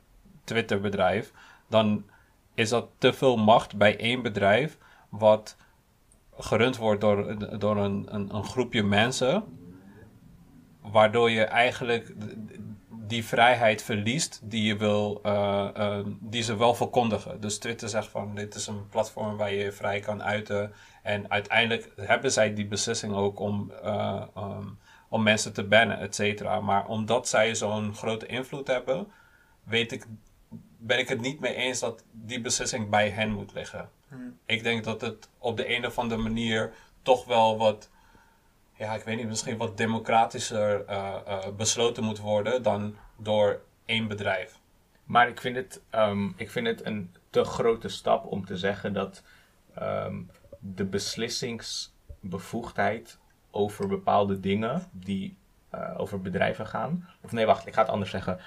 Twitter-bedrijf, 0.44 1.32
dan 1.68 2.04
is 2.56 2.68
dat 2.68 2.88
te 2.98 3.12
veel 3.12 3.36
macht 3.36 3.76
bij 3.76 3.98
één 3.98 4.22
bedrijf 4.22 4.78
wat 5.08 5.56
gerund 6.38 6.76
wordt 6.76 7.00
door, 7.00 7.36
door 7.58 7.76
een, 7.76 8.06
een, 8.10 8.34
een 8.34 8.44
groepje 8.44 8.82
mensen 8.82 9.44
waardoor 10.80 11.30
je 11.30 11.44
eigenlijk 11.44 12.14
die 13.06 13.24
vrijheid 13.24 13.82
verliest 13.82 14.40
die 14.42 14.62
je 14.62 14.76
wil, 14.76 15.20
eh, 15.22 15.68
eh, 15.74 16.06
die 16.20 16.42
ze 16.42 16.56
wel 16.56 16.74
verkondigen. 16.74 17.40
Dus 17.40 17.58
Twitter 17.58 17.88
zegt 17.88 18.08
van 18.08 18.34
dit 18.34 18.54
is 18.54 18.66
een 18.66 18.88
platform 18.88 19.36
waar 19.36 19.52
je 19.52 19.72
vrij 19.72 20.00
kan 20.00 20.22
uiten. 20.22 20.72
En 21.02 21.30
uiteindelijk 21.30 21.92
hebben 21.96 22.32
zij 22.32 22.54
die 22.54 22.66
beslissing 22.66 23.14
ook 23.14 23.40
om, 23.40 23.72
eh, 23.82 24.22
om 25.08 25.22
mensen 25.22 25.52
te 25.52 25.64
bannen, 25.64 25.98
et 25.98 26.14
cetera. 26.14 26.60
Maar 26.60 26.86
omdat 26.86 27.28
zij 27.28 27.54
zo'n 27.54 27.94
grote 27.94 28.26
invloed 28.26 28.66
hebben, 28.66 29.06
weet 29.64 29.92
ik, 29.92 30.06
ben 30.86 30.98
ik 30.98 31.08
het 31.08 31.20
niet 31.20 31.40
mee 31.40 31.54
eens 31.54 31.80
dat 31.80 32.04
die 32.12 32.40
beslissing 32.40 32.88
bij 32.88 33.10
hen 33.10 33.30
moet 33.30 33.54
liggen. 33.54 33.90
Ik 34.46 34.62
denk 34.62 34.84
dat 34.84 35.00
het 35.00 35.28
op 35.38 35.56
de 35.56 35.76
een 35.76 35.86
of 35.86 35.98
andere 35.98 36.22
manier 36.22 36.72
toch 37.02 37.24
wel 37.24 37.58
wat 37.58 37.90
ja, 38.76 38.94
ik 38.94 39.02
weet 39.02 39.16
niet, 39.16 39.26
misschien 39.26 39.56
wat 39.56 39.76
democratischer 39.76 40.84
eh, 40.84 41.14
eh, 41.26 41.46
besloten 41.56 42.04
moet 42.04 42.18
worden 42.18 42.62
dan 42.62 42.96
door 43.16 43.60
één 43.84 44.08
bedrijf. 44.08 44.58
Maar 45.04 45.28
ik 45.28 45.40
vind 45.40 45.56
het, 45.56 45.82
ehm, 45.90 46.28
ik 46.36 46.50
vind 46.50 46.66
het 46.66 46.86
een 46.86 47.14
te 47.30 47.44
grote 47.44 47.88
stap 47.88 48.26
om 48.26 48.44
te 48.44 48.56
zeggen 48.56 48.92
dat 48.92 49.22
ehm, 49.74 50.22
de 50.58 50.84
beslissingsbevoegdheid 50.84 53.18
over 53.50 53.88
bepaalde 53.88 54.40
dingen 54.40 54.88
die 54.92 55.36
eh, 55.70 55.94
over 55.96 56.20
bedrijven 56.20 56.66
gaan. 56.66 57.08
Of 57.20 57.32
nee, 57.32 57.46
wacht, 57.46 57.66
ik 57.66 57.74
ga 57.74 57.80
het 57.80 57.90
anders 57.90 58.10
zeggen. 58.10 58.38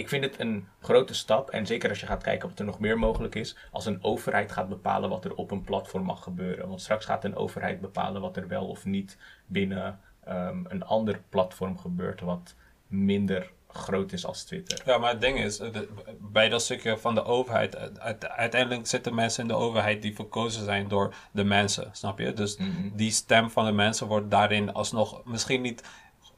Ik 0.00 0.08
vind 0.08 0.24
het 0.24 0.40
een 0.40 0.68
grote 0.80 1.14
stap, 1.14 1.50
en 1.50 1.66
zeker 1.66 1.88
als 1.88 2.00
je 2.00 2.06
gaat 2.06 2.22
kijken 2.22 2.48
of 2.48 2.58
er 2.58 2.64
nog 2.64 2.78
meer 2.78 2.98
mogelijk 2.98 3.34
is, 3.34 3.56
als 3.70 3.86
een 3.86 4.02
overheid 4.04 4.52
gaat 4.52 4.68
bepalen 4.68 5.10
wat 5.10 5.24
er 5.24 5.34
op 5.34 5.50
een 5.50 5.62
platform 5.62 6.04
mag 6.04 6.22
gebeuren. 6.22 6.68
Want 6.68 6.80
straks 6.80 7.04
gaat 7.04 7.24
een 7.24 7.36
overheid 7.36 7.80
bepalen 7.80 8.20
wat 8.20 8.36
er 8.36 8.48
wel 8.48 8.66
of 8.66 8.84
niet 8.84 9.16
binnen 9.46 10.00
ehm, 10.24 10.64
een 10.68 10.84
ander 10.84 11.22
platform 11.28 11.78
gebeurt, 11.78 12.20
wat 12.20 12.54
minder 12.86 13.50
groot 13.68 14.12
is 14.12 14.26
als 14.26 14.44
Twitter. 14.44 14.82
Ja, 14.84 14.98
maar 14.98 15.10
het 15.10 15.20
ding 15.20 15.38
is, 15.38 15.58
eh, 15.58 15.80
bij 16.18 16.48
dat 16.48 16.62
stukje 16.62 16.98
van 16.98 17.14
de 17.14 17.24
overheid, 17.24 17.74
eh, 17.74 17.86
uite- 17.98 18.30
uiteindelijk 18.30 18.86
zitten 18.86 19.14
mensen 19.14 19.42
in 19.42 19.48
de 19.48 19.54
overheid 19.54 20.02
die 20.02 20.14
verkozen 20.14 20.64
zijn 20.64 20.88
door 20.88 21.14
de 21.30 21.44
mensen, 21.44 21.88
snap 21.92 22.18
je? 22.18 22.32
Dus 22.32 22.58
die 22.92 23.10
stem 23.10 23.50
van 23.50 23.64
de 23.64 23.72
mensen 23.72 24.06
wordt 24.06 24.30
daarin 24.30 24.72
alsnog 24.72 25.24
misschien 25.24 25.60
niet 25.60 25.82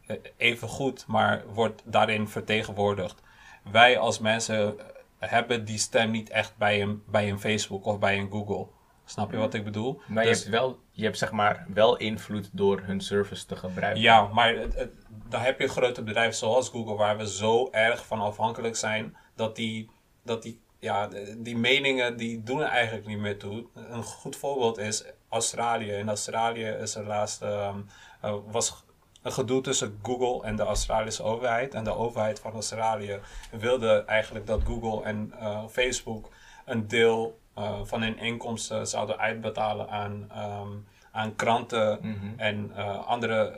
eh, 0.06 0.16
even 0.36 0.68
goed, 0.68 1.04
maar 1.06 1.42
wordt 1.52 1.82
daarin 1.84 2.28
vertegenwoordigd. 2.28 3.21
Wij 3.70 3.98
als 3.98 4.18
mensen 4.18 4.78
eh, 4.78 4.84
hebben 5.18 5.64
die 5.64 5.78
stem 5.78 6.10
niet 6.10 6.30
echt 6.30 6.56
bij 6.56 6.82
een, 6.82 7.02
bij 7.06 7.30
een 7.30 7.40
Facebook 7.40 7.84
of 7.84 7.98
bij 7.98 8.18
een 8.18 8.30
Google. 8.30 8.66
Snap 9.04 9.30
je 9.30 9.36
wat 9.36 9.54
ik 9.54 9.64
bedoel? 9.64 10.00
Maar 10.06 10.24
Dus- 10.24 10.38
je 10.38 10.50
hebt 10.50 10.60
wel, 10.60 10.78
je 10.90 11.04
hebt 11.04 11.18
zeg 11.18 11.32
maar 11.32 11.66
wel 11.74 11.96
invloed 11.96 12.50
door 12.52 12.80
hun 12.80 13.00
service 13.00 13.46
te 13.46 13.56
gebruiken. 13.56 14.02
Ja, 14.02 14.26
maar 14.26 14.54
het, 14.54 14.90
heb 15.30 15.60
je 15.60 15.68
grote 15.68 16.02
bedrijven 16.02 16.34
zoals 16.34 16.68
Google, 16.68 16.94
waar 16.94 17.16
we 17.16 17.28
zo 17.28 17.68
erg 17.70 18.06
van 18.06 18.20
afhankelijk 18.20 18.76
zijn, 18.76 19.16
dat 19.34 19.56
die, 19.56 19.90
dat 20.24 20.42
die, 20.42 20.60
ja, 20.78 21.08
die 21.38 21.56
meningen 21.56 22.16
die 22.16 22.42
doen 22.42 22.60
er 22.60 22.68
eigenlijk 22.68 23.06
niet 23.06 23.18
meer 23.18 23.38
toe. 23.38 23.66
Een 23.74 24.02
goed 24.02 24.36
voorbeeld 24.36 24.78
is 24.78 25.04
Australië. 25.28 25.92
In 25.92 26.08
Australië 26.08 26.66
is 26.66 26.94
er 26.94 27.06
laatst, 27.06 27.42
ehm, 27.42 27.78
eh, 28.20 28.34
was 28.46 28.84
een 29.22 29.32
gedoe 29.32 29.60
tussen 29.60 29.98
Google 30.02 30.46
en 30.46 30.56
de 30.56 30.62
Australische 30.62 31.22
overheid. 31.22 31.74
En 31.74 31.84
de 31.84 31.94
overheid 31.96 32.40
van 32.40 32.52
Australië 32.52 33.20
wilde 33.50 34.04
eigenlijk 34.06 34.46
dat 34.46 34.62
Google 34.64 35.04
en 35.04 35.32
eh, 35.38 35.66
Facebook 35.70 36.28
een 36.64 36.88
deel 36.88 37.38
eh, 37.54 37.80
van 37.82 38.02
hun 38.02 38.18
inkomsten 38.18 38.86
zouden 38.86 39.18
uitbetalen 39.18 39.88
aan, 39.90 40.26
ehm, 40.30 40.68
aan 41.12 41.36
kranten 41.36 42.00
en 42.36 42.72
eh, 42.76 43.06
andere, 43.06 43.50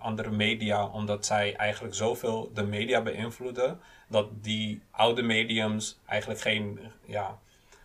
andere 0.00 0.30
media, 0.30 0.86
omdat 0.86 1.26
zij 1.26 1.56
eigenlijk 1.56 1.94
zoveel 1.94 2.50
de 2.54 2.64
media 2.64 3.02
beïnvloeden, 3.02 3.80
dat 4.08 4.28
die 4.42 4.82
oude 4.90 5.22
mediums 5.22 5.98
eigenlijk 6.06 6.40
geen, 6.40 6.80
ja, 7.04 7.38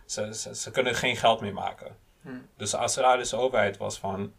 ze, 0.06 0.34
ze, 0.34 0.54
ze 0.54 0.70
kunnen 0.70 0.94
geen 0.94 1.16
geld 1.16 1.40
meer 1.40 1.52
maken. 1.52 1.96
Dus 2.56 2.70
de 2.70 2.76
Australische 2.76 3.36
overheid 3.36 3.76
was 3.76 3.98
van, 3.98 4.32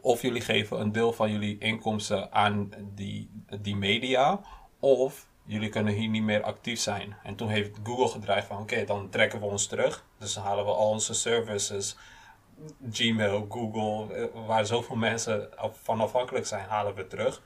of 0.00 0.22
jullie 0.22 0.40
geven 0.40 0.80
een 0.80 0.92
deel 0.92 1.12
van 1.12 1.32
jullie 1.32 1.58
inkomsten 1.58 2.32
aan 2.32 2.70
die, 2.94 3.30
die 3.60 3.76
media, 3.76 4.40
of 4.80 5.28
jullie 5.44 5.68
kunnen 5.68 5.94
hier 5.94 6.08
niet 6.08 6.22
meer 6.22 6.42
actief 6.42 6.80
zijn. 6.80 7.16
En 7.22 7.34
toen 7.34 7.48
heeft 7.48 7.78
Google 7.82 8.08
gedreigd 8.08 8.46
van, 8.46 8.58
oké, 8.58 8.84
dan 8.84 9.08
trekken 9.08 9.40
we 9.40 9.46
ons 9.46 9.66
terug. 9.66 10.04
Dus 10.18 10.34
dan 10.34 10.44
halen 10.44 10.64
we 10.64 10.70
al 10.70 10.88
onze 10.88 11.14
services, 11.14 11.96
Gmail, 12.90 13.46
Google, 13.48 14.14
eh, 14.14 14.46
waar 14.46 14.66
zoveel 14.66 14.96
mensen 14.96 15.48
van 15.72 16.00
afhankelijk 16.00 16.46
zijn, 16.46 16.68
halen 16.68 16.94
we 16.94 17.06
terug. 17.06 17.42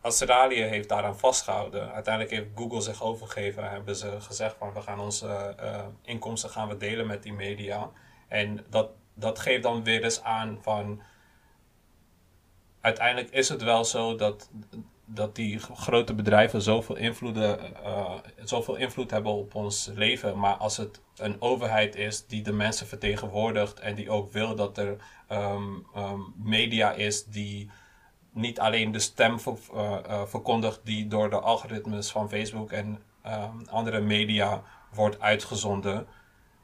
Australië 0.00 0.62
heeft 0.62 0.88
daaraan 0.88 1.18
vastgehouden. 1.18 1.92
Uiteindelijk 1.92 2.34
heeft 2.34 2.48
Google 2.54 2.80
zich 2.80 3.02
overgegeven 3.02 3.62
en 3.62 3.70
hebben 3.70 3.96
ze 3.96 4.20
gezegd 4.20 4.56
van 4.58 4.72
we 4.72 4.80
gaan 4.82 5.00
onze 5.00 5.54
eh, 5.58 5.86
inkomsten 6.02 6.50
gaan 6.50 6.68
we 6.68 6.76
delen 6.76 7.06
met 7.06 7.22
die 7.22 7.32
media. 7.32 7.90
En 8.28 8.64
dat, 8.70 8.90
dat 9.14 9.38
geeft 9.38 9.62
dan 9.62 9.84
weer 9.84 10.04
eens 10.04 10.22
aan 10.22 10.58
van 10.62 11.02
uiteindelijk 12.88 13.30
is 13.34 13.48
het 13.48 13.62
wel 13.62 13.84
zo 13.84 14.16
dat, 14.16 14.50
dat 15.04 15.34
die 15.34 15.58
grote 15.58 16.14
bedrijven 16.14 16.62
zoveel, 16.62 16.96
invloeden, 16.96 17.74
eh, 17.84 18.14
zoveel 18.44 18.76
invloed 18.76 19.10
hebben 19.10 19.32
op 19.32 19.54
ons 19.54 19.90
leven. 19.94 20.38
Maar 20.38 20.54
als 20.54 20.76
het 20.76 21.00
een 21.16 21.40
overheid 21.40 21.96
is 21.96 22.26
die 22.26 22.42
de 22.42 22.52
mensen 22.52 22.86
vertegenwoordigt 22.86 23.80
en 23.80 23.94
die 23.94 24.10
ook 24.10 24.32
wil 24.32 24.54
dat 24.54 24.78
er 24.78 24.96
ehm, 25.28 25.72
ehm, 25.94 26.20
media 26.36 26.92
is 26.92 27.24
die 27.24 27.70
niet 28.32 28.60
alleen 28.60 28.92
de 28.92 28.98
stem 28.98 29.36
eh, 29.36 29.98
eh, 30.04 30.22
verkondigt 30.26 30.80
die 30.84 31.08
door 31.08 31.30
de 31.30 31.40
algoritmes 31.40 32.10
van 32.10 32.28
Facebook 32.28 32.72
en 32.72 33.02
ehm, 33.22 33.64
andere 33.70 34.00
media 34.00 34.62
wordt 34.94 35.20
uitgezonden, 35.20 36.06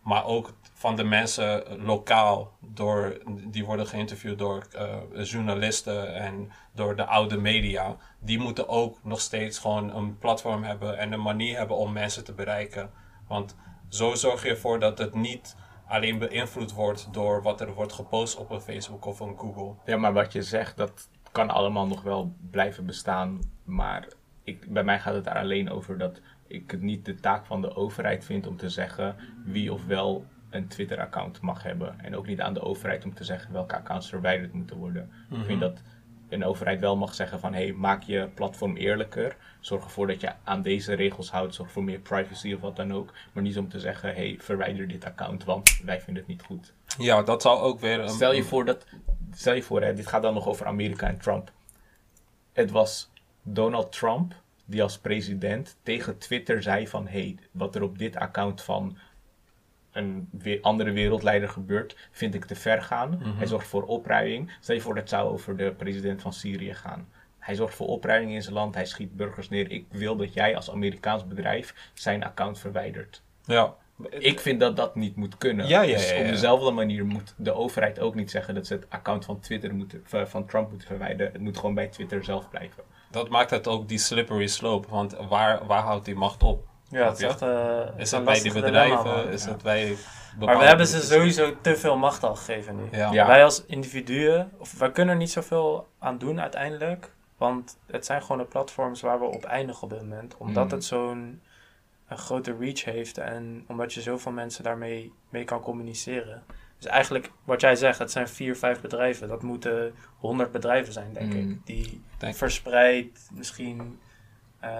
maar 0.02 0.24
ook 0.24 0.52
van 0.84 0.96
de 0.96 1.04
mensen 1.04 1.64
lokaal, 1.84 2.52
door, 2.60 3.18
die 3.46 3.64
worden 3.64 3.86
geïnterviewd 3.86 4.38
door 4.38 4.66
eh, 4.72 4.96
journalisten 5.22 6.14
en 6.14 6.50
door 6.72 6.96
de 6.96 7.04
oude 7.04 7.36
media. 7.36 7.96
Die 8.18 8.38
moeten 8.38 8.68
ook 8.68 8.98
nog 9.02 9.20
steeds 9.20 9.58
gewoon 9.58 9.94
een 9.94 10.18
platform 10.18 10.62
hebben 10.62 10.98
en 10.98 11.12
een 11.12 11.22
manier 11.22 11.56
hebben 11.56 11.76
om 11.76 11.92
mensen 11.92 12.24
te 12.24 12.32
bereiken. 12.32 12.90
Want 13.28 13.56
zo 13.88 14.14
zorg 14.14 14.42
je 14.42 14.48
ervoor 14.48 14.78
dat 14.78 14.98
het 14.98 15.14
niet 15.14 15.56
alleen 15.86 16.18
beïnvloed 16.18 16.72
wordt 16.72 17.08
door 17.12 17.42
wat 17.42 17.60
er 17.60 17.74
wordt 17.74 17.92
gepost 17.92 18.36
op 18.36 18.50
een 18.50 18.60
Facebook 18.60 19.04
of 19.04 19.20
een 19.20 19.38
Google. 19.38 19.74
Ja, 19.84 19.96
maar 19.96 20.12
wat 20.12 20.32
je 20.32 20.42
zegt, 20.42 20.76
dat 20.76 21.08
kan 21.32 21.50
allemaal 21.50 21.86
nog 21.86 22.02
wel 22.02 22.34
blijven 22.50 22.86
bestaan. 22.86 23.38
Maar 23.62 24.08
ik, 24.42 24.72
bij 24.72 24.84
mij 24.84 25.00
gaat 25.00 25.14
het 25.14 25.26
er 25.26 25.38
alleen 25.38 25.70
over 25.70 25.98
dat 25.98 26.20
ik 26.46 26.70
het 26.70 26.82
niet 26.82 27.04
de 27.04 27.14
taak 27.14 27.46
van 27.46 27.60
de 27.60 27.76
overheid 27.76 28.24
vind 28.24 28.46
om 28.46 28.56
te 28.56 28.68
zeggen 28.68 29.16
wie 29.44 29.72
of 29.72 29.86
wel 29.86 30.24
een 30.54 30.68
Twitter-account 30.68 31.40
mag 31.40 31.62
hebben. 31.62 32.00
En 32.00 32.16
ook 32.16 32.26
niet 32.26 32.40
aan 32.40 32.54
de 32.54 32.62
overheid 32.62 33.04
om 33.04 33.14
te 33.14 33.24
zeggen 33.24 33.52
welke 33.52 33.76
accounts 33.76 34.08
verwijderd 34.08 34.52
moeten 34.52 34.76
worden. 34.76 35.10
Ik 35.30 35.44
vind 35.44 35.60
dat 35.60 35.82
een 36.28 36.44
overheid 36.44 36.80
wel 36.80 36.96
mag 36.96 37.14
zeggen 37.14 37.40
van 37.40 37.54
hé, 37.54 37.62
hey, 37.62 37.72
maak 37.72 38.02
je 38.02 38.28
platform 38.34 38.76
eerlijker. 38.76 39.36
Zorg 39.60 39.84
ervoor 39.84 40.06
dat 40.06 40.20
je 40.20 40.32
aan 40.44 40.62
deze 40.62 40.94
regels 40.94 41.30
houdt. 41.30 41.54
Zorg 41.54 41.72
voor 41.72 41.84
meer 41.84 41.98
privacy 41.98 42.52
of 42.52 42.60
wat 42.60 42.76
dan 42.76 42.92
ook. 42.92 43.12
Maar 43.32 43.42
niet 43.42 43.58
om 43.58 43.68
te 43.68 43.80
zeggen 43.80 44.08
hé, 44.08 44.14
hey, 44.14 44.36
verwijder 44.38 44.88
dit 44.88 45.04
account, 45.04 45.44
want 45.44 45.80
wij 45.84 46.00
vinden 46.00 46.22
het 46.22 46.32
niet 46.32 46.42
goed. 46.42 46.72
Ja, 46.98 47.22
dat 47.22 47.42
zal 47.42 47.60
ook 47.60 47.80
weer 47.80 48.00
een, 48.00 48.08
Stel 48.08 48.32
je 48.32 48.44
voor 48.44 48.64
dat. 48.64 48.86
Stel 49.32 49.54
je 49.54 49.62
voor, 49.62 49.82
hè, 49.82 49.94
dit 49.94 50.06
gaat 50.06 50.22
dan 50.22 50.34
nog 50.34 50.46
over 50.46 50.66
Amerika 50.66 51.08
en 51.08 51.18
Trump. 51.18 51.52
Het 52.52 52.70
was 52.70 53.10
Donald 53.42 53.92
Trump, 53.92 54.34
die 54.64 54.82
als 54.82 54.98
president 54.98 55.76
tegen 55.82 56.18
Twitter 56.18 56.62
zei 56.62 56.88
van... 56.88 57.06
hey, 57.08 57.38
wat 57.50 57.74
er 57.74 57.82
op 57.82 57.98
dit 57.98 58.16
account 58.16 58.62
van 58.62 58.98
een 59.94 60.28
we- 60.30 60.58
andere 60.62 60.90
wereldleider 60.92 61.48
gebeurt, 61.48 61.96
vind 62.10 62.34
ik 62.34 62.44
te 62.44 62.54
ver 62.54 62.82
gaan. 62.82 63.10
Mhm. 63.10 63.36
Hij 63.36 63.46
zorgt 63.46 63.66
voor 63.66 63.82
opruiing. 63.82 64.52
Stel 64.60 64.74
je 64.74 64.80
voor 64.80 64.94
dat 64.94 65.02
het 65.02 65.12
zou 65.12 65.30
over 65.32 65.56
de 65.56 65.72
president 65.72 66.22
van 66.22 66.32
Syrië 66.32 66.74
gaan. 66.74 67.08
Hij 67.38 67.54
zorgt 67.54 67.74
voor 67.74 67.86
opruiing 67.86 68.32
in 68.32 68.42
zijn 68.42 68.54
land, 68.54 68.74
hij 68.74 68.86
schiet 68.86 69.16
burgers 69.16 69.48
neer. 69.48 69.70
Ik 69.70 69.84
wil 69.90 70.16
dat 70.16 70.34
jij 70.34 70.56
als 70.56 70.70
Amerikaans 70.70 71.26
bedrijf 71.26 71.90
zijn 71.94 72.24
account 72.24 72.58
verwijdert. 72.58 73.22
Ja. 73.44 73.74
Ik 74.10 74.40
vind 74.40 74.60
dat 74.60 74.76
dat 74.76 74.94
niet 74.94 75.16
moet 75.16 75.38
kunnen. 75.38 75.66
Ja, 75.66 75.82
ja, 75.82 75.92
Dus 75.96 76.10
ja, 76.10 76.18
op 76.20 76.26
dezelfde 76.26 76.70
manier 76.70 77.04
moet 77.06 77.34
de 77.36 77.52
overheid 77.52 78.00
ook 78.00 78.14
niet 78.14 78.30
zeggen 78.30 78.54
dat 78.54 78.66
ze 78.66 78.74
het 78.74 78.86
account 78.88 79.24
van 79.24 79.40
Twitter 79.40 79.74
moeten, 79.74 80.00
van- 80.04 80.28
van 80.28 80.46
Trump 80.46 80.68
moeten 80.70 80.88
verwijderen. 80.88 81.32
Het 81.32 81.40
moet 81.42 81.56
gewoon 81.58 81.74
bij 81.74 81.86
Twitter 81.88 82.24
zelf 82.24 82.50
blijven. 82.50 82.82
Dat 83.10 83.28
maakt 83.28 83.50
het 83.50 83.68
ook 83.68 83.88
die 83.88 83.98
slippery 83.98 84.46
slope. 84.46 84.88
Want 84.90 85.16
waar, 85.28 85.66
waar 85.66 85.82
houdt 85.82 86.04
die 86.04 86.14
macht 86.14 86.42
op? 86.42 86.66
Ja, 86.98 87.08
het 87.08 87.18
is 87.18 87.24
echt 87.24 87.42
eh, 87.42 87.80
Is 87.96 88.10
een 88.12 88.16
het 88.18 88.26
bij 88.26 88.40
die 88.40 88.52
bedrijven? 88.52 89.28
is 89.28 89.44
Ja. 89.44 89.50
het 89.50 89.62
bij 89.62 89.96
Maar 90.38 90.58
we 90.58 90.64
hebben 90.64 90.86
ze 90.86 91.00
sowieso 91.02 91.60
te 91.60 91.76
veel 91.76 91.96
macht 91.96 92.22
al 92.22 92.34
gegeven 92.34 92.76
nu. 92.76 92.82
Ja. 92.90 93.12
Ja. 93.12 93.26
Wij 93.26 93.44
als 93.44 93.64
individuen, 93.66 94.50
of 94.58 94.78
wij 94.78 94.92
kunnen 94.92 95.14
er 95.14 95.20
niet 95.20 95.30
zoveel 95.30 95.88
aan 95.98 96.18
doen 96.18 96.40
uiteindelijk. 96.40 97.10
Want 97.36 97.78
het 97.86 98.06
zijn 98.06 98.22
gewoon 98.22 98.38
de 98.38 98.44
platforms 98.44 99.00
waar 99.00 99.18
we 99.20 99.24
op 99.26 99.44
eindigen 99.44 99.82
op 99.82 99.90
dit 99.90 100.00
moment. 100.00 100.36
Omdat 100.36 100.64
Mm. 100.64 100.70
het 100.70 100.84
zo'n 100.84 101.40
een 102.08 102.18
grote 102.18 102.56
reach 102.60 102.84
heeft 102.84 103.18
en 103.18 103.64
omdat 103.68 103.92
je 103.92 104.00
zoveel 104.00 104.32
mensen 104.32 104.64
daarmee 104.64 105.12
mee 105.28 105.44
kan 105.44 105.60
communiceren. 105.60 106.42
Dus 106.78 106.86
eigenlijk, 106.92 107.30
wat 107.44 107.60
jij 107.60 107.76
zegt, 107.76 107.98
het 107.98 108.10
zijn 108.10 108.28
vier, 108.28 108.56
vijf 108.56 108.80
bedrijven. 108.80 109.28
Dat 109.28 109.42
moeten 109.42 109.94
honderd 110.18 110.52
bedrijven 110.52 110.92
zijn, 110.92 111.12
denk 111.12 111.32
Mm. 111.32 111.50
ik. 111.50 111.66
Die 111.66 112.02
Denk- 112.18 112.34
verspreid 112.36 113.28
misschien 113.32 113.98
eh, 114.60 114.70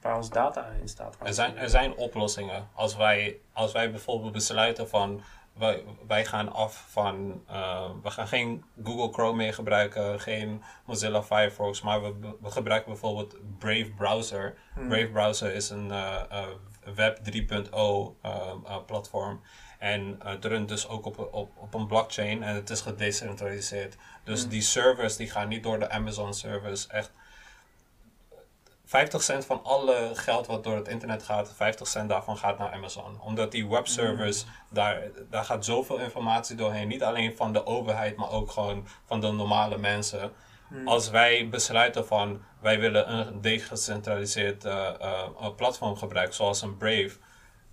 waar 0.00 0.16
ons 0.16 0.30
data 0.30 0.66
in 0.80 0.88
staat. 0.88 1.16
Er 1.24 1.34
zijn, 1.34 1.56
er 1.56 1.70
zijn 1.70 1.96
oplossingen. 1.96 2.68
Als 2.74 2.96
wij, 2.96 3.38
als 3.52 3.72
wij 3.72 3.90
bijvoorbeeld 3.90 4.32
besluiten 4.32 4.88
van 4.88 5.20
wij, 5.52 5.84
wij 6.06 6.24
gaan 6.24 6.52
af 6.52 6.84
van 6.88 7.42
eh, 7.48 7.90
we 8.02 8.10
gaan 8.10 8.28
geen 8.28 8.64
Google 8.84 9.12
Chrome 9.12 9.36
meer 9.36 9.54
gebruiken, 9.54 10.20
geen 10.20 10.62
Mozilla 10.84 11.22
Firefox, 11.22 11.82
maar 11.82 12.02
we, 12.02 12.36
we 12.40 12.50
gebruiken 12.50 12.90
bijvoorbeeld 12.90 13.36
Brave 13.58 13.90
Browser. 13.96 14.54
Hmm. 14.74 14.88
Brave 14.88 15.08
Browser 15.08 15.54
is 15.54 15.70
een 15.70 15.90
eh, 15.90 16.22
eh, 16.30 16.46
Web 16.94 17.18
3.0 17.18 18.16
eh, 18.22 18.52
eh, 18.64 18.76
platform. 18.86 19.40
En 19.78 20.16
het 20.24 20.44
runt 20.44 20.68
dus 20.68 20.88
ook 20.88 21.06
op, 21.06 21.28
op, 21.32 21.50
op 21.56 21.74
een 21.74 21.86
blockchain 21.86 22.42
en 22.42 22.54
het 22.54 22.70
is 22.70 22.80
gedecentraliseerd. 22.80 23.96
Dus 24.24 24.44
Mm. 24.44 24.50
die 24.50 24.62
servers 24.62 25.16
die 25.16 25.30
gaan 25.30 25.48
niet 25.48 25.62
door 25.62 25.78
de 25.78 25.90
Amazon 25.90 26.34
servers. 26.34 26.86
Echt 26.86 27.12
50 28.90 29.22
cent 29.22 29.46
van 29.46 29.64
alle 29.64 30.10
geld 30.14 30.46
wat 30.46 30.64
door 30.64 30.76
het 30.76 30.88
internet 30.88 31.22
gaat, 31.22 31.52
50 31.56 31.86
cent 31.88 32.08
daarvan 32.08 32.36
gaat 32.36 32.58
naar 32.58 32.72
Amazon. 32.72 33.20
Omdat 33.20 33.52
die 33.52 33.68
webservers, 33.68 34.44
daar, 34.68 35.02
daar 35.30 35.44
gaat 35.44 35.64
zoveel 35.64 35.98
informatie 35.98 36.56
doorheen. 36.56 36.88
Niet 36.88 37.02
alleen 37.02 37.36
van 37.36 37.52
de 37.52 37.66
overheid, 37.66 38.16
maar 38.16 38.30
ook 38.30 38.50
gewoon 38.50 38.86
van 39.04 39.20
de 39.20 39.32
normale 39.32 39.78
mensen. 39.78 40.32
Hmm. 40.68 40.88
Als 40.88 41.10
wij 41.10 41.48
besluiten 41.48 42.06
van 42.06 42.42
wij 42.60 42.80
willen 42.80 43.12
een 43.12 43.40
decentraliseerd 43.40 44.64
eh, 44.64 44.88
eh, 45.00 45.22
eh, 45.40 45.54
platform 45.56 45.96
gebruiken, 45.96 46.34
zoals 46.34 46.62
een 46.62 46.76
Brave, 46.76 47.16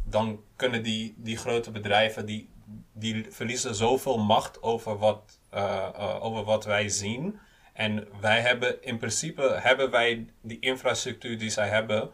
dan 0.03 0.39
kunnen 0.55 0.83
die, 0.83 1.13
die 1.17 1.37
grote 1.37 1.71
bedrijven, 1.71 2.25
die, 2.25 2.49
die 2.93 3.25
verliezen 3.29 3.75
zoveel 3.75 4.17
macht 4.17 4.63
over 4.63 4.97
wat, 4.97 5.39
over 6.19 6.43
wat 6.43 6.65
wij 6.65 6.89
zien. 6.89 7.39
En 7.77 8.07
wij 8.21 8.41
hebben 8.41 8.83
in 8.83 8.97
principe, 8.97 9.59
hebben 9.61 9.89
wij 9.91 10.25
die 10.41 10.59
infrastructuur 10.59 11.37
die 11.37 11.49
zij 11.49 11.67
hebben, 11.67 12.11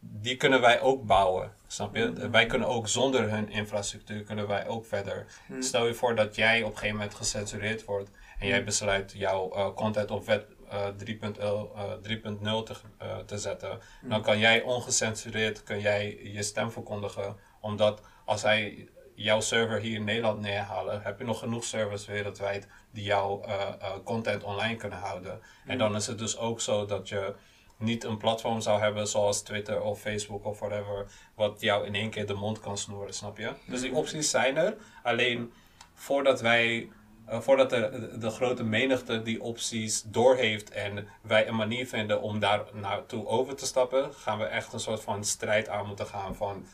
die 0.00 0.36
kunnen 0.36 0.60
wij 0.60 0.80
ook 0.80 1.06
bouwen. 1.06 1.52
Snap 1.66 1.96
je? 1.96 2.04
Mhm. 2.04 2.30
Wij 2.30 2.46
kunnen 2.46 2.68
ook 2.68 2.88
zonder 2.88 3.30
hun 3.30 3.50
infrastructuur, 3.50 4.22
kunnen 4.22 4.46
wij 4.48 4.66
ook 4.66 4.86
verder. 4.86 5.26
Hmm. 5.46 5.62
Stel 5.62 5.86
je 5.86 5.94
voor 5.94 6.14
dat 6.14 6.34
jij 6.34 6.62
op 6.62 6.70
een 6.70 6.76
gegeven 6.76 6.96
moment 6.96 7.14
gecensureerd 7.14 7.84
wordt 7.84 8.10
en 8.38 8.46
jij 8.46 8.58
Mm. 8.58 8.64
besluit 8.64 9.12
jouw 9.16 9.52
eh, 9.52 9.74
content 9.74 10.10
op 10.10 10.26
wet 10.26 10.46
eh, 10.68 10.86
3.0 10.96 11.72
eh, 11.76 11.92
3.0 12.02 12.62
te, 12.62 12.74
eh, 12.98 13.18
te 13.18 13.38
zetten. 13.38 13.78
Mm. 14.02 14.08
Dan 14.08 14.22
kan 14.22 14.38
jij 14.38 14.62
ongecensureerd 14.62 15.62
kun 15.62 15.80
jij 15.80 16.20
je 16.22 16.42
stem 16.42 16.70
verkondigen. 16.70 17.36
Omdat 17.60 18.02
als 18.24 18.42
hij 18.42 18.88
jouw 19.14 19.40
server 19.40 19.80
hier 19.80 19.96
in 19.96 20.04
Nederland 20.04 20.40
neerhalen, 20.40 21.02
heb 21.02 21.18
je 21.18 21.24
nog 21.24 21.38
genoeg 21.38 21.64
servers 21.64 22.06
wereldwijd 22.06 22.68
die 22.90 23.04
jouw 23.04 23.42
eh, 23.42 23.52
eh, 23.52 23.90
content 24.04 24.42
online 24.44 24.76
kunnen 24.76 24.98
houden. 24.98 25.32
En 25.66 25.72
Mm. 25.72 25.78
dan 25.78 25.96
is 25.96 26.06
het 26.06 26.18
dus 26.18 26.38
ook 26.38 26.60
zo 26.60 26.86
dat 26.86 27.08
je 27.08 27.34
niet 27.76 28.04
een 28.04 28.16
platform 28.18 28.60
zou 28.60 28.80
hebben 28.80 29.08
zoals 29.08 29.42
Twitter 29.42 29.80
of 29.82 30.00
Facebook 30.00 30.44
of 30.44 30.58
whatever, 30.58 31.06
wat 31.34 31.60
jou 31.60 31.86
in 31.86 31.94
één 31.94 32.10
keer 32.10 32.26
de 32.26 32.34
mond 32.34 32.60
kan 32.60 32.78
snoeren, 32.78 33.14
snap 33.14 33.38
je? 33.38 33.52
Dus 33.66 33.80
die 33.80 33.94
opties 33.94 34.30
zijn 34.30 34.56
er. 34.56 34.76
Alleen 35.02 35.52
voordat 35.94 36.40
wij, 36.40 36.88
eh, 37.26 37.40
voordat 37.40 37.70
de, 37.70 38.08
de, 38.10 38.18
de 38.18 38.30
grote 38.30 38.64
menigte 38.64 39.22
die 39.22 39.42
opties 39.42 40.02
doorheeft 40.02 40.70
en 40.70 41.08
wij 41.20 41.48
een 41.48 41.56
manier 41.56 41.86
vinden 41.86 42.20
om 42.22 42.38
daar 42.38 42.62
naartoe 42.72 43.26
over 43.26 43.54
te 43.54 43.66
stappen, 43.66 44.14
gaan 44.14 44.38
we 44.38 44.44
echt 44.44 44.72
een 44.72 44.80
soort 44.80 45.00
van 45.02 45.24
strijd 45.24 45.68
aan 45.68 45.86
moeten 45.86 46.06
gaan 46.06 46.34
van 46.36 46.66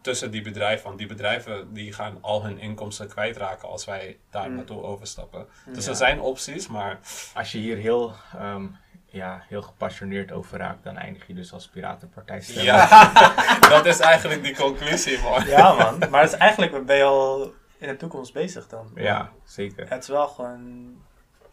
tussen 0.00 0.30
die 0.30 0.42
bedrijven. 0.42 0.84
Want 0.86 0.98
die 0.98 1.06
bedrijven 1.06 1.72
die 1.72 1.92
gaan 1.92 2.18
al 2.20 2.44
hun 2.44 2.58
inkomsten 2.58 3.08
kwijtraken 3.08 3.68
als 3.68 3.84
wij 3.84 4.18
daar 4.30 4.48
Mm. 4.48 4.54
naartoe 4.56 4.82
overstappen. 4.82 5.46
Dus 5.66 5.84
Ja. 5.84 5.90
er 5.90 5.96
zijn 5.96 6.20
opties, 6.20 6.68
maar 6.68 6.98
Als 7.34 7.52
je 7.52 7.58
hier 7.58 7.76
heel, 7.76 8.12
ehm, 8.38 8.66
ja, 9.06 9.42
heel 9.48 9.62
gepassioneerd 9.62 10.32
over 10.32 10.58
raakt, 10.58 10.84
dan 10.84 10.96
eindig 10.96 11.26
je 11.26 11.34
dus 11.34 11.52
als 11.52 11.68
piratenpartij 11.68 12.42
ja, 12.46 13.12
dat 13.74 13.86
is 13.86 14.00
eigenlijk 14.00 14.42
die 14.42 14.56
conclusie, 14.56 15.18
man. 15.22 15.46
Ja, 15.46 15.72
man. 15.72 16.10
Maar 16.10 16.22
het 16.22 16.32
is 16.32 16.38
eigenlijk 16.38 16.86
ben 16.86 16.96
je 16.96 17.02
al 17.02 17.52
in 17.78 17.88
de 17.88 17.96
toekomst 17.96 18.32
bezig 18.32 18.68
dan. 18.68 18.90
Ja, 18.94 19.30
zeker. 19.44 19.88
Het 19.90 20.02
is 20.02 20.08
wel 20.08 20.28
gewoon 20.28 20.94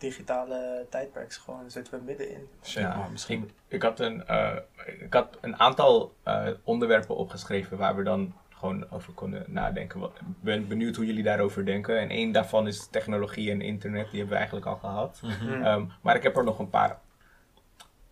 digitale 0.04 0.86
tijdperk. 0.90 1.30
is 1.30 1.38
Gewoon 1.38 1.72
zitten 1.72 1.94
we 1.94 2.06
middenin. 2.06 2.48
Ja, 2.62 3.08
misschien... 3.12 3.44
Ik, 3.44 3.54
ik, 3.68 3.82
had 3.82 4.00
een, 4.00 4.28
eh, 4.28 4.56
ik 5.00 5.14
had 5.14 5.38
een 5.42 5.60
aantal 5.60 6.16
eh, 6.24 6.48
onderwerpen 6.64 7.16
opgeschreven 7.16 7.78
waar 7.78 7.96
we 7.96 8.04
dan 8.04 8.34
gewoon 8.50 8.92
over 8.92 9.14
konden 9.14 9.46
nadenken. 9.48 10.04
Ik 10.04 10.12
ben 10.40 10.68
benieuwd 10.68 10.96
hoe 10.96 11.06
jullie 11.06 11.24
daarover 11.24 11.66
denken. 11.66 12.00
En 12.00 12.10
één 12.10 12.32
daarvan 12.32 12.68
is 12.68 12.88
technologie 12.88 13.52
en 13.52 13.62
internet. 13.62 14.10
Die 14.10 14.20
hebben 14.20 14.30
we 14.30 14.36
eigenlijk 14.36 14.66
al 14.66 14.76
gehad. 14.76 15.22
Mm. 15.22 15.64
Ehm, 15.64 15.86
maar 16.02 16.16
ik 16.16 16.24
heb 16.24 16.38
er 16.38 16.44
nog 16.44 16.60
een 16.60 16.70
paar. 16.70 17.00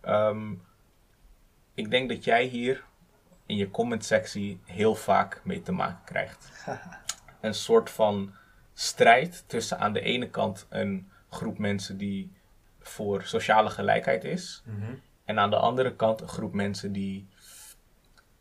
Ehm, 0.01 0.51
ik 1.73 1.91
denk 1.91 2.09
dat 2.09 2.23
jij 2.23 2.45
hier 2.45 2.83
in 3.45 3.55
je 3.55 3.71
comment-sectie 3.71 4.59
heel 4.65 4.95
vaak 4.95 5.41
mee 5.43 5.61
te 5.61 5.71
maken 5.71 6.03
krijgt. 6.05 6.65
een 7.41 7.53
soort 7.53 7.89
van 7.89 8.33
strijd 8.73 9.43
tussen 9.47 9.79
aan 9.79 9.93
de 9.93 10.01
ene 10.01 10.29
kant 10.29 10.65
een 10.69 11.10
groep 11.31 11.57
mensen 11.57 11.97
die 11.97 12.31
voor 12.79 13.23
sociale 13.23 13.69
gelijkheid 13.69 14.23
is. 14.23 14.63
Mhm. 14.65 14.93
En 15.25 15.39
aan 15.39 15.49
de 15.49 15.55
andere 15.55 15.95
kant 15.95 16.21
een 16.21 16.27
groep 16.27 16.53
mensen 16.53 16.91
die 16.91 17.27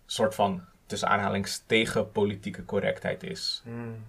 soort 0.07 0.35
van 0.35 0.65
tussen 0.87 1.09
aanhalings 1.09 1.63
tegen 1.67 2.13
politieke 2.13 2.65
correctheid 2.65 3.23
is. 3.23 3.63
Mm. 3.65 4.05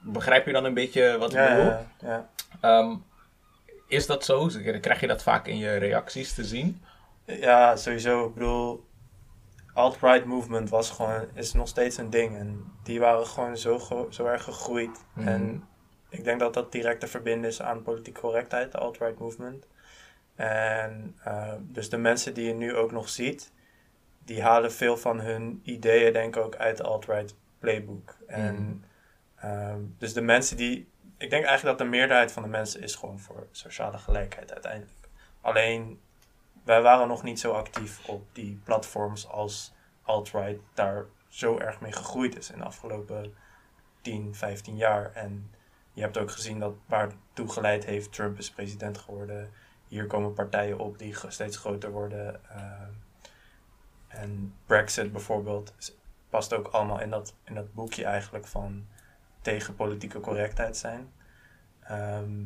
Begrijp 0.00 0.46
je 0.46 0.52
dan 0.52 0.64
een 0.64 0.74
beetje 0.74 1.18
wat 1.18 1.30
ik 1.30 1.36
Ja, 1.36 1.48
bedoel? 1.56 1.70
ja, 1.70 1.86
ja. 2.00 2.28
Ehm, 2.60 2.96
is 3.88 4.06
dat 4.06 4.24
zo? 4.24 4.46
Krijg 4.80 5.00
je 5.00 5.06
dat 5.06 5.22
vaak 5.22 5.46
in 5.46 5.56
je 5.56 5.76
reacties 5.76 6.34
te 6.34 6.44
zien? 6.44 6.82
Ja, 7.24 7.76
sowieso. 7.76 8.26
Ik 8.26 8.34
bedoel, 8.34 8.84
alt-right 9.74 10.24
movement 10.24 10.68
was 10.68 10.90
gewoon, 10.90 11.24
is 11.34 11.52
nog 11.52 11.68
steeds 11.68 11.96
een 11.96 12.10
ding. 12.10 12.36
En 12.36 12.64
die 12.82 13.00
waren 13.00 13.26
gewoon 13.26 13.56
zo, 13.56 14.06
zo 14.10 14.26
erg 14.26 14.42
gegroeid. 14.42 15.04
Mhm. 15.12 15.28
En 15.28 15.64
ik 16.08 16.24
denk 16.24 16.40
dat 16.40 16.54
dat 16.54 16.72
direct 16.72 17.00
te 17.00 17.06
verbinden 17.06 17.50
is 17.50 17.62
aan 17.62 17.82
politieke 17.82 18.20
correctheid, 18.20 18.72
de 18.72 18.78
alt-right 18.78 19.18
movement. 19.18 19.66
En 20.34 21.16
eh, 21.24 21.52
dus 21.60 21.90
de 21.90 21.96
mensen 21.96 22.34
die 22.34 22.46
je 22.46 22.54
nu 22.54 22.74
ook 22.74 22.92
nog 22.92 23.08
ziet, 23.08 23.52
die 24.24 24.42
halen 24.42 24.72
veel 24.72 24.96
van 24.96 25.20
hun 25.20 25.60
ideeën, 25.64 26.12
denk 26.12 26.36
ik 26.36 26.42
ook, 26.42 26.56
uit 26.56 26.76
de 26.76 26.82
alt-right 26.82 27.34
playbook. 27.58 28.16
En 28.26 28.54
Mhm. 28.54 29.50
ehm, 29.50 29.80
dus 29.98 30.12
de 30.12 30.20
mensen 30.20 30.56
die, 30.56 30.88
ik 31.16 31.30
denk 31.30 31.44
eigenlijk 31.44 31.78
dat 31.78 31.86
de 31.86 31.92
meerderheid 31.96 32.32
van 32.32 32.42
de 32.42 32.48
mensen 32.48 32.82
is 32.82 32.94
gewoon 32.94 33.18
voor 33.18 33.46
sociale 33.50 33.98
gelijkheid 33.98 34.52
uiteindelijk. 34.52 35.08
Alleen, 35.40 36.00
wij 36.64 36.82
waren 36.82 37.08
nog 37.08 37.22
niet 37.22 37.40
zo 37.40 37.52
actief 37.52 38.08
op 38.08 38.26
die 38.32 38.60
platforms 38.64 39.28
als 39.28 39.72
alt-right 40.02 40.60
daar 40.74 41.04
zo 41.28 41.58
erg 41.58 41.80
mee 41.80 41.92
gegroeid 41.92 42.36
is 42.38 42.50
in 42.50 42.58
de 42.58 42.64
afgelopen 42.64 43.34
10, 44.00 44.34
15 44.34 44.76
jaar. 44.76 45.12
En 45.14 45.50
je 45.96 46.02
hebt 46.02 46.18
ook 46.18 46.30
gezien 46.30 46.58
dat 46.58 46.74
waartoe 46.86 47.48
geleid 47.48 47.84
heeft, 47.84 48.12
Trump 48.12 48.38
is 48.38 48.50
president 48.50 48.98
geworden. 48.98 49.50
Hier 49.88 50.06
komen 50.06 50.32
partijen 50.32 50.78
op 50.78 50.98
die 50.98 51.16
steeds 51.28 51.56
groter 51.56 51.90
worden. 51.90 52.48
eh, 52.48 52.88
en 54.08 54.54
Brexit 54.66 55.12
bijvoorbeeld 55.12 55.74
past 56.28 56.54
ook 56.54 56.66
allemaal 56.66 57.00
in 57.00 57.10
dat, 57.10 57.34
in 57.44 57.54
dat 57.54 57.74
boekje 57.74 58.04
eigenlijk 58.04 58.46
van 58.46 58.86
tegen 59.40 59.74
politieke 59.74 60.20
correctheid 60.20 60.76
zijn. 60.76 61.12
Ehm, 61.80 62.44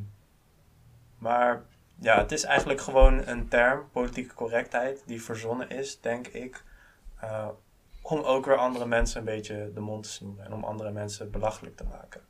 maar 1.18 1.62
ja, 1.94 2.18
het 2.18 2.32
is 2.32 2.44
eigenlijk 2.44 2.80
gewoon 2.80 3.26
een 3.26 3.48
term, 3.48 3.90
politieke 3.92 4.34
correctheid, 4.34 5.02
die 5.06 5.22
verzonnen 5.22 5.70
is, 5.70 6.00
denk 6.00 6.26
ik, 6.26 6.64
uh, 7.24 7.48
om 8.02 8.20
ook 8.20 8.46
weer 8.46 8.56
andere 8.56 8.86
mensen 8.86 9.18
een 9.18 9.24
beetje 9.24 9.70
de 9.74 9.80
mond 9.80 10.02
te 10.02 10.10
snoeren 10.10 10.44
en 10.44 10.52
om 10.52 10.64
andere 10.64 10.90
mensen 10.90 11.30
belachelijk 11.30 11.76
te 11.76 11.84
maken. 11.84 12.20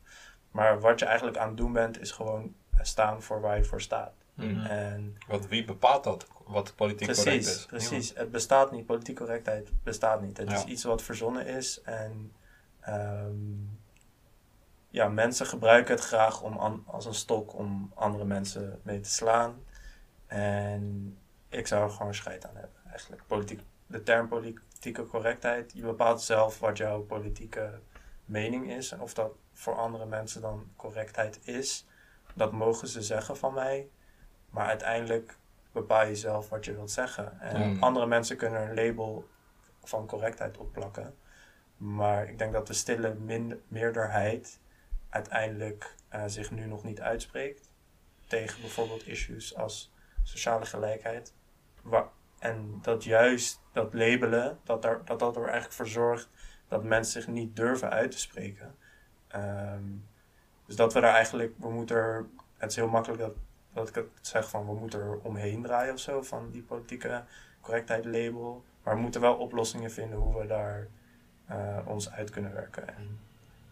Maar 0.51 0.79
wat 0.79 0.99
je 0.99 1.05
eigenlijk 1.05 1.37
aan 1.37 1.47
het 1.47 1.57
doen 1.57 1.73
bent, 1.73 1.99
is 2.01 2.11
gewoon 2.11 2.55
staan 2.81 3.21
voor 3.21 3.41
waar 3.41 3.57
je 3.57 3.63
voor 3.63 3.81
staat. 3.81 4.13
Mhm. 4.33 4.59
En 4.65 5.17
Want 5.27 5.47
wie 5.47 5.65
bepaalt 5.65 6.03
dat, 6.03 6.27
wat 6.45 6.75
politiek 6.75 7.07
correct 7.07 7.23
precies, 7.29 7.55
is? 7.57 7.65
precies. 7.65 8.13
Het 8.15 8.31
bestaat 8.31 8.71
niet, 8.71 8.85
politiek 8.85 9.15
correctheid 9.17 9.71
bestaat 9.83 10.21
niet. 10.21 10.37
Het 10.37 10.49
Ja. 10.49 10.55
is 10.55 10.63
iets 10.63 10.83
wat 10.83 11.01
verzonnen 11.01 11.45
is 11.45 11.81
en 11.81 12.33
ehm, 12.79 13.35
ja, 14.89 15.07
mensen 15.09 15.45
gebruiken 15.45 15.95
het 15.95 16.03
graag 16.03 16.41
om 16.41 16.57
an- 16.57 16.83
als 16.87 17.05
een 17.05 17.13
stok 17.13 17.53
om 17.57 17.91
andere 17.95 18.25
mensen 18.25 18.79
mee 18.83 18.99
te 18.99 19.09
slaan. 19.09 19.63
En 20.27 21.17
ik 21.49 21.67
zou 21.67 21.83
er 21.83 21.89
gewoon 21.89 22.13
scheid 22.13 22.45
aan 22.47 22.55
hebben, 22.55 22.79
eigenlijk. 22.89 23.23
Politiek, 23.27 23.59
de 23.87 24.03
term 24.03 24.27
politieke 24.27 25.05
correctheid, 25.05 25.71
je 25.75 25.81
bepaalt 25.81 26.21
zelf 26.21 26.59
wat 26.59 26.77
jouw 26.77 27.01
politieke 27.01 27.79
mening 28.25 28.71
is. 28.71 28.91
En 28.91 29.01
of 29.01 29.13
dat 29.13 29.31
voor 29.61 29.75
andere 29.75 30.05
mensen 30.05 30.41
dan 30.41 30.71
correctheid 30.75 31.39
is, 31.47 31.85
dat 32.33 32.51
mogen 32.51 32.87
ze 32.87 33.01
zeggen 33.01 33.37
van 33.37 33.53
mij. 33.53 33.89
Maar 34.49 34.65
uiteindelijk 34.67 35.37
bepaal 35.71 36.05
je 36.05 36.15
zelf 36.15 36.49
wat 36.49 36.65
je 36.65 36.73
wilt 36.73 36.91
zeggen. 36.91 37.39
En 37.39 37.69
Mm. 37.69 37.83
andere 37.83 38.05
mensen 38.05 38.37
kunnen 38.37 38.61
een 38.61 38.75
label 38.75 39.27
van 39.83 40.07
correctheid 40.07 40.57
opplakken. 40.57 41.15
Maar 41.77 42.29
ik 42.29 42.37
denk 42.37 42.53
dat 42.53 42.67
de 42.67 42.73
stille 42.73 43.13
meerderheid 43.67 44.59
uiteindelijk 45.09 45.95
eh, 46.09 46.23
zich 46.25 46.51
nu 46.51 46.65
nog 46.65 46.83
niet 46.83 47.01
uitspreekt 47.01 47.69
tegen 48.27 48.61
bijvoorbeeld 48.61 49.07
issues 49.07 49.55
als 49.55 49.93
sociale 50.23 50.65
gelijkheid. 50.65 51.33
Wa- 51.81 52.11
en 52.39 52.79
dat 52.81 53.03
juist 53.03 53.61
dat 53.73 53.93
labelen, 53.93 54.59
dat, 54.63 54.81
daar, 54.81 55.05
dat 55.05 55.19
dat 55.19 55.35
er 55.35 55.43
eigenlijk 55.43 55.73
voor 55.73 55.87
zorgt 55.87 56.29
dat 56.67 56.83
mensen 56.83 57.21
zich 57.21 57.31
niet 57.31 57.55
durven 57.55 57.89
uit 57.89 58.11
te 58.11 58.19
spreken. 58.19 58.75
Ehm, 59.31 59.83
dus 60.65 60.75
dat 60.75 60.93
we 60.93 60.99
daar 60.99 61.13
eigenlijk, 61.13 61.53
we 61.57 61.69
moeten 61.69 61.95
er, 61.95 62.25
het 62.57 62.69
is 62.69 62.75
heel 62.75 62.87
makkelijk 62.87 63.21
dat, 63.21 63.33
dat 63.73 63.89
ik 63.89 63.95
het 63.95 64.07
zeg 64.21 64.49
van 64.49 64.65
we 64.65 64.73
moeten 64.73 64.99
er 64.99 65.19
omheen 65.21 65.61
draaien 65.61 65.93
of 65.93 65.99
zo, 65.99 66.21
van 66.21 66.49
die 66.51 66.61
politieke 66.61 67.23
correctheid 67.61 68.05
label. 68.05 68.63
Maar 68.83 68.95
we 68.95 69.01
moeten 69.01 69.21
wel 69.21 69.35
oplossingen 69.35 69.91
vinden 69.91 70.17
hoe 70.17 70.41
we 70.41 70.47
daar 70.47 70.87
eh, 71.45 71.77
ons 71.85 72.11
uit 72.11 72.29
kunnen 72.29 72.53
werken 72.53 72.87
en 72.87 73.19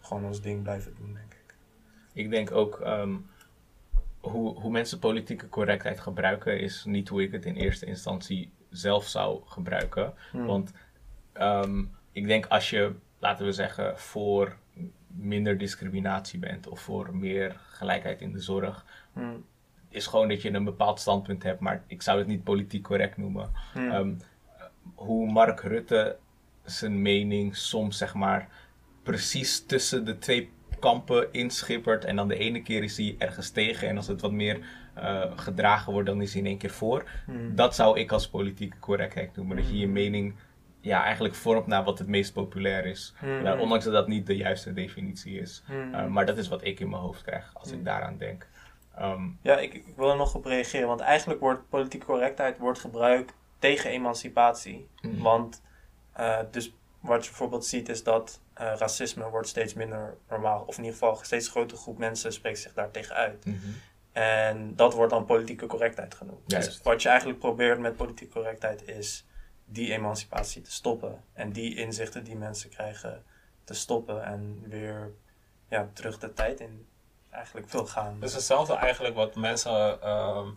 gewoon 0.00 0.24
ons 0.24 0.40
ding 0.40 0.62
blijven 0.62 0.94
doen, 0.98 1.14
denk 1.14 1.32
ik. 1.32 1.54
Ik 2.12 2.30
denk 2.30 2.50
ook 2.50 2.80
ehm, 2.80 3.16
hoe, 4.20 4.60
hoe 4.60 4.70
mensen 4.70 4.98
politieke 4.98 5.48
correctheid 5.48 6.00
gebruiken 6.00 6.60
is 6.60 6.84
niet 6.84 7.08
hoe 7.08 7.22
ik 7.22 7.32
het 7.32 7.44
in 7.44 7.54
eerste 7.54 7.86
instantie 7.86 8.52
zelf 8.68 9.06
zou 9.06 9.40
gebruiken. 9.46 10.14
Hmm. 10.30 10.46
Want 10.46 10.72
ehm, 11.32 11.84
ik 12.12 12.26
denk 12.26 12.46
als 12.46 12.70
je, 12.70 12.94
laten 13.18 13.44
we 13.44 13.52
zeggen, 13.52 13.98
voor 13.98 14.56
minder 15.16 15.58
discriminatie 15.58 16.38
bent 16.38 16.68
of 16.68 16.80
voor 16.80 17.16
meer 17.16 17.56
gelijkheid 17.70 18.20
in 18.20 18.32
de 18.32 18.40
zorg, 18.40 18.84
Hmm. 19.12 19.44
is 19.88 20.06
gewoon 20.06 20.28
dat 20.28 20.42
je 20.42 20.52
een 20.52 20.64
bepaald 20.64 21.00
standpunt 21.00 21.42
hebt, 21.42 21.60
maar 21.60 21.82
ik 21.86 22.02
zou 22.02 22.18
het 22.18 22.26
niet 22.26 22.44
politiek 22.44 22.82
correct 22.82 23.16
noemen. 23.16 23.50
Hmm. 23.72 23.90
Ehm, 23.90 24.12
hoe 24.94 25.32
Mark 25.32 25.60
Rutte 25.60 26.16
zijn 26.64 27.02
mening 27.02 27.56
soms 27.56 27.98
zeg 27.98 28.14
maar 28.14 28.48
precies 29.02 29.66
tussen 29.66 30.04
de 30.04 30.18
twee 30.18 30.50
kampen 30.78 31.32
inschippert 31.32 32.04
en 32.04 32.16
dan 32.16 32.28
de 32.28 32.36
ene 32.36 32.62
keer 32.62 32.82
is 32.82 32.96
hij 32.96 33.14
ergens 33.18 33.50
tegen 33.50 33.88
en 33.88 33.96
als 33.96 34.06
het 34.06 34.20
wat 34.20 34.32
meer 34.32 34.60
eh, 34.94 35.30
gedragen 35.36 35.92
wordt 35.92 36.08
dan 36.08 36.22
is 36.22 36.32
hij 36.32 36.40
in 36.40 36.46
één 36.46 36.58
keer 36.58 36.70
voor. 36.70 37.04
Hmm. 37.26 37.54
Dat 37.54 37.74
zou 37.74 37.98
ik 37.98 38.12
als 38.12 38.28
politieke 38.28 38.78
correctheid 38.78 39.36
noemen. 39.36 39.56
Dat 39.56 39.68
je 39.68 39.78
je 39.78 39.88
mening 39.88 40.34
ja, 40.80 41.04
eigenlijk 41.04 41.34
vormt 41.34 41.66
naar 41.66 41.84
wat 41.84 41.98
het 41.98 42.08
meest 42.08 42.32
populair 42.32 42.84
is. 42.86 43.14
Hmm. 43.18 43.42
Nou, 43.42 43.58
ondanks 43.60 43.84
dat 43.84 43.94
dat 43.94 44.08
niet 44.08 44.26
de 44.26 44.36
juiste 44.36 44.72
definitie 44.72 45.40
is. 45.40 45.62
Hmm. 45.66 45.94
Uh, 45.94 46.06
maar 46.06 46.26
dat 46.26 46.38
is 46.38 46.48
wat 46.48 46.64
ik 46.64 46.80
in 46.80 46.88
mijn 46.90 47.02
hoofd 47.02 47.22
krijg 47.22 47.50
als 47.54 47.70
Mm. 47.72 47.78
ik 47.78 47.84
daaraan 47.84 48.16
denk. 48.18 48.46
Ehm, 48.96 49.28
Ja, 49.42 49.58
ik, 49.58 49.74
ik 49.74 49.84
wil 49.96 50.10
er 50.10 50.16
nog 50.16 50.34
op 50.34 50.44
reageren, 50.44 50.88
want 50.88 51.00
eigenlijk 51.00 51.40
wordt 51.40 51.68
politieke 51.68 52.06
correctheid 52.06 52.58
wordt 52.58 52.78
gebruikt 52.78 53.32
tegen 53.58 53.90
emancipatie. 53.90 54.88
Want 55.02 55.62
eh, 56.12 56.38
dus 56.50 56.74
wat 57.00 57.22
je 57.24 57.28
bijvoorbeeld 57.30 57.66
ziet 57.66 57.88
is 57.88 58.02
dat 58.02 58.40
eh, 58.54 58.72
racisme 58.76 59.28
wordt 59.30 59.48
steeds 59.48 59.74
minder 59.74 60.16
normaal. 60.28 60.64
Of 60.66 60.76
in 60.78 60.84
ieder 60.84 60.98
geval 60.98 61.18
een 61.18 61.24
steeds 61.24 61.48
grotere 61.48 61.80
groep 61.80 61.98
mensen 61.98 62.32
spreekt 62.32 62.58
zich 62.58 62.72
daar 62.74 62.90
tegen 62.90 63.14
uit. 63.14 63.44
mhm. 63.44 63.56
En 64.12 64.76
dat 64.76 64.94
wordt 64.94 65.12
dan 65.12 65.24
politieke 65.24 65.66
correctheid 65.66 66.14
genoemd. 66.14 66.48
Dus 66.50 66.80
wat 66.82 67.02
je 67.02 67.08
eigenlijk 67.08 67.38
probeert 67.38 67.78
met 67.78 67.96
politieke 67.96 68.32
correctheid 68.32 68.88
is 68.88 69.26
die 69.72 69.92
emancipatie 69.92 70.62
te 70.62 70.72
stoppen. 70.72 71.24
En 71.32 71.52
die 71.52 71.76
inzichten 71.76 72.24
die 72.24 72.36
mensen 72.36 72.70
krijgen 72.70 73.24
te 73.64 73.74
stoppen. 73.74 74.24
En 74.24 74.64
weer 74.68 75.12
ja, 75.68 75.88
terug 75.92 76.18
de 76.18 76.32
tijd 76.32 76.60
in 76.60 76.86
eigenlijk 77.30 77.70
wil 77.70 77.86
gaan. 77.86 78.14
Het 78.14 78.28
is 78.28 78.34
hetzelfde 78.34 78.74
eigenlijk 78.74 79.14
wat 79.14 79.34
mensen 79.34 80.02
ehm, 80.02 80.48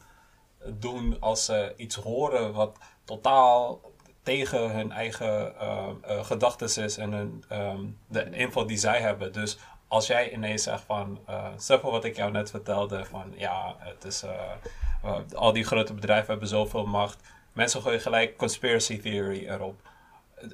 doen 0.66 1.18
als 1.20 1.46
ze 1.46 1.74
iets 1.78 1.96
horen 1.96 2.54
wat 2.54 2.78
totaal 3.04 3.82
tegen 4.24 4.72
hun 4.72 4.92
eigen 4.92 5.60
ehm 5.60 5.96
eh, 6.02 6.24
gedachtes 6.24 6.78
is 6.78 6.98
en 6.98 7.44
ehm, 7.50 7.86
de 8.08 8.30
info 8.30 8.66
die 8.66 8.78
zij 8.78 9.02
hebben. 9.02 9.34
Dus 9.34 9.58
als 9.94 10.08
jij 10.08 10.32
ineens 10.32 10.64
zegt 10.64 10.84
van, 10.84 11.20
uh, 11.30 11.46
stel 11.58 11.80
voor 11.80 11.92
wat 11.92 12.04
ik 12.04 12.16
jou 12.16 12.32
net 12.32 12.50
vertelde, 12.50 13.06
van 13.06 13.34
ja, 13.36 13.76
het 13.78 14.04
is, 14.04 14.24
eh, 14.24 14.32
eh, 15.04 15.20
al 15.34 15.54
die 15.54 15.64
grote 15.64 15.94
bedrijven 15.94 16.30
hebben 16.30 16.48
zoveel 16.48 16.86
macht. 16.86 17.22
Mensen 17.54 17.82
gooien 17.82 18.00
gelijk 18.00 18.38
conspiracy 18.38 19.00
theory 19.02 19.48
erop. 19.48 19.82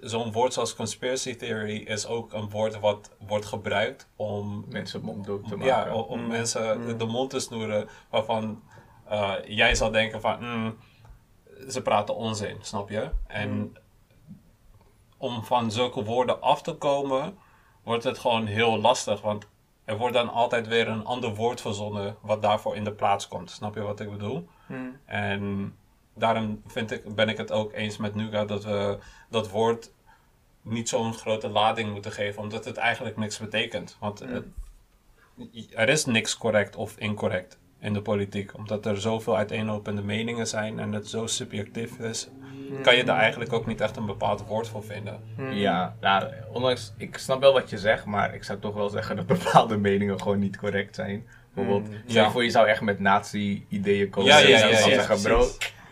Zo'n 0.01 0.31
woord 0.31 0.53
zoals 0.53 0.75
conspiracy 0.75 1.35
theory 1.35 1.75
is 1.77 2.07
ook 2.07 2.33
een 2.33 2.49
woord 2.49 2.79
wat 2.79 3.11
wordt 3.27 3.45
gebruikt 3.45 4.07
om 4.15 4.65
Mensen 4.69 5.01
te 5.23 5.55
maken. 5.55 5.65
ja, 5.65 5.93
om, 5.95 6.19
Mm. 6.21 6.27
mensen 6.27 6.81
de, 6.85 6.91
Mm. 6.91 6.97
de 6.97 7.05
mond 7.05 7.29
te 7.29 7.39
snoeren 7.39 7.89
waarvan 8.09 8.63
eh, 9.07 9.33
jij 9.47 9.75
zal 9.75 9.91
denken 9.91 10.21
van 10.21 10.37
mm, 10.39 10.77
ze 11.69 11.81
praten 11.81 12.15
onzin, 12.15 12.57
snap 12.61 12.89
je? 12.89 13.09
En 13.27 13.77
om 15.17 15.43
van 15.43 15.71
zulke 15.71 16.03
woorden 16.03 16.41
af 16.41 16.61
te 16.61 16.73
komen, 16.73 17.37
wordt 17.83 18.03
het 18.03 18.17
gewoon 18.19 18.45
heel 18.45 18.79
lastig, 18.79 19.21
want 19.21 19.47
er 19.85 19.97
wordt 19.97 20.13
dan 20.13 20.29
altijd 20.29 20.67
weer 20.67 20.87
een 20.87 21.05
ander 21.05 21.35
woord 21.35 21.61
verzonnen 21.61 22.15
wat 22.21 22.41
daarvoor 22.41 22.75
in 22.75 22.83
de 22.83 22.91
plaats 22.93 23.27
komt. 23.27 23.51
Snap 23.51 23.75
je 23.75 23.81
wat 23.81 23.99
ik 23.99 24.11
bedoel? 24.11 24.47
En 25.05 25.75
daarom 26.15 26.61
vind 26.67 26.91
ik, 26.91 27.15
ben 27.15 27.29
ik 27.29 27.37
het 27.37 27.51
ook 27.51 27.73
eens 27.73 27.97
met 27.97 28.15
Nuga 28.15 28.45
dat 28.45 28.63
we 28.63 28.97
dat 29.29 29.49
woord 29.49 29.91
niet 30.61 30.89
zo'n 30.89 31.13
grote 31.13 31.49
lading 31.49 31.91
moeten 31.91 32.11
geven, 32.11 32.41
omdat 32.41 32.65
het 32.65 32.77
eigenlijk 32.77 33.17
niks 33.17 33.37
betekent. 33.39 33.97
Want 33.99 34.25
Mm. 34.25 34.33
het- 34.33 34.45
er 35.75 35.89
is 35.89 36.05
niks 36.05 36.37
correct 36.37 36.75
of 36.75 36.95
incorrect 36.97 37.57
in 37.79 37.93
de 37.93 38.01
politiek, 38.01 38.57
omdat 38.57 38.85
er 38.85 39.01
zoveel 39.01 39.37
uiteenlopende 39.37 40.01
meningen 40.01 40.47
zijn 40.47 40.79
en 40.79 40.91
het 40.93 41.07
zo 41.07 41.27
subjectief 41.27 41.99
is, 41.99 42.29
kan 42.81 42.95
je 42.95 43.03
daar 43.03 43.19
eigenlijk 43.19 43.53
ook 43.53 43.65
niet 43.65 43.81
echt 43.81 43.95
een 43.97 44.05
bepaald 44.05 44.45
woord 44.47 44.67
voor 44.67 44.83
vinden. 44.83 45.19
Hmm. 45.35 45.51
Ja, 45.51 45.95
nou, 46.01 46.33
ondanks, 46.53 46.93
ik 46.97 47.17
snap 47.17 47.39
wel 47.39 47.53
wat 47.53 47.69
je 47.69 47.77
zegt, 47.77 48.05
maar 48.05 48.33
ik 48.33 48.43
zou 48.43 48.59
toch 48.59 48.73
wel 48.73 48.89
zeggen 48.89 49.15
dat 49.15 49.25
bepaalde 49.25 49.77
meningen 49.77 50.21
gewoon 50.21 50.39
niet 50.39 50.57
correct 50.57 50.95
zijn. 50.95 51.27
Bijvoorbeeld, 51.53 51.89
Mm, 51.93 52.01
ja. 52.05 52.31
voor 52.31 52.43
je 52.43 52.49
zou 52.49 52.67
echt 52.67 52.81
met 52.81 52.99
nazi-ideeën 52.99 54.09
komen. 54.09 54.29
Ja, 54.29 54.41
en 54.41 54.47
ja, 54.49 54.57
ja, 54.57 54.67
ja, 54.67 54.75
zeggen, 54.77 55.21
bro. 55.21 55.45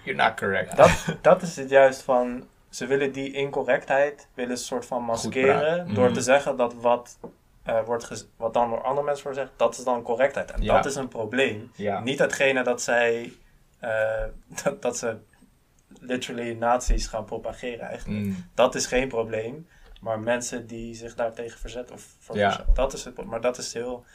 You're 0.07 0.23
not 0.23 0.35
correct. 0.39 0.75
Dat, 0.77 1.05
dat 1.21 1.41
is 1.41 1.55
het 1.55 1.69
juist 1.69 2.01
van. 2.01 2.47
Ze 2.69 2.85
willen 2.85 3.11
die 3.11 3.31
incorrectheid 3.33 4.27
willen 4.33 4.57
ze 4.57 4.63
soort 4.63 4.85
van 4.85 5.03
maskeren. 5.03 5.93
Door 5.93 6.05
Mhm. 6.05 6.13
te 6.13 6.21
zeggen 6.21 6.55
dat 6.57 6.73
wat, 6.73 7.17
eh, 7.63 7.81
wordt 7.85 8.27
wat 8.37 8.53
dan 8.53 8.69
door 8.69 8.81
andere 8.83 9.05
mensen 9.05 9.23
wordt 9.23 9.39
gezegd, 9.39 9.57
dat 9.59 9.77
is 9.77 9.83
dan 9.83 10.01
correctheid. 10.01 10.51
En 10.51 10.61
Ja. 10.61 10.73
dat 10.75 10.85
is 10.85 10.95
een 10.95 11.07
probleem. 11.07 11.71
Ja, 11.75 11.99
Niet 11.99 12.19
hetgene 12.19 12.63
dat 12.63 12.81
zij. 12.81 13.33
eh, 13.79 14.23
dat, 14.63 14.81
dat 14.81 14.97
ze 14.97 15.17
literally 15.99 16.53
nazi's 16.53 17.07
gaan 17.07 17.25
propageren 17.25 17.85
eigenlijk. 17.87 18.19
Mm, 18.25 18.45
Dat 18.53 18.75
is 18.75 18.85
geen 18.85 19.07
probleem. 19.07 19.67
Maar 20.01 20.19
mensen 20.19 20.67
die 20.67 20.95
zich 20.95 21.15
daartegen 21.15 21.59
verzetten, 21.59 21.95
of 21.95 22.15
voor 22.19 22.35
Ja. 22.37 22.65
dat 22.73 22.93
is 22.93 23.03
het 23.03 23.23
Maar 23.25 23.41
dat 23.41 23.57
is 23.57 23.73
heel. 23.73 24.05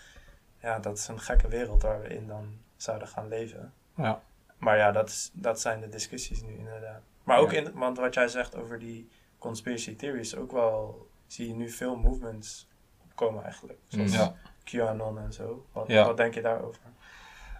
Ja, 0.62 0.78
dat 0.78 0.98
is 0.98 1.08
een 1.08 1.20
gekke 1.20 1.48
wereld 1.48 1.82
waar 1.82 2.00
we 2.02 2.08
in 2.08 2.26
dan 2.26 2.58
zouden 2.76 3.08
gaan 3.08 3.28
leven. 3.28 3.72
Ja. 3.96 4.20
Maar 4.62 4.76
ja, 4.76 4.92
dat, 4.92 5.08
is, 5.08 5.30
dat 5.32 5.60
zijn 5.60 5.80
de 5.80 5.88
discussies 5.88 6.42
nu 6.42 6.56
inderdaad. 6.58 7.00
Maar 7.24 7.38
ook 7.38 7.52
Ja. 7.52 7.58
in, 7.60 7.72
want 7.72 7.96
wat 7.98 8.14
jij 8.14 8.28
zegt 8.28 8.56
over 8.56 8.78
die 8.78 9.08
conspiracy 9.38 9.96
theories, 9.96 10.36
ook 10.36 10.52
wel 10.52 11.08
zie 11.26 11.48
je 11.48 11.54
nu 11.54 11.68
veel 11.70 11.96
movements 11.96 12.68
opkomen 13.04 13.44
eigenlijk. 13.44 13.78
Zoals 13.86 14.10
Mm. 14.10 14.16
Ja. 14.18 14.34
QAnon 14.64 15.18
en 15.18 15.32
zo. 15.32 15.66
Wat, 15.72 15.86
Ja. 15.88 16.06
wat 16.06 16.16
denk 16.16 16.34
je 16.34 16.40
daarover? 16.42 16.80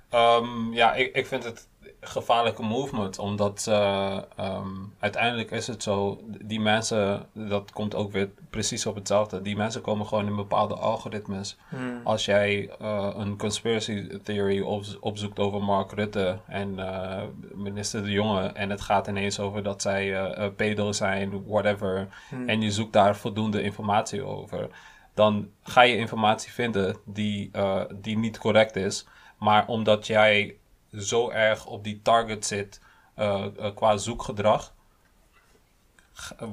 Ehm, 0.09 0.73
ja, 0.73 0.95
ik, 0.95 1.15
ik 1.15 1.27
vind 1.27 1.45
het 1.45 1.69
gevaarlijke 2.01 2.63
movement. 2.63 3.19
Omdat 3.19 3.67
uh, 3.69 4.19
um, 4.41 4.95
uiteindelijk 4.99 5.51
is 5.51 5.67
het 5.67 5.83
zo, 5.83 6.21
die 6.27 6.61
mensen, 6.61 7.27
dat 7.33 7.73
komt 7.73 7.95
ook 7.95 8.13
weer 8.13 8.31
precies 8.51 8.87
op 8.87 8.95
hetzelfde. 8.95 9.43
Die 9.43 9.57
mensen 9.57 9.81
komen 9.81 10.07
gewoon 10.07 10.27
in 10.27 10.37
bepaalde 10.37 10.75
algoritmes. 10.75 11.57
Hmm. 11.69 12.01
Als 12.05 12.25
jij 12.25 12.71
uh, 12.83 13.11
een 13.17 13.39
conspiracy 13.39 14.09
theory 14.23 14.61
op, 14.61 14.85
opzoekt 15.01 15.39
over 15.39 15.63
Mark 15.63 15.93
Rutte 15.93 16.39
en 16.47 16.73
uh, 16.79 17.23
minister 17.55 18.03
De 18.03 18.11
Jonge. 18.11 18.47
En 18.47 18.71
het 18.71 18.81
gaat 18.81 19.07
ineens 19.07 19.41
over 19.41 19.63
dat 19.63 19.83
zij 19.83 20.31
pedo 20.57 20.93
zijn, 20.93 21.45
whatever. 21.47 22.09
Hmm. 22.29 22.49
En 22.49 22.61
je 22.61 22.71
zoekt 22.71 22.93
daar 22.93 23.17
voldoende 23.17 23.63
informatie 23.63 24.23
over. 24.23 24.69
Dan 25.15 25.49
ga 25.63 25.83
je 25.83 25.97
informatie 25.97 26.53
vinden 26.53 26.97
die, 27.05 27.51
die 27.95 28.19
niet 28.19 28.39
correct 28.39 28.77
is. 28.77 29.07
Maar 29.39 29.67
omdat 29.67 30.07
jij 30.07 30.57
zo 30.93 31.31
erg 31.31 31.67
op 31.67 31.85
die 31.85 32.01
target 32.03 32.47
zit 32.47 32.81
uh, 33.17 33.45
uh, 33.59 33.75
qua 33.75 33.97
zoekgedrag, 33.97 34.75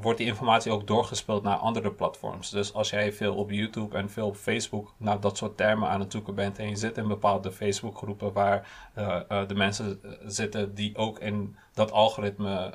wordt 0.01 0.17
die 0.17 0.27
informatie 0.27 0.71
ook 0.71 0.87
doorgespeeld 0.87 1.43
naar 1.43 1.57
andere 1.57 1.91
platforms. 1.91 2.49
Dus 2.49 2.73
als 2.73 2.89
jij 2.89 3.13
veel 3.13 3.35
op 3.35 3.51
YouTube 3.51 3.97
en 3.97 4.09
veel 4.09 4.27
op 4.27 4.35
Facebook 4.35 4.93
naar 4.97 5.19
dat 5.19 5.37
soort 5.37 5.57
termen 5.57 5.89
aan 5.89 5.99
het 5.99 6.11
zoeken 6.11 6.35
bent 6.35 6.59
en 6.59 6.69
je 6.69 6.75
zit 6.75 6.97
in 6.97 7.07
bepaalde 7.07 7.51
Facebookgroepen 7.51 8.33
waar 8.33 8.67
uh, 8.97 9.47
de 9.47 9.55
mensen 9.55 10.01
zitten 10.25 10.75
die 10.75 10.95
ook 10.97 11.19
in 11.19 11.55
dat 11.73 11.91
algoritme 11.91 12.73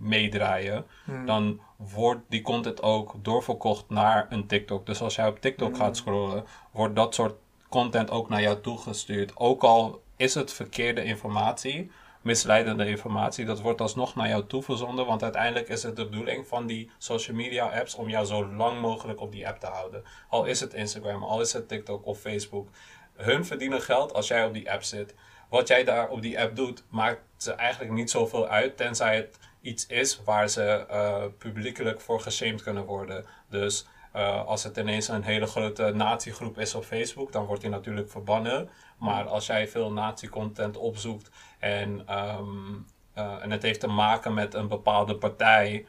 meedraaien, 0.00 0.84
Hmm. 1.04 1.26
dan 1.26 1.60
wordt 1.76 2.20
die 2.28 2.42
content 2.42 2.82
ook 2.82 3.14
doorverkocht 3.22 3.84
naar 3.88 4.26
een 4.30 4.46
TikTok. 4.46 4.86
Dus 4.86 5.00
als 5.00 5.14
jij 5.14 5.28
op 5.28 5.40
TikTok 5.40 5.68
Hmm. 5.68 5.78
gaat 5.78 5.96
scrollen, 5.96 6.44
wordt 6.70 6.96
dat 6.96 7.14
soort 7.14 7.34
content 7.68 8.10
ook 8.10 8.28
naar 8.28 8.42
jou 8.42 8.60
toegestuurd. 8.60 9.36
Ook 9.36 9.64
al 9.64 10.04
is 10.16 10.34
het 10.34 10.52
verkeerde 10.52 11.04
informatie, 11.04 11.90
misleidende 12.22 12.86
informatie, 12.86 13.44
dat 13.44 13.60
wordt 13.60 13.80
alsnog 13.80 14.14
naar 14.14 14.28
jou 14.28 14.46
toeverzonden. 14.46 15.06
Want 15.06 15.22
uiteindelijk 15.22 15.68
is 15.68 15.82
het 15.82 15.96
de 15.96 16.08
bedoeling 16.08 16.46
van 16.46 16.66
die 16.66 16.90
social 16.98 17.36
media 17.36 17.78
apps 17.78 17.94
om 17.94 18.08
jou 18.08 18.26
zo 18.26 18.46
lang 18.46 18.80
mogelijk 18.80 19.20
op 19.20 19.32
die 19.32 19.48
app 19.48 19.60
te 19.60 19.66
houden. 19.66 20.04
Al 20.28 20.44
is 20.44 20.60
het 20.60 20.74
Instagram, 20.74 21.22
al 21.22 21.40
is 21.40 21.52
het 21.52 21.68
TikTok 21.68 22.06
of 22.06 22.20
Facebook. 22.20 22.68
Hun 23.14 23.44
verdienen 23.44 23.82
geld 23.82 24.14
als 24.14 24.28
jij 24.28 24.44
op 24.44 24.54
die 24.54 24.70
app 24.72 24.82
zit. 24.82 25.14
Wat 25.48 25.68
jij 25.68 25.84
daar 25.84 26.08
op 26.08 26.22
die 26.22 26.40
app 26.40 26.56
doet, 26.56 26.84
maakt 26.88 27.20
ze 27.36 27.52
eigenlijk 27.52 27.92
niet 27.92 28.10
zoveel 28.10 28.48
uit, 28.48 28.76
tenzij 28.76 29.16
het 29.16 29.38
iets 29.60 29.86
is 29.86 30.20
waar 30.24 30.48
ze 30.48 30.86
uh, 30.90 31.24
publiekelijk 31.38 32.00
voor 32.00 32.20
geshamed 32.20 32.62
kunnen 32.62 32.84
worden. 32.84 33.26
Dus 33.48 33.86
uh, 34.16 34.46
als 34.46 34.64
het 34.64 34.76
ineens 34.76 35.08
een 35.08 35.22
hele 35.22 35.46
grote 35.46 35.92
natiegroep 35.94 36.58
is 36.58 36.74
op 36.74 36.84
Facebook, 36.84 37.32
dan 37.32 37.44
wordt 37.44 37.62
die 37.62 37.70
natuurlijk 37.70 38.10
verbannen. 38.10 38.68
Maar 38.98 39.24
als 39.24 39.46
jij 39.46 39.68
veel 39.68 39.92
nazi-content 39.92 40.76
opzoekt 40.76 41.30
en, 41.58 42.18
um, 42.18 42.86
uh, 43.18 43.42
en 43.42 43.50
het 43.50 43.62
heeft 43.62 43.80
te 43.80 43.86
maken 43.86 44.34
met 44.34 44.54
een 44.54 44.68
bepaalde 44.68 45.16
partij. 45.16 45.86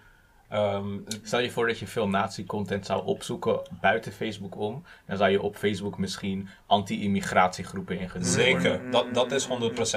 Um, 0.54 1.04
Stel 1.24 1.40
je 1.40 1.52
voor 1.52 1.68
dat 1.68 1.80
je 1.80 1.88
veel 1.88 2.08
nazi-content 2.08 2.86
zou 2.86 3.06
opzoeken 3.06 3.62
buiten 3.82 4.12
Facebook 4.12 4.56
om. 4.56 4.84
Dan 5.06 5.18
zou 5.18 5.30
je 5.32 5.42
op 5.42 5.56
Facebook 5.56 5.98
misschien 5.98 6.50
anti-immigratiegroepen 6.66 8.00
ingedoen 8.00 8.28
Zeker, 8.28 8.92
dat, 8.92 9.14
dat 9.14 9.32
is 9.32 9.48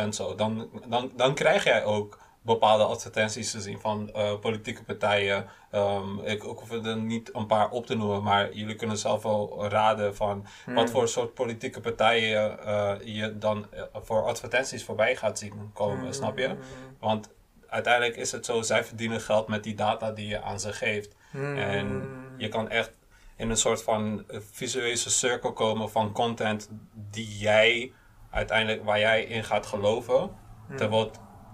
100% 0.04 0.08
zo. 0.08 0.34
Dan, 0.34 0.68
dan, 0.88 1.12
dan 1.16 1.34
krijg 1.34 1.64
jij 1.64 1.84
ook 1.84 2.18
bepaalde 2.42 2.84
advertenties 2.84 3.50
te 3.50 3.60
zien 3.60 3.80
van 3.80 4.10
uh, 4.16 4.38
politieke 4.38 4.84
partijen. 4.84 5.46
Um, 5.74 6.20
ik, 6.20 6.42
ik 6.42 6.58
hoef 6.58 6.70
er 6.70 6.96
niet 6.96 7.34
een 7.34 7.46
paar 7.46 7.70
op 7.70 7.86
te 7.86 7.94
noemen, 7.94 8.22
maar 8.22 8.52
jullie 8.52 8.74
kunnen 8.74 8.98
zelf 8.98 9.22
wel 9.22 9.68
raden 9.68 10.16
van 10.16 10.46
Hmm. 10.64 10.74
wat 10.74 10.90
voor 10.90 11.08
soort 11.08 11.34
politieke 11.34 11.80
partijen 11.80 12.58
uh, 12.66 12.92
je 13.04 13.38
dan 13.38 13.66
uh, 13.74 13.82
voor 13.92 14.24
advertenties 14.24 14.84
voorbij 14.84 15.16
gaat 15.16 15.38
zien 15.38 15.70
komen, 15.72 16.00
Hmm. 16.00 16.12
snap 16.12 16.38
je? 16.38 16.56
Want 16.98 17.30
uiteindelijk 17.68 18.16
is 18.16 18.32
het 18.32 18.44
zo, 18.44 18.62
zij 18.62 18.84
verdienen 18.84 19.20
geld 19.20 19.48
met 19.48 19.62
die 19.64 19.74
data 19.74 20.10
die 20.12 20.28
je 20.28 20.42
aan 20.42 20.60
ze 20.60 20.72
geeft. 20.72 21.14
Hmm. 21.30 21.56
En 21.56 22.08
je 22.36 22.48
kan 22.48 22.68
echt 22.68 22.92
in 23.36 23.50
een 23.50 23.56
soort 23.56 23.82
van 23.82 24.24
visuele 24.52 24.96
cirkel 24.96 25.52
komen 25.52 25.90
van 25.90 26.12
content 26.12 26.68
die 26.92 27.38
jij 27.38 27.92
uiteindelijk, 28.30 28.84
waar 28.84 28.98
jij 28.98 29.24
in 29.24 29.44
gaat 29.44 29.66
geloven. 29.66 30.30
Terwijl 30.76 31.10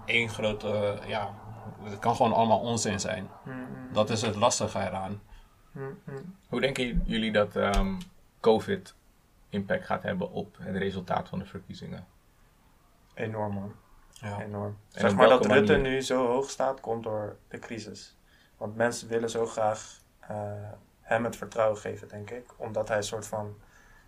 één 0.06 0.28
grote, 0.28 0.98
ja, 1.06 1.34
het 1.82 1.98
kan 1.98 2.16
gewoon 2.16 2.32
allemaal 2.32 2.60
onzin 2.60 3.00
zijn. 3.00 3.28
Hmm. 3.42 3.66
Dat 3.92 4.10
is 4.10 4.22
het 4.22 4.34
lastige 4.34 4.78
eraan. 4.78 5.20
Hoe 6.48 6.60
denken 6.60 7.02
jullie 7.04 7.32
dat 7.32 7.56
um, 7.56 7.98
COVID 8.40 8.94
impact 9.48 9.84
gaat 9.84 10.02
hebben 10.02 10.30
op 10.30 10.56
het 10.58 10.76
resultaat 10.76 11.28
van 11.28 11.38
de 11.38 11.44
verkiezingen? 11.44 12.06
Enorm 13.14 13.54
man. 13.54 13.72
Ja. 14.12 14.40
Enorm. 14.40 14.76
En 14.92 15.00
zeg 15.00 15.14
maar 15.14 15.28
dat 15.28 15.46
Rutte 15.46 15.76
nu 15.76 16.00
zo 16.00 16.26
hoog 16.26 16.50
staat, 16.50 16.80
komt 16.80 17.02
door 17.02 17.36
de 17.48 17.58
crisis. 17.58 18.16
Want 18.56 18.76
mensen 18.76 19.08
willen 19.08 19.30
zo 19.30 19.46
graag 19.46 19.98
uh, 20.30 20.36
hem 21.00 21.24
het 21.24 21.36
vertrouwen 21.36 21.78
geven, 21.78 22.08
denk 22.08 22.30
ik. 22.30 22.44
Omdat 22.56 22.88
hij 22.88 22.96
een 22.96 23.02
soort 23.02 23.26
van... 23.26 23.56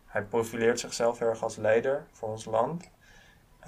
Hij 0.07 0.23
profileert 0.23 0.81
zichzelf 0.81 1.21
erg 1.21 1.43
als 1.43 1.57
leider 1.57 2.07
voor 2.13 2.29
ons 2.29 2.45
land. 2.45 2.91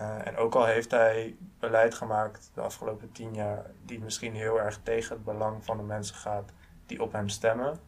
Uh, 0.01 0.26
en 0.26 0.36
ook 0.36 0.55
al 0.55 0.64
heeft 0.64 0.90
hij 0.90 1.36
beleid 1.59 1.94
gemaakt 1.94 2.51
de 2.55 2.61
afgelopen 2.61 3.12
tien 3.12 3.34
jaar... 3.34 3.70
die 3.84 4.01
misschien 4.01 4.34
heel 4.34 4.61
erg 4.61 4.80
tegen 4.82 5.14
het 5.14 5.24
belang 5.24 5.64
van 5.64 5.76
de 5.76 5.82
mensen 5.82 6.14
gaat 6.14 6.53
die 6.86 7.03
op 7.03 7.12
hem 7.12 7.28
stemmen... 7.28 7.78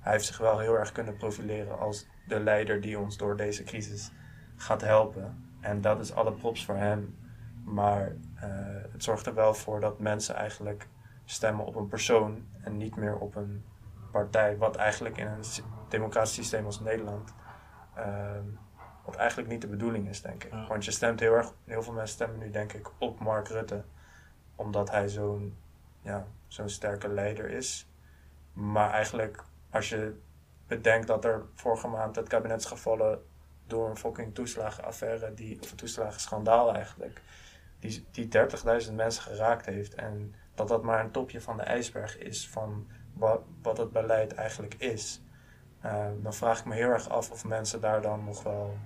hij 0.00 0.12
heeft 0.12 0.24
zich 0.24 0.38
wel 0.38 0.58
heel 0.58 0.78
erg 0.78 0.92
kunnen 0.92 1.16
profileren 1.16 1.78
als 1.78 2.06
de 2.26 2.40
leider 2.40 2.80
die 2.80 2.98
ons 2.98 3.16
door 3.16 3.36
deze 3.36 3.64
crisis 3.64 4.12
gaat 4.56 4.80
helpen. 4.80 5.50
En 5.60 5.80
dat 5.80 6.00
is 6.00 6.14
alle 6.14 6.32
props 6.32 6.64
voor 6.64 6.76
hem. 6.76 7.16
Maar 7.64 8.08
uh, 8.08 8.42
het 8.92 9.04
zorgt 9.04 9.26
er 9.26 9.34
wel 9.34 9.54
voor 9.54 9.80
dat 9.80 9.98
mensen 9.98 10.34
eigenlijk 10.34 10.88
stemmen 11.24 11.66
op 11.66 11.74
een 11.74 11.88
persoon 11.88 12.46
en 12.60 12.76
niet 12.76 12.96
meer 12.96 13.16
op 13.16 13.36
een 13.36 13.64
partij. 14.10 14.56
Wat 14.56 14.76
eigenlijk 14.76 15.16
in 15.16 15.26
een 15.26 15.44
democratisch 15.88 16.34
systeem 16.34 16.64
als 16.64 16.80
Nederland, 16.80 17.34
uh, 17.98 18.04
wat 19.04 19.16
eigenlijk 19.16 19.48
niet 19.48 19.60
de 19.60 19.66
bedoeling 19.66 20.08
is, 20.08 20.22
denk 20.22 20.44
ik. 20.44 20.52
Ja. 20.52 20.66
Want 20.66 20.84
je 20.84 20.90
stemt 20.90 21.20
heel 21.20 21.34
erg, 21.34 21.52
heel 21.64 21.82
veel 21.82 21.92
mensen 21.92 22.14
stemmen 22.14 22.38
nu, 22.38 22.50
denk 22.50 22.72
ik, 22.72 22.90
op 22.98 23.20
Mark 23.20 23.48
Rutte, 23.48 23.84
omdat 24.56 24.90
hij 24.90 25.08
zo'n 25.08 25.56
ja, 26.02 26.26
zo'n 26.46 26.68
sterke 26.68 27.08
leider 27.08 27.50
is. 27.50 27.88
Maar 28.52 28.90
eigenlijk, 28.90 29.44
als 29.70 29.88
je 29.88 30.18
bedenkt 30.66 31.06
dat 31.06 31.24
er 31.24 31.42
vorige 31.54 31.88
maand 31.88 32.16
het 32.16 32.28
kabinet 32.28 32.60
is 32.60 32.66
gevallen 32.66 33.22
door 33.66 33.90
een 33.90 33.96
fucking 33.96 34.34
toeslagenaffaire, 34.34 35.34
die, 35.34 35.58
of 35.62 35.70
een 35.70 35.76
toeslagenschandaal 35.76 36.74
eigenlijk, 36.74 37.20
die, 37.78 38.06
die 38.10 38.28
30.000 38.86 38.92
mensen 38.94 39.22
geraakt 39.22 39.66
heeft. 39.66 39.94
En 39.94 40.34
dat 40.54 40.68
dat 40.68 40.82
maar 40.82 41.04
een 41.04 41.10
topje 41.10 41.40
van 41.40 41.56
de 41.56 41.62
ijsberg 41.62 42.18
is 42.18 42.48
van 42.48 42.86
wat, 43.12 43.40
wat 43.62 43.78
het 43.78 43.92
beleid 43.92 44.34
eigenlijk 44.34 44.74
is. 44.74 45.22
Uh, 45.84 46.06
dan 46.22 46.34
vraag 46.34 46.58
ik 46.58 46.64
me 46.64 46.74
heel 46.74 46.88
erg 46.88 47.08
af 47.08 47.30
of 47.30 47.44
mensen 47.44 47.80
daar 47.80 48.02
dan 48.02 48.24
nog 48.24 48.42
wel 48.42 48.76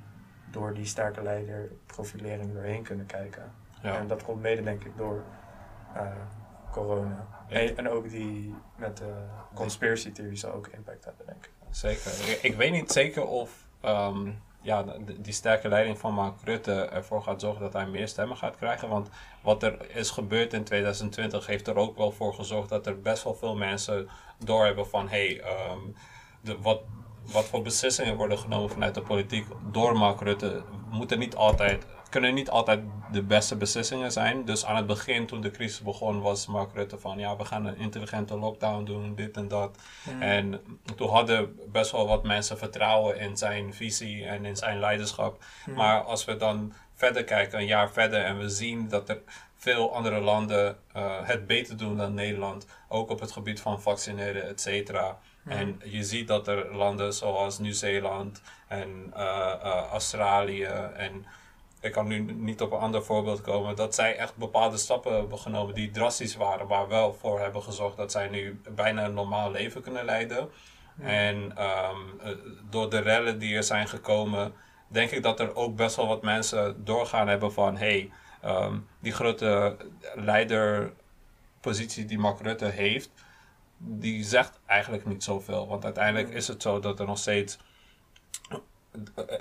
door 0.57 0.75
die 0.75 0.87
sterke 0.87 1.23
leiderprofilering 1.23 2.53
doorheen 2.53 2.83
kunnen 2.83 3.07
kijken. 3.07 3.53
Ja. 3.83 3.99
En 3.99 4.07
dat 4.07 4.23
komt 4.23 4.41
mede 4.41 4.63
denk 4.63 4.85
ik 4.85 4.97
door 4.97 5.23
uh, 5.97 6.03
corona. 6.71 7.27
En, 7.49 7.77
en, 7.77 7.89
ook 7.89 8.11
die 8.11 8.55
met 8.77 8.97
de 8.97 9.13
conspiracy 9.55 10.13
theorie 10.13 10.37
zal 10.37 10.53
ook 10.53 10.67
impact 10.67 11.05
hebben, 11.05 11.27
denk 11.27 11.45
ik. 11.45 11.51
Zeker. 11.71 12.11
Ik, 12.31 12.43
ik 12.43 12.57
weet 12.57 12.73
niet 12.73 12.93
zeker 12.93 13.27
of 13.27 13.67
um, 13.85 14.43
ja, 14.61 14.85
die 15.19 15.33
sterke 15.33 15.69
leiding 15.69 15.99
van 15.99 16.15
Mark 16.15 16.35
Rutte 16.45 16.73
ervoor 16.73 17.23
gaat 17.23 17.41
zorgen 17.41 17.63
dat 17.63 17.73
hij 17.73 17.87
meer 17.87 18.09
stemmen 18.09 18.37
gaat 18.37 18.57
krijgen. 18.57 18.89
Want 18.89 19.09
wat 19.43 19.63
er 19.63 19.97
is 19.97 20.11
gebeurd 20.11 20.53
in 20.53 20.65
2020 20.65 21.47
heeft 21.47 21.67
er 21.67 21.77
ook 21.77 21.97
wel 21.97 22.11
voor 22.11 22.35
gezorgd 22.35 22.69
dat 22.69 22.87
er 22.87 23.01
best 23.01 23.25
wel 23.25 23.35
veel 23.35 23.57
mensen 23.57 24.09
doorhebben 24.39 24.89
van 24.89 25.09
hé, 25.09 25.27
hey, 25.27 25.71
um, 25.71 25.95
de, 26.41 26.59
wat, 26.61 26.83
wat 27.33 27.45
voor 27.45 27.63
beslissingen 27.63 28.17
worden 28.17 28.39
genomen 28.39 28.71
vanuit 28.71 28.95
de 28.95 29.03
politiek 29.03 29.47
door 29.71 29.99
Mark 29.99 30.21
Rutte 30.21 30.63
moeten 30.91 31.19
niet 31.19 31.37
altijd, 31.37 31.87
kunnen 32.11 32.35
niet 32.35 32.51
altijd 32.51 32.81
de 33.13 33.23
beste 33.23 33.57
beslissingen 33.57 34.13
zijn. 34.13 34.45
Dus 34.45 34.65
aan 34.65 34.77
het 34.77 34.87
begin, 34.87 35.27
toen 35.27 35.41
de 35.41 35.51
crisis 35.51 35.81
begon, 35.81 36.21
was 36.21 36.47
Mark 36.47 36.73
Rutte 36.75 36.99
van 36.99 37.19
ja, 37.19 37.37
we 37.37 37.45
gaan 37.45 37.67
een 37.67 37.79
intelligente 37.79 38.39
lockdown 38.39 38.85
doen, 38.85 39.15
dit 39.15 39.37
en 39.37 39.49
dat. 39.49 39.79
Mm. 40.11 40.23
En 40.23 40.61
toen 40.97 41.09
hadden 41.09 41.59
best 41.73 41.91
wel 41.91 42.07
wat 42.07 42.23
mensen 42.23 42.59
vertrouwen 42.59 43.19
in 43.19 43.37
zijn 43.37 43.75
visie 43.75 44.27
en 44.27 44.45
in 44.45 44.57
zijn 44.57 44.79
leiderschap. 44.79 45.45
Mm. 45.67 45.75
Maar 45.75 46.03
als 46.03 46.25
we 46.25 46.37
dan 46.37 46.73
verder 46.95 47.25
kijken, 47.25 47.59
een 47.59 47.67
jaar 47.67 47.91
verder, 47.91 48.25
en 48.25 48.39
we 48.39 48.49
zien 48.49 48.89
dat 48.89 49.09
er 49.09 49.23
veel 49.57 49.95
andere 49.95 50.21
landen 50.21 50.77
uh, 50.97 51.13
het 51.23 51.47
beter 51.47 51.77
doen 51.77 51.97
dan 51.97 52.15
Nederland, 52.15 52.67
ook 52.89 53.11
op 53.11 53.21
het 53.21 53.33
gebied 53.33 53.61
van 53.61 53.83
vaccineren, 53.83 54.49
et 54.49 54.61
cetera. 54.61 55.19
En 55.47 55.81
je 55.85 56.03
ziet 56.03 56.29
dat 56.29 56.49
er 56.49 56.77
landen 56.77 57.15
zoals 57.15 57.59
Nieuw-Zeeland 57.59 58.43
en 58.69 59.13
uh, 59.17 59.53
uh, 59.65 59.83
Australië 59.91 60.65
en 60.95 61.27
ik 61.81 61.93
kan 61.93 62.07
nu 62.07 62.19
niet 62.19 62.61
op 62.61 62.73
een 62.73 62.79
ander 62.79 63.05
voorbeeld 63.05 63.41
komen, 63.41 63.77
dat 63.77 63.95
zij 63.95 64.17
echt 64.17 64.37
bepaalde 64.37 64.77
stappen 64.77 65.15
hebben 65.15 65.39
genomen 65.39 65.75
die 65.75 65.91
drastisch 65.91 66.37
waren, 66.37 66.67
maar 66.67 66.89
wel 66.89 67.13
voor 67.13 67.41
hebben 67.41 67.63
gezorgd 67.63 67.97
dat 67.97 68.13
zij 68.13 68.29
nu 68.29 68.61
bijna 68.75 69.05
een 69.05 69.15
normaal 69.15 69.51
leven 69.51 69.83
kunnen 69.83 70.05
leiden. 70.05 70.49
Ja. 71.01 71.07
En 71.07 71.37
um, 71.37 72.21
door 72.71 72.91
de 72.91 72.99
rellen 72.99 73.39
die 73.39 73.57
er 73.57 73.63
zijn 73.63 73.89
gekomen, 73.89 74.53
denk 74.89 75.11
ik 75.11 75.23
dat 75.23 75.41
er 75.41 75.55
ook 75.55 75.77
best 75.77 75.97
wel 75.97 76.07
wat 76.07 76.23
mensen 76.23 76.85
doorgaan 76.85 77.29
hebben 77.29 77.53
van 77.53 77.77
hey, 77.77 78.11
ehm, 78.41 78.79
die 79.01 79.13
grote 79.13 79.77
leiderpositie 80.15 82.05
die 82.05 82.19
Mark 82.19 82.41
Rutte 82.41 82.65
heeft, 82.65 83.11
die 83.79 84.25
zegt 84.25 84.61
eigenlijk 84.67 85.07
niet 85.07 85.25
zoveel. 85.25 85.69
Want 85.69 85.85
uiteindelijk 85.85 86.35
is 86.35 86.49
het 86.49 86.63
zo 86.63 86.81
dat 86.81 87.01
er 87.01 87.07
nog 87.07 87.19
steeds. 87.19 87.59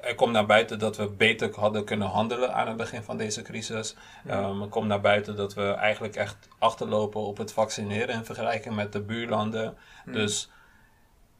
Er 0.01 0.15
komt 0.15 0.31
naar 0.31 0.45
buiten 0.45 0.79
dat 0.79 0.97
we 0.97 1.09
beter 1.09 1.59
hadden 1.59 1.85
kunnen 1.85 2.07
handelen 2.07 2.53
aan 2.53 2.67
het 2.67 2.77
begin 2.77 3.03
van 3.03 3.17
deze 3.17 3.41
crisis. 3.41 3.95
Um, 4.27 4.61
er 4.61 4.67
komt 4.67 4.87
naar 4.87 5.01
buiten 5.01 5.35
dat 5.35 5.53
we 5.53 5.71
eigenlijk 5.71 6.15
echt 6.15 6.47
achterlopen 6.59 7.21
op 7.21 7.37
het 7.37 7.53
vaccineren 7.53 8.15
in 8.15 8.25
vergelijking 8.25 8.75
met 8.75 8.91
de 8.91 9.01
buurlanden. 9.01 9.77
Dus 10.05 10.49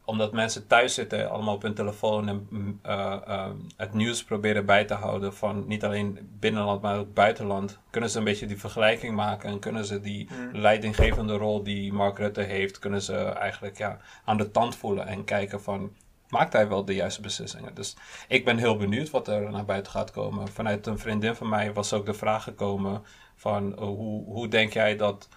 omdat 0.06 0.32
mensen 0.34 0.68
thuis 0.68 0.94
zitten, 0.94 1.30
allemaal 1.30 1.56
op 1.56 1.62
hun 1.62 1.74
telefoon 1.74 2.28
en 2.28 2.48
mm, 2.50 2.80
uh, 2.86 3.16
uh, 3.28 3.50
het 3.78 3.94
nieuws 3.94 4.24
proberen 4.24 4.66
bij 4.66 4.86
te 4.86 4.94
houden 4.94 5.34
van 5.34 5.68
niet 5.68 5.84
alleen 5.84 6.36
binnenland, 6.40 6.82
maar 6.82 6.98
ook 6.98 7.14
buitenland, 7.14 7.80
kunnen 7.90 8.10
ze 8.10 8.18
een 8.18 8.24
beetje 8.24 8.46
die 8.46 8.60
vergelijking 8.60 9.16
maken 9.16 9.50
en 9.50 9.60
kunnen 9.60 9.86
ze 9.86 10.02
die 10.02 10.28
Mm. 10.36 10.56
leidinggevende 10.56 11.34
rol 11.38 11.64
die 11.64 11.94
Mark 11.94 12.18
Rutte 12.18 12.42
heeft, 12.42 12.80
kunnen 12.80 13.02
ze 13.02 13.16
eigenlijk 13.16 13.78
ja, 13.78 13.98
aan 14.26 14.38
de 14.38 14.52
tand 14.52 14.76
voelen 14.76 15.08
en 15.08 15.24
kijken 15.24 15.62
van 15.62 15.96
maakt 16.30 16.54
hij 16.54 16.68
wel 16.68 16.86
de 16.86 16.94
juiste 16.94 17.22
beslissingen. 17.22 17.76
Dus 17.76 17.96
ik 18.28 18.46
ben 18.46 18.58
heel 18.58 18.78
benieuwd 18.78 19.10
wat 19.10 19.28
er 19.28 19.52
naar 19.52 19.66
buiten 19.66 19.92
gaat 19.92 20.12
komen. 20.12 20.48
Vanuit 20.48 20.88
een 20.88 21.00
vriendin 21.00 21.36
van 21.36 21.50
mij 21.50 21.74
was 21.74 21.94
ook 21.94 22.06
de 22.06 22.14
vraag 22.14 22.44
gekomen 22.44 23.04
van 23.36 23.72
uh, 23.72 23.78
hoe, 23.78 24.26
hoe 24.26 24.48
denk 24.48 24.74
jij 24.74 24.96
dat 24.96 25.30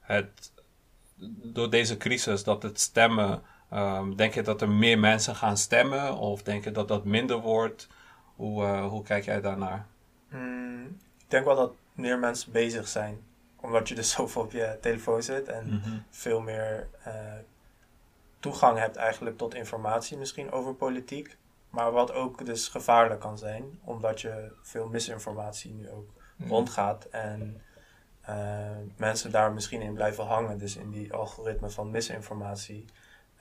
het 0.00 0.52
door 1.42 1.70
deze 1.70 1.96
crisis 1.96 2.44
dat 2.44 2.62
het 2.62 2.80
stemmen 2.80 3.42
Um, 3.72 4.16
denk 4.16 4.34
je 4.34 4.42
dat 4.42 4.60
er 4.62 4.68
meer 4.68 4.98
mensen 4.98 5.34
gaan 5.36 5.56
stemmen 5.56 6.16
of 6.16 6.42
denk 6.42 6.64
je 6.64 6.70
dat 6.70 6.88
dat 6.88 7.04
minder 7.04 7.36
wordt? 7.40 7.88
Hoe, 8.36 8.62
uh, 8.62 8.86
hoe 8.86 9.02
kijk 9.02 9.24
jij 9.24 9.40
daarnaar? 9.40 9.86
Mm, 10.28 10.84
ik 11.18 11.24
denk 11.30 11.44
wel 11.44 11.56
dat 11.56 11.72
meer 11.92 12.18
mensen 12.18 12.52
bezig 12.52 12.88
zijn, 12.88 13.22
omdat 13.60 13.88
je 13.88 13.94
dus 13.94 14.10
zoveel 14.16 14.42
op 14.42 14.52
je 14.52 14.78
telefoon 14.80 15.22
zit 15.22 15.48
en 15.48 15.64
Mhm. 15.66 15.98
veel 16.10 16.40
meer 16.40 16.88
eh, 17.02 17.12
toegang 18.40 18.78
hebt 18.78 18.96
eigenlijk 18.96 19.38
tot 19.38 19.54
informatie 19.54 20.16
misschien 20.18 20.52
over 20.52 20.74
politiek. 20.74 21.36
Maar 21.70 21.92
wat 21.92 22.12
ook 22.12 22.44
dus 22.46 22.68
gevaarlijk 22.68 23.20
kan 23.20 23.38
zijn, 23.38 23.78
omdat 23.84 24.20
je 24.20 24.52
veel 24.62 24.86
misinformatie 24.88 25.72
nu 25.72 25.90
ook 25.90 26.08
Mhm. 26.36 26.48
rondgaat 26.48 27.04
en 27.04 27.60
eh, 28.20 28.36
mensen 28.96 29.30
daar 29.30 29.52
misschien 29.52 29.82
in 29.82 29.94
blijven 29.94 30.24
hangen. 30.26 30.58
Dus 30.58 30.76
in 30.76 30.90
die 30.90 31.12
algoritme 31.12 31.70
van 31.70 31.90
misinformatie, 31.90 32.84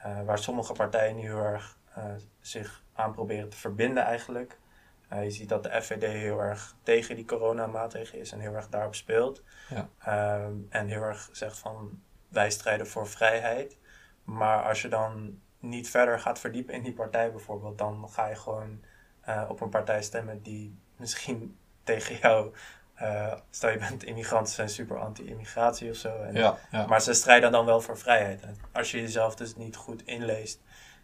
eh, 0.04 0.22
waar 0.22 0.40
sommige 0.40 0.74
partijen 0.74 1.16
nu 1.16 1.22
heel 1.22 1.44
erg 1.44 1.78
eh, 1.94 2.04
zich 2.40 2.84
aan 2.94 3.12
proberen 3.12 3.50
te 3.50 3.58
verbinden 3.58 4.04
eigenlijk. 4.04 4.60
Eh, 5.08 5.24
je 5.24 5.32
ziet 5.32 5.50
dat 5.50 5.64
de 5.64 5.82
FVD 5.82 6.04
heel 6.04 6.40
erg 6.40 6.76
tegen 6.84 7.16
die 7.16 7.26
coronamaatregelen 7.26 8.22
is 8.22 8.32
en 8.32 8.40
heel 8.40 8.54
erg 8.54 8.70
daarop 8.70 8.96
speelt. 8.96 9.44
Ja. 9.70 9.90
Ehm, 10.00 10.56
en 10.70 10.88
heel 10.88 11.02
erg 11.02 11.30
zegt 11.32 11.58
van 11.58 12.02
wij 12.28 12.52
strijden 12.52 12.88
voor 12.88 13.08
vrijheid. 13.08 13.78
Maar 14.24 14.64
als 14.64 14.82
je 14.82 14.88
dan 14.88 15.40
niet 15.60 15.90
verder 15.90 16.20
gaat 16.20 16.40
verdiepen 16.40 16.74
in 16.74 16.84
die 16.84 16.94
partij 16.94 17.32
bijvoorbeeld, 17.32 17.78
dan 17.78 18.10
ga 18.10 18.28
je 18.28 18.36
gewoon 18.36 18.84
op 19.48 19.62
een 19.62 19.70
partij 19.70 20.02
stemmen 20.02 20.42
die 20.42 20.80
misschien 20.96 21.58
tegen 21.84 22.16
jou, 22.16 22.54
eh, 23.04 23.34
stel 23.50 23.70
je 23.70 23.78
bent 23.78 24.04
immigrant, 24.12 24.48
ze 24.50 24.54
zijn 24.56 24.70
super 24.70 25.00
anti-immigratie 25.00 25.90
of 25.90 25.96
zo. 25.96 26.22
En, 26.22 26.34
Ja, 26.36 26.58
ja. 26.72 26.86
Maar 26.88 27.02
ze 27.02 27.14
strijden 27.14 27.52
dan 27.52 27.66
wel 27.66 27.82
voor 27.82 27.98
vrijheid. 27.98 28.42
En 28.42 28.56
als 28.72 28.92
je 28.92 29.02
jezelf 29.02 29.36
dus 29.36 29.56
niet 29.56 29.76
goed 29.76 30.04
inleest 30.06 30.62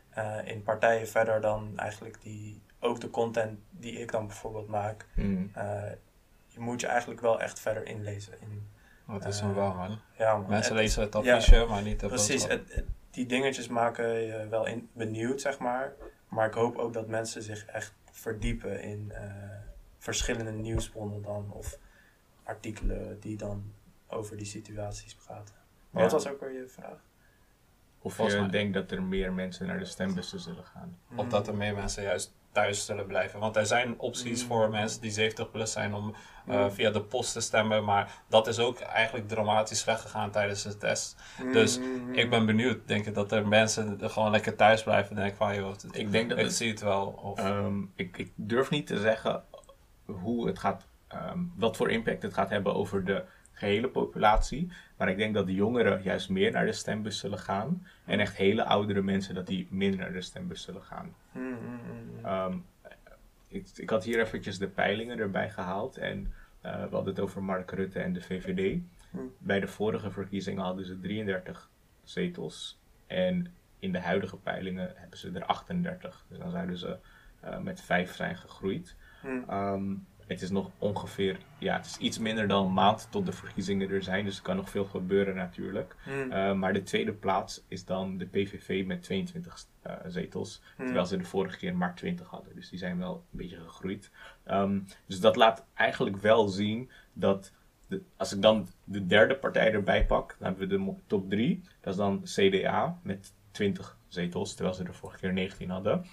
eh, 0.10 0.36
in 0.44 0.64
partijen 0.64 1.08
verder 1.08 1.42
dan 1.42 1.74
eigenlijk 1.76 2.22
die, 2.22 2.62
ook 2.80 3.00
de 3.02 3.10
content 3.10 3.60
die 3.72 4.00
ik 4.00 4.12
dan 4.12 4.28
bijvoorbeeld 4.28 4.68
maak, 4.68 5.06
Mm. 5.16 5.52
eh, 5.54 5.82
je 6.48 6.60
moet 6.60 6.82
je 6.82 6.88
eigenlijk 6.88 7.22
wel 7.22 7.42
echt 7.42 7.60
verder 7.60 7.86
inlezen. 7.86 8.34
In, 8.42 8.68
Dat 9.08 9.26
is 9.26 9.40
een 9.40 9.54
wel, 9.54 9.74
man. 9.74 10.00
ja, 10.18 10.38
man, 10.38 10.50
Mensen 10.50 10.74
het- 10.74 10.82
lezen 10.84 11.02
het 11.02 11.14
ja, 11.24 11.36
affiche, 11.36 11.66
maar 11.66 11.82
niet 11.82 12.00
de 12.00 12.08
Precies, 12.08 12.42
boodschap. 12.42 12.66
het, 12.68 12.76
het- 12.76 12.86
die 13.12 13.26
dingetjes 13.26 13.68
maken 13.68 14.08
je 14.08 14.48
wel 14.50 14.66
in, 14.66 14.90
benieuwd, 14.94 15.42
zeg 15.42 15.60
maar. 15.60 15.94
Maar 16.28 16.48
ik 16.48 16.54
hoop 16.54 16.78
ook 16.78 16.94
dat 16.94 17.08
mensen 17.08 17.44
zich 17.44 17.66
echt 17.66 17.94
verdiepen 18.12 18.82
in 18.82 19.14
verschillende 19.98 20.52
nieuwsbronnen 20.52 21.22
dan. 21.22 21.52
Of 21.54 21.78
artikelen 22.50 23.20
die 23.20 23.38
dan 23.38 23.64
over 24.08 24.38
die 24.38 24.46
situaties 24.46 25.16
praten. 25.16 25.56
Maar 25.90 26.04
Ja. 26.04 26.10
wat 26.10 26.24
was 26.24 26.32
ook 26.34 26.40
weer 26.40 26.54
je 26.54 26.68
vraag? 26.68 26.98
Of 28.02 28.14
Volgens 28.14 28.36
je 28.36 28.42
mij- 28.42 28.52
denkt 28.52 28.74
dat 28.74 28.92
er 28.92 29.04
meer 29.04 29.34
mensen 29.34 29.68
naar 29.68 29.80
de 29.80 29.86
stembussen 29.86 30.40
zullen 30.40 30.64
gaan. 30.66 30.98
Of 31.16 31.28
dat 31.28 31.48
er 31.48 31.56
meer 31.56 31.76
mensen 31.76 32.04
juist 32.04 32.34
thuis 32.52 32.86
zullen 32.86 33.06
blijven. 33.06 33.40
Want 33.40 33.56
er 33.56 33.66
zijn 33.66 34.00
opties 34.00 34.42
Mm. 34.42 34.48
voor 34.48 34.70
mensen 34.70 35.02
die 35.02 35.12
70 35.12 35.52
plus 35.52 35.72
zijn 35.72 35.94
om 35.94 36.16
eh, 36.46 36.64
Mm. 36.64 36.72
via 36.72 36.92
de 36.92 37.02
post 37.02 37.34
te 37.34 37.40
stemmen. 37.40 37.84
Maar 37.84 38.22
dat 38.28 38.48
is 38.48 38.60
ook 38.60 38.80
eigenlijk 38.80 39.28
dramatisch 39.28 39.84
weggegaan 39.84 40.32
tijdens 40.32 40.64
de 40.64 40.78
test. 40.78 41.16
Dus 41.52 41.80
Mm. 41.80 42.14
Ik 42.14 42.30
ben 42.30 42.46
benieuwd. 42.46 42.88
Denk 42.88 43.06
je 43.06 43.12
dat 43.12 43.32
er 43.32 43.48
mensen 43.48 44.10
gewoon 44.12 44.32
lekker 44.32 44.56
thuis 44.56 44.84
blijven? 44.84 45.16
Denk 45.16 45.30
ik 45.32 45.36
van, 45.36 45.56
joh, 45.56 45.74
Ik 45.92 46.12
denk 46.12 46.30
dat 46.30 46.38
ik 46.38 46.44
het- 46.46 46.54
zie 46.56 46.70
het 46.70 46.82
wel. 46.82 47.08
Of, 47.08 47.40
Ehm, 47.40 47.82
ik, 47.96 48.18
ik 48.18 48.32
durf 48.36 48.70
niet 48.70 48.88
te 48.88 49.00
zeggen 49.00 49.44
hoe 50.06 50.48
het 50.48 50.60
gaat, 50.60 50.86
ehm, 51.10 51.40
wat 51.56 51.78
voor 51.78 51.92
impact 51.92 52.22
het 52.22 52.34
gaat 52.34 52.50
hebben 52.50 52.74
over 52.74 53.06
de 53.06 53.24
gehele 53.52 53.90
populatie. 53.90 54.72
Maar 54.98 55.10
ik 55.10 55.18
denk 55.18 55.34
dat 55.34 55.46
de 55.46 55.54
jongeren 55.54 56.02
juist 56.04 56.30
meer 56.30 56.52
naar 56.52 56.66
de 56.66 56.72
stembus 56.72 57.20
zullen 57.20 57.40
gaan. 57.40 57.88
En 58.06 58.20
echt 58.20 58.38
hele 58.38 58.64
oudere 58.64 59.02
mensen 59.02 59.36
dat 59.36 59.48
die 59.48 59.68
minder 59.70 60.00
naar 60.00 60.14
de 60.14 60.22
stembus 60.22 60.62
zullen 60.62 60.84
gaan. 60.84 61.16
Mm, 61.32 61.44
mm, 61.44 61.56
mm, 61.56 62.18
mm. 62.18 62.26
Ehm, 62.26 62.58
ik, 63.48 63.68
ik 63.76 63.90
had 63.90 64.04
hier 64.04 64.20
eventjes 64.20 64.58
de 64.58 64.68
peilingen 64.68 65.20
erbij 65.20 65.50
gehaald. 65.50 65.98
En 65.98 66.34
eh, 66.62 66.72
we 66.72 66.96
hadden 66.96 67.14
het 67.14 67.20
over 67.20 67.44
Mark 67.44 67.72
Rutte 67.72 68.00
en 68.00 68.14
de 68.14 68.22
VVD. 68.22 68.80
Hmm. 69.12 69.32
Bij 69.38 69.60
de 69.60 69.68
vorige 69.68 70.12
verkiezingen 70.12 70.64
hadden 70.64 70.86
ze 70.86 71.00
33 71.00 71.70
zetels. 72.04 72.80
En 73.08 73.54
in 73.80 73.92
de 73.92 74.00
huidige 74.00 74.38
peilingen 74.38 74.92
hebben 74.96 75.18
ze 75.18 75.32
er 75.32 75.46
38. 75.46 76.26
Dus 76.28 76.38
dan 76.38 76.52
zouden 76.52 76.78
ze 76.78 76.98
eh, 77.40 77.60
met 77.60 77.82
5 77.82 78.16
zijn 78.16 78.38
gegroeid. 78.38 78.96
Mm. 79.24 80.06
Het 80.30 80.42
is 80.42 80.50
nog 80.50 80.70
ongeveer, 80.78 81.38
ja, 81.58 81.76
het 81.76 81.86
is 81.86 81.98
iets 81.98 82.18
minder 82.18 82.48
dan 82.48 82.66
een 82.66 82.74
maand 82.74 83.08
tot 83.12 83.26
de 83.26 83.32
verkiezingen 83.32 83.90
er 83.90 84.04
zijn. 84.04 84.26
Dus 84.26 84.38
er 84.38 84.44
kan 84.44 84.56
nog 84.56 84.70
veel 84.70 84.86
gebeuren 84.86 85.36
natuurlijk. 85.36 85.96
Mm. 86.06 86.32
Eh, 86.32 86.54
maar 86.54 86.74
de 86.74 86.84
tweede 86.84 87.14
plaats 87.14 87.64
is 87.68 87.86
dan 87.86 88.18
de 88.18 88.26
PVV 88.26 88.86
met 88.86 89.04
22 89.04 89.66
eh, 89.82 89.94
zetels. 90.08 90.62
Mm. 90.78 90.86
Terwijl 90.86 91.06
ze 91.06 91.18
de 91.18 91.24
vorige 91.24 91.58
keer 91.58 91.76
maar 91.76 91.96
20 91.96 92.28
hadden. 92.28 92.56
Dus 92.56 92.70
die 92.70 92.80
zijn 92.80 92.98
wel 92.98 93.14
een 93.14 93.38
beetje 93.38 93.60
gegroeid. 93.60 94.12
Ehm, 94.44 94.80
dus 95.06 95.20
dat 95.20 95.36
laat 95.36 95.66
eigenlijk 95.74 96.18
wel 96.18 96.48
zien 96.48 96.90
dat. 97.14 97.52
De, 97.88 98.02
als 98.18 98.34
ik 98.34 98.42
dan 98.42 98.68
de 98.84 99.06
derde 99.06 99.36
partij 99.36 99.74
erbij 99.74 100.06
pak, 100.06 100.36
dan 100.40 100.48
hebben 100.48 100.70
we 100.70 100.78
de 100.78 100.94
top 101.08 101.30
3. 101.30 101.64
Dat 101.82 101.94
is 101.94 102.00
dan 102.00 102.22
CDA 102.24 103.00
met 103.04 103.34
20 103.52 103.98
zetels, 104.08 104.54
terwijl 104.54 104.76
ze 104.76 104.84
de 104.84 104.94
vorige 104.94 105.20
keer 105.20 105.34
19 105.34 105.70
hadden. 105.70 106.06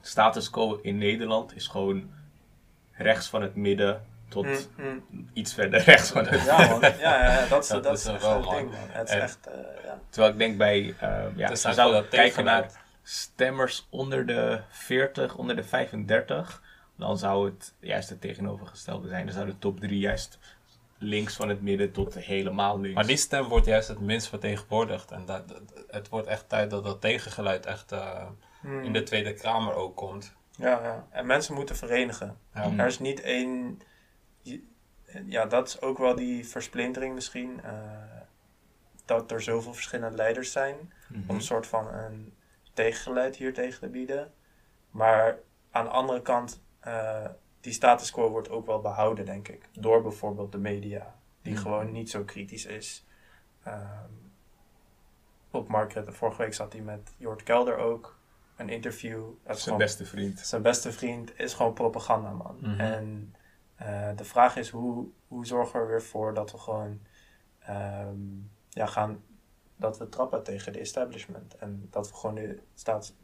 Status 0.00 0.50
quo 0.50 0.78
in 0.82 0.98
Nederland 0.98 1.56
is 1.56 1.66
gewoon 1.66 2.10
rechts 3.02 3.28
van 3.28 3.42
het 3.42 3.54
midden 3.54 4.04
tot 4.28 4.44
Mm, 4.76 5.04
mm. 5.10 5.28
iets 5.32 5.54
verder 5.54 5.80
rechts 5.92 6.10
van 6.10 6.26
het 6.26 6.44
Ja, 6.44 6.68
man. 6.68 6.80
Ja, 6.80 6.88
ja, 6.98 7.24
ja, 7.40 7.46
dat 7.46 7.62
is, 7.62 7.68
Dat 7.68 7.82
dat, 7.82 7.98
is 7.98 8.04
is 8.06 8.12
echt 8.12 8.22
wel, 8.22 8.36
een 8.36 8.56
ding, 8.56 8.70
man. 8.70 8.78
Het 8.88 9.08
is 9.08 9.14
En- 9.14 9.20
echt, 9.20 9.46
eh, 9.46 9.54
ja. 9.84 10.00
Terwijl 10.10 10.32
ik 10.32 10.38
denk 10.38 10.56
bij, 10.58 10.80
uh, 10.80 10.94
ja, 11.00 11.06
Het 11.06 11.10
als 11.10 11.36
is 11.36 11.36
je 11.36 11.44
eigenlijk 11.44 11.74
zou 11.74 11.90
wel 11.92 12.00
dat 12.00 12.08
kijken 12.10 12.44
naar 12.44 12.70
stemmers 13.02 13.86
onder 13.90 14.26
de 14.26 14.60
40, 14.68 15.36
onder 15.36 15.56
de 15.56 15.62
35, 15.64 16.62
dan 16.96 17.18
zou 17.18 17.46
het 17.50 17.74
juist 17.80 18.08
het 18.08 18.20
tegenovergestelde 18.20 19.08
zijn. 19.08 19.24
Dan 19.26 19.34
zou 19.34 19.46
de 19.46 19.58
top 19.58 19.80
3 19.80 19.98
juist 19.98 20.38
links 20.98 21.36
van 21.36 21.48
het 21.48 21.62
midden 21.62 21.92
tot 21.92 22.14
helemaal 22.14 22.80
links. 22.80 22.94
Maar 22.94 23.06
die 23.06 23.16
stem 23.16 23.44
wordt 23.48 23.66
juist 23.66 23.88
het 23.88 24.00
minst 24.00 24.28
vertegenwoordigd. 24.28 25.10
En 25.10 25.24
dat, 25.26 25.48
dat- 25.48 25.84
het 25.90 26.08
wordt 26.08 26.26
echt 26.26 26.48
tijd 26.48 26.70
dat 26.70 26.84
dat 26.84 27.00
tegengeluid 27.00 27.66
echt 27.66 27.92
eh, 27.92 28.22
Mm. 28.62 28.82
in 28.82 28.92
de 28.92 29.02
Tweede 29.02 29.32
Kamer 29.34 29.74
ook 29.74 29.96
komt. 29.96 30.34
Ja, 30.60 30.82
ja. 30.82 31.06
En 31.10 31.26
mensen 31.26 31.54
moeten 31.54 31.76
verenigen. 31.76 32.38
Ja. 32.54 32.72
Er 32.76 32.86
is 32.86 32.98
niet 32.98 33.20
één. 33.20 33.80
Ja, 35.24 35.46
dat 35.46 35.68
is 35.68 35.80
ook 35.80 35.98
wel 35.98 36.14
die 36.14 36.48
versplintering 36.48 37.14
misschien. 37.14 37.60
eh, 37.64 37.72
dat 39.04 39.30
er 39.30 39.42
zoveel 39.42 39.74
verschillende 39.74 40.16
leiders 40.16 40.52
zijn. 40.52 40.92
Mhm. 41.08 41.20
Om 41.30 41.34
een 41.34 41.42
soort 41.42 41.66
van 41.66 41.94
een 41.94 42.34
tegengeluid 42.72 43.36
hier 43.36 43.54
tegen 43.54 43.80
te 43.80 43.88
bieden. 43.88 44.32
Maar 44.90 45.38
aan 45.70 45.84
de 45.84 45.90
andere 45.90 46.22
kant, 46.22 46.62
eh, 46.80 47.26
die 47.60 47.72
status 47.72 48.10
quo 48.10 48.30
wordt 48.30 48.50
ook 48.50 48.66
wel 48.66 48.80
behouden, 48.80 49.24
denk 49.24 49.48
ik. 49.48 49.68
Door 49.72 50.02
bijvoorbeeld 50.02 50.52
de 50.52 50.58
media, 50.58 51.14
die 51.42 51.52
Mhm. 51.52 51.62
gewoon 51.62 51.92
niet 51.92 52.10
zo 52.10 52.24
kritisch 52.24 52.66
is. 52.66 53.06
Ehm, 53.62 54.10
op 55.50 55.68
Mark 55.68 55.92
Rutte, 55.92 56.12
vorige 56.12 56.42
week 56.42 56.54
zat 56.54 56.72
hij 56.72 56.82
met 56.82 57.14
Jort 57.16 57.42
Kelder 57.42 57.76
ook. 57.76 58.18
Een 58.60 58.68
interview. 58.68 59.24
Zijn 59.44 59.56
gewoon- 59.58 59.78
beste 59.78 60.04
vriend. 60.06 60.38
zijn 60.38 60.62
beste 60.62 60.92
vriend 60.92 61.38
is 61.38 61.54
gewoon 61.54 61.72
propaganda, 61.72 62.30
man. 62.30 62.56
Mhm. 62.60 62.80
En 62.80 63.34
eh, 63.76 64.08
de 64.16 64.24
vraag 64.24 64.56
is, 64.56 64.68
hoe, 64.70 65.08
hoe 65.28 65.46
zorgen 65.46 65.72
we 65.72 65.84
er 65.84 65.90
weer 65.90 66.02
voor 66.02 66.34
dat 66.34 66.52
we 66.52 66.58
gewoon 66.58 67.00
ehm, 67.58 68.16
ja, 68.68 68.86
gaan, 68.86 69.22
dat 69.76 69.98
we 69.98 70.08
trappen 70.08 70.42
tegen 70.42 70.72
de 70.72 70.78
establishment. 70.78 71.56
En 71.56 71.86
dat 71.90 72.10
we 72.10 72.14
gewoon 72.16 72.38
staats... 72.74 73.14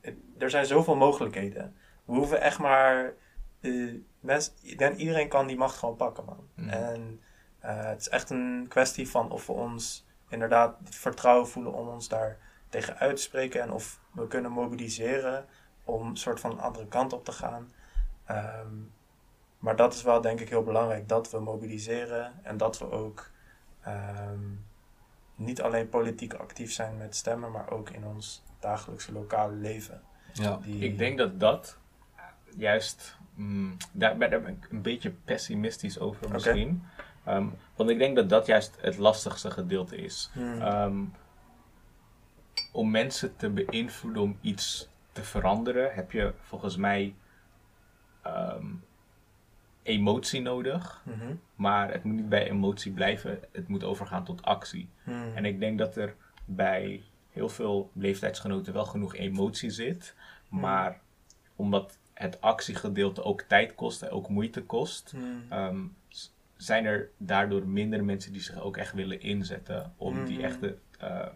het- 0.00 0.16
Er 0.38 0.50
zijn 0.50 0.66
zoveel 0.66 0.96
mogelijkheden. 0.96 1.76
We 2.04 2.12
hoeven 2.14 2.40
echt 2.40 2.58
maar 2.58 3.12
eh, 3.60 3.94
mens, 4.20 4.52
ik 4.62 4.78
denk 4.78 4.96
iedereen 4.96 5.28
kan 5.28 5.46
die 5.46 5.56
macht 5.56 5.76
gewoon 5.76 5.96
pakken, 5.96 6.24
man. 6.24 6.48
Mhm. 6.54 6.68
En 6.68 7.20
eh, 7.58 7.84
het 7.84 8.00
is 8.00 8.08
echt 8.08 8.30
een 8.30 8.66
kwestie 8.68 9.08
van 9.08 9.30
of 9.30 9.46
we 9.46 9.52
ons 9.52 10.06
inderdaad 10.28 10.76
het 10.84 10.94
vertrouwen 10.94 11.48
voelen 11.48 11.72
om 11.74 11.88
ons 11.88 12.08
daar 12.08 12.38
tegen 12.76 12.98
uit 12.98 13.16
te 13.16 13.22
spreken 13.22 13.62
en 13.62 13.72
of 13.72 14.00
we 14.12 14.26
kunnen 14.26 14.50
mobiliseren 14.50 15.44
om 15.84 16.06
een 16.06 16.16
soort 16.16 16.40
van 16.40 16.50
een 16.50 16.60
andere 16.60 16.86
kant 16.86 17.12
op 17.12 17.24
te 17.24 17.32
gaan. 17.32 17.72
Ehm, 18.24 18.74
maar 19.58 19.76
dat 19.76 19.94
is 19.94 20.02
wel 20.02 20.20
denk 20.20 20.40
ik 20.40 20.48
heel 20.48 20.62
belangrijk, 20.62 21.08
dat 21.08 21.30
we 21.30 21.40
mobiliseren 21.40 22.32
en 22.42 22.56
dat 22.56 22.78
we 22.78 22.90
ook 22.90 23.30
ehm, 23.82 24.40
niet 25.34 25.62
alleen 25.62 25.88
politiek 25.88 26.34
actief 26.34 26.72
zijn 26.72 26.96
met 26.96 27.16
stemmen, 27.16 27.50
maar 27.50 27.70
ook 27.70 27.90
in 27.90 28.06
ons 28.06 28.42
dagelijkse 28.58 29.12
lokale 29.12 29.54
leven. 29.54 30.02
Ja. 30.32 30.58
Die, 30.62 30.84
Ik 30.84 30.98
denk 30.98 31.18
dat 31.18 31.40
dat 31.40 31.78
juist, 32.56 33.16
mm, 33.34 33.76
daar, 33.92 34.18
daar 34.18 34.28
ben 34.28 34.46
ik 34.46 34.68
een 34.70 34.82
beetje 34.82 35.10
pessimistisch 35.10 35.98
over 35.98 36.30
misschien. 36.30 36.82
Ehm, 37.24 37.46
want 37.76 37.90
ik 37.90 37.98
denk 37.98 38.16
dat 38.16 38.28
dat 38.28 38.46
juist 38.46 38.76
het 38.80 38.96
lastigste 38.96 39.50
gedeelte 39.50 39.96
is. 39.96 40.30
Hmm. 40.32 40.60
Ehm, 40.60 41.04
om 42.76 42.90
mensen 42.90 43.36
te 43.36 43.50
beïnvloeden 43.50 44.22
om 44.22 44.38
iets 44.40 44.88
te 45.12 45.22
veranderen, 45.22 45.94
heb 45.94 46.12
je 46.12 46.32
volgens 46.40 46.76
mij 46.76 47.14
ehm, 48.22 48.66
emotie 49.82 50.40
nodig. 50.40 51.02
Mhm. 51.04 51.34
Maar 51.54 51.92
het 51.92 52.04
moet 52.04 52.14
niet 52.16 52.28
bij 52.28 52.50
emotie 52.50 52.92
blijven, 52.92 53.38
het 53.52 53.68
moet 53.68 53.84
overgaan 53.84 54.24
tot 54.24 54.42
actie. 54.42 54.88
Hmm. 55.04 55.32
En 55.34 55.44
ik 55.44 55.60
denk 55.60 55.78
dat 55.78 55.96
er 55.96 56.14
bij 56.44 57.02
heel 57.30 57.48
veel 57.48 57.90
leeftijdsgenoten 57.94 58.72
wel 58.72 58.84
genoeg 58.84 59.14
emotie 59.14 59.70
zit. 59.70 60.14
Maar 60.48 61.00
omdat 61.56 61.98
het 62.14 62.40
actiegedeelte 62.40 63.22
ook 63.22 63.40
tijd 63.40 63.74
kost 63.74 64.02
en 64.02 64.10
ook 64.10 64.28
moeite 64.28 64.62
kost, 64.62 65.14
ehm, 65.48 65.80
zijn 66.56 66.84
er 66.84 67.10
daardoor 67.16 67.66
minder 67.68 68.04
mensen 68.04 68.32
die 68.32 68.42
zich 68.42 68.60
ook 68.60 68.76
echt 68.76 68.92
willen 68.94 69.20
inzetten 69.20 69.92
om 69.96 70.24
die 70.24 70.36
Mhm. 70.36 70.44
echte 70.46 70.78
eh, 70.98 71.26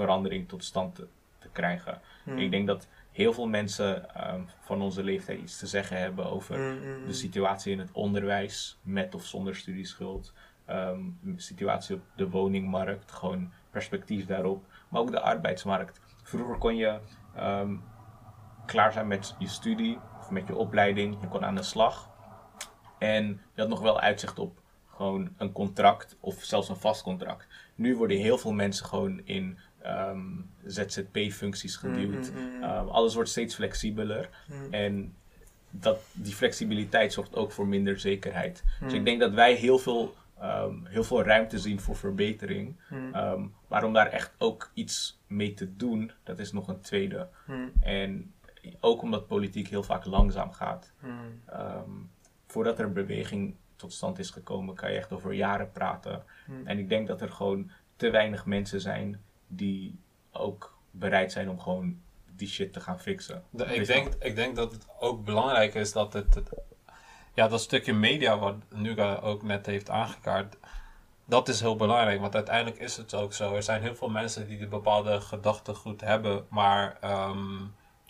verandering 0.00 0.48
tot 0.48 0.64
stand 0.64 0.94
te, 0.94 1.06
te 1.38 1.48
krijgen. 1.52 2.00
Hmm. 2.24 2.38
Ik 2.38 2.50
denk 2.50 2.66
dat 2.66 2.88
heel 3.12 3.32
veel 3.32 3.46
mensen 3.46 4.14
ehm, 4.14 4.40
van 4.60 4.82
onze 4.82 5.04
leeftijd 5.04 5.40
iets 5.40 5.58
te 5.58 5.66
zeggen 5.66 5.98
hebben 5.98 6.30
over 6.30 6.56
Hmm, 6.56 6.82
hmm, 6.82 7.06
de 7.06 7.12
situatie 7.12 7.72
in 7.72 7.78
het 7.78 7.92
onderwijs, 7.92 8.78
met 8.82 9.14
of 9.14 9.24
zonder 9.24 9.56
studieschuld, 9.56 10.32
ehm, 10.64 11.00
de 11.20 11.40
situatie 11.40 11.96
op 11.96 12.02
de 12.16 12.30
woningmarkt, 12.30 13.12
gewoon 13.12 13.52
perspectief 13.70 14.26
daarop, 14.26 14.64
maar 14.88 15.00
ook 15.00 15.10
de 15.10 15.20
arbeidsmarkt. 15.20 16.00
Vroeger 16.22 16.58
kon 16.58 16.76
je 16.76 16.98
ehm, 17.34 17.76
klaar 18.66 18.92
zijn 18.92 19.06
met 19.06 19.34
je 19.38 19.48
studie 19.48 19.98
of 20.18 20.30
met 20.30 20.46
je 20.46 20.56
opleiding, 20.56 21.16
je 21.20 21.28
kon 21.28 21.44
aan 21.44 21.54
de 21.54 21.62
slag 21.62 22.10
en 22.98 23.26
je 23.54 23.60
had 23.60 23.68
nog 23.68 23.80
wel 23.80 24.00
uitzicht 24.00 24.38
op 24.38 24.60
gewoon 25.00 25.34
een 25.36 25.52
contract 25.52 26.16
of 26.20 26.42
zelfs 26.42 26.68
een 26.68 26.76
vast 26.76 27.02
contract. 27.02 27.46
Nu 27.74 27.96
worden 27.96 28.16
heel 28.16 28.38
veel 28.38 28.52
mensen 28.52 28.86
gewoon 28.86 29.20
in 29.24 29.58
ehm, 29.82 30.20
ZZP-functies 30.64 31.76
geduwd. 31.76 32.32
Mm, 32.32 32.40
mm, 32.40 32.56
mm. 32.56 32.62
Ehm, 32.62 32.86
alles 32.86 33.14
wordt 33.14 33.30
steeds 33.30 33.54
flexibeler. 33.54 34.28
En 34.70 35.14
dat, 35.70 36.00
die 36.12 36.34
flexibiliteit 36.34 37.12
zorgt 37.12 37.36
ook 37.36 37.52
voor 37.52 37.66
minder 37.66 37.98
zekerheid. 37.98 38.64
Dus 38.80 38.92
ik 38.92 39.04
denk 39.04 39.20
dat 39.20 39.32
wij 39.32 39.54
heel 39.54 39.78
veel, 39.78 40.14
ehm, 40.38 40.74
heel 40.84 41.04
veel 41.04 41.22
ruimte 41.22 41.58
zien 41.58 41.80
voor 41.80 41.96
verbetering. 41.96 42.76
Maar 43.68 43.84
om 43.84 43.92
daar 43.92 44.06
echt 44.06 44.34
ook 44.38 44.70
iets 44.74 45.20
mee 45.26 45.54
te 45.54 45.76
doen, 45.76 46.12
dat 46.22 46.38
is 46.38 46.52
nog 46.52 46.68
een 46.68 46.80
tweede. 46.80 47.28
En 47.80 48.34
ook 48.80 49.02
omdat 49.02 49.26
politiek 49.26 49.68
heel 49.68 49.82
vaak 49.82 50.04
langzaam 50.04 50.52
gaat. 50.52 50.92
Voordat 52.46 52.78
er 52.78 52.92
beweging 52.92 53.54
tot 53.76 53.92
stand 53.92 54.18
is 54.18 54.30
gekomen, 54.30 54.74
kan 54.74 54.90
je 54.92 54.96
echt 54.96 55.12
over 55.12 55.32
jaren 55.32 55.72
praten. 55.72 56.22
En 56.64 56.78
ik 56.78 56.88
denk 56.88 57.06
dat 57.06 57.20
er 57.20 57.30
gewoon 57.30 57.70
te 57.96 58.10
weinig 58.10 58.46
mensen 58.46 58.80
zijn 58.80 59.20
die 59.52 59.98
ook 60.32 60.78
bereid 60.90 61.32
zijn 61.32 61.50
om 61.50 61.60
gewoon 61.60 62.00
die 62.36 62.48
shit 62.48 62.72
te 62.72 62.80
gaan 62.80 63.00
fixen. 63.00 63.42
De- 63.50 63.64
ik, 63.64 63.86
denk, 63.86 64.14
ik 64.20 64.36
denk 64.36 64.56
dat 64.56 64.72
het 64.72 64.86
ook 65.00 65.24
belangrijk 65.24 65.74
is 65.74 65.92
dat 65.92 66.12
het, 66.12 66.34
het- 66.34 66.50
ja, 67.34 67.48
dat 67.48 67.60
stukje 67.60 67.92
media 67.92 68.38
wat 68.38 68.54
Nuga 68.74 69.14
ook 69.14 69.42
net 69.42 69.66
heeft 69.66 69.90
aangekaart, 69.90 70.56
dat 71.24 71.48
is 71.48 71.60
heel 71.60 71.76
belangrijk. 71.76 72.20
Want 72.20 72.34
uiteindelijk 72.34 72.78
is 72.78 72.96
het 72.96 73.14
ook 73.14 73.32
zo. 73.32 73.54
Er 73.54 73.62
zijn 73.62 73.82
heel 73.82 73.94
veel 73.94 74.08
mensen 74.08 74.48
die 74.48 74.60
een 74.62 74.68
bepaalde 74.68 75.20
gedachtegoed 75.20 76.00
hebben, 76.00 76.46
maar 76.48 76.96
ehm, 77.00 77.56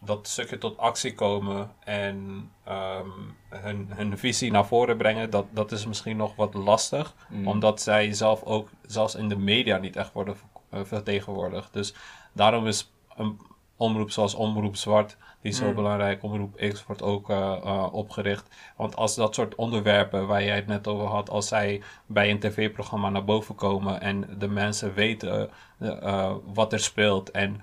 dat 0.05 0.29
stukje 0.29 0.59
tot 0.59 0.79
actie 0.79 1.15
komen 1.15 1.71
en 1.85 2.51
ehm, 2.65 3.09
hun, 3.49 3.89
hun 3.91 4.19
visie 4.19 4.51
naar 4.51 4.67
voren 4.67 4.97
brengen, 4.97 5.31
dat, 5.31 5.47
dat 5.51 5.73
is 5.73 5.87
misschien 5.87 6.17
nog 6.17 6.35
wat 6.37 6.55
lastig. 6.55 7.15
Mm. 7.29 7.49
Omdat 7.49 7.81
zij 7.83 8.13
zelf 8.13 8.43
ook, 8.43 8.69
zelfs 8.87 9.15
in 9.15 9.29
de 9.29 9.37
media, 9.39 9.77
niet 9.79 9.97
echt 9.97 10.13
worden 10.13 10.35
eh, 10.35 10.41
vertegenwoordigd. 10.73 11.73
Dus 11.73 11.95
daarom 12.33 12.67
is 12.67 12.93
een 13.17 13.41
omroep 13.81 14.11
zoals 14.11 14.35
Omroep 14.35 14.77
Zwart, 14.77 15.17
die 15.41 15.51
is 15.51 15.57
zo 15.59 15.69
Mm. 15.69 15.75
belangrijk. 15.75 16.23
Omroep 16.23 16.57
X 16.57 16.87
wordt 16.87 17.03
ook 17.03 17.31
eh, 17.31 17.53
eh, 17.65 17.93
opgericht. 17.93 18.49
Want 18.77 18.97
als 18.97 19.15
dat 19.15 19.35
soort 19.35 19.55
onderwerpen 19.55 20.27
waar 20.27 20.45
jij 20.45 20.55
het 20.55 20.67
net 20.67 20.87
over 20.89 21.07
had, 21.07 21.31
als 21.31 21.49
zij 21.49 21.83
bij 22.07 22.31
een 22.31 22.39
tv-programma 22.39 23.11
naar 23.11 23.25
boven 23.25 23.55
komen 23.55 24.01
en 24.01 24.37
de 24.39 24.49
mensen 24.49 24.95
weten 24.95 25.51
eh, 25.79 26.33
wat 26.45 26.73
er 26.73 26.81
speelt 26.81 27.31
en 27.31 27.61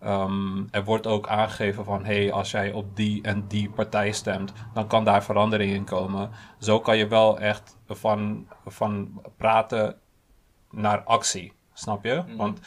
ehm, 0.00 0.62
er 0.70 0.84
wordt 0.84 1.06
ook 1.06 1.28
aangegeven 1.28 1.84
van 1.84 2.04
hey, 2.04 2.32
als 2.32 2.50
jij 2.50 2.72
op 2.72 2.96
die 2.96 3.22
en 3.22 3.46
die 3.48 3.70
partij 3.70 4.12
stemt, 4.12 4.52
dan 4.74 4.86
kan 4.86 5.04
daar 5.04 5.24
verandering 5.24 5.72
in 5.72 5.84
komen. 5.84 6.30
Zo 6.58 6.80
kan 6.80 6.96
je 6.96 7.06
wel 7.08 7.38
echt 7.38 7.76
van, 7.86 8.48
van 8.66 9.20
praten 9.36 9.96
naar 10.70 11.02
actie, 11.02 11.52
snap 11.74 12.04
je? 12.04 12.22
Mhm. 12.26 12.36
Want 12.36 12.60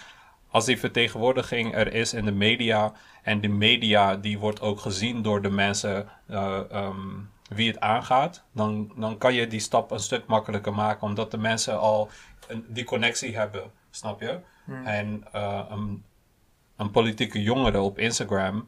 als 0.50 0.66
die 0.66 0.80
vertegenwoordiging 0.80 1.76
er 1.76 1.94
is 1.94 2.14
in 2.14 2.26
de 2.26 2.32
media 2.32 2.94
en 3.24 3.42
de 3.42 3.48
media 3.48 4.16
die 4.16 4.40
wordt 4.40 4.62
ook 4.62 4.80
gezien 4.80 5.22
door 5.22 5.42
de 5.42 5.50
mensen 5.50 6.10
eh, 6.28 6.72
ehm, 6.72 7.20
wie 7.50 7.68
het 7.68 7.80
aangaat, 7.80 8.44
dan, 8.52 8.92
dan 8.96 9.18
kan 9.18 9.34
je 9.34 9.48
die 9.48 9.60
stap 9.60 9.92
een 9.92 10.00
stuk 10.00 10.26
makkelijker 10.26 10.74
maken 10.74 11.08
omdat 11.08 11.32
de 11.32 11.38
mensen 11.38 11.80
al 11.80 12.10
een, 12.48 12.66
die 12.68 12.84
connectie 12.84 13.38
hebben, 13.38 13.72
snap 13.90 14.22
je? 14.22 14.40
Hmm. 14.66 14.86
En 14.86 15.24
eh, 15.32 15.66
een, 15.70 16.04
een 16.76 16.92
politieke 16.92 17.42
jongere 17.42 17.80
op 17.80 18.00
Instagram, 18.00 18.68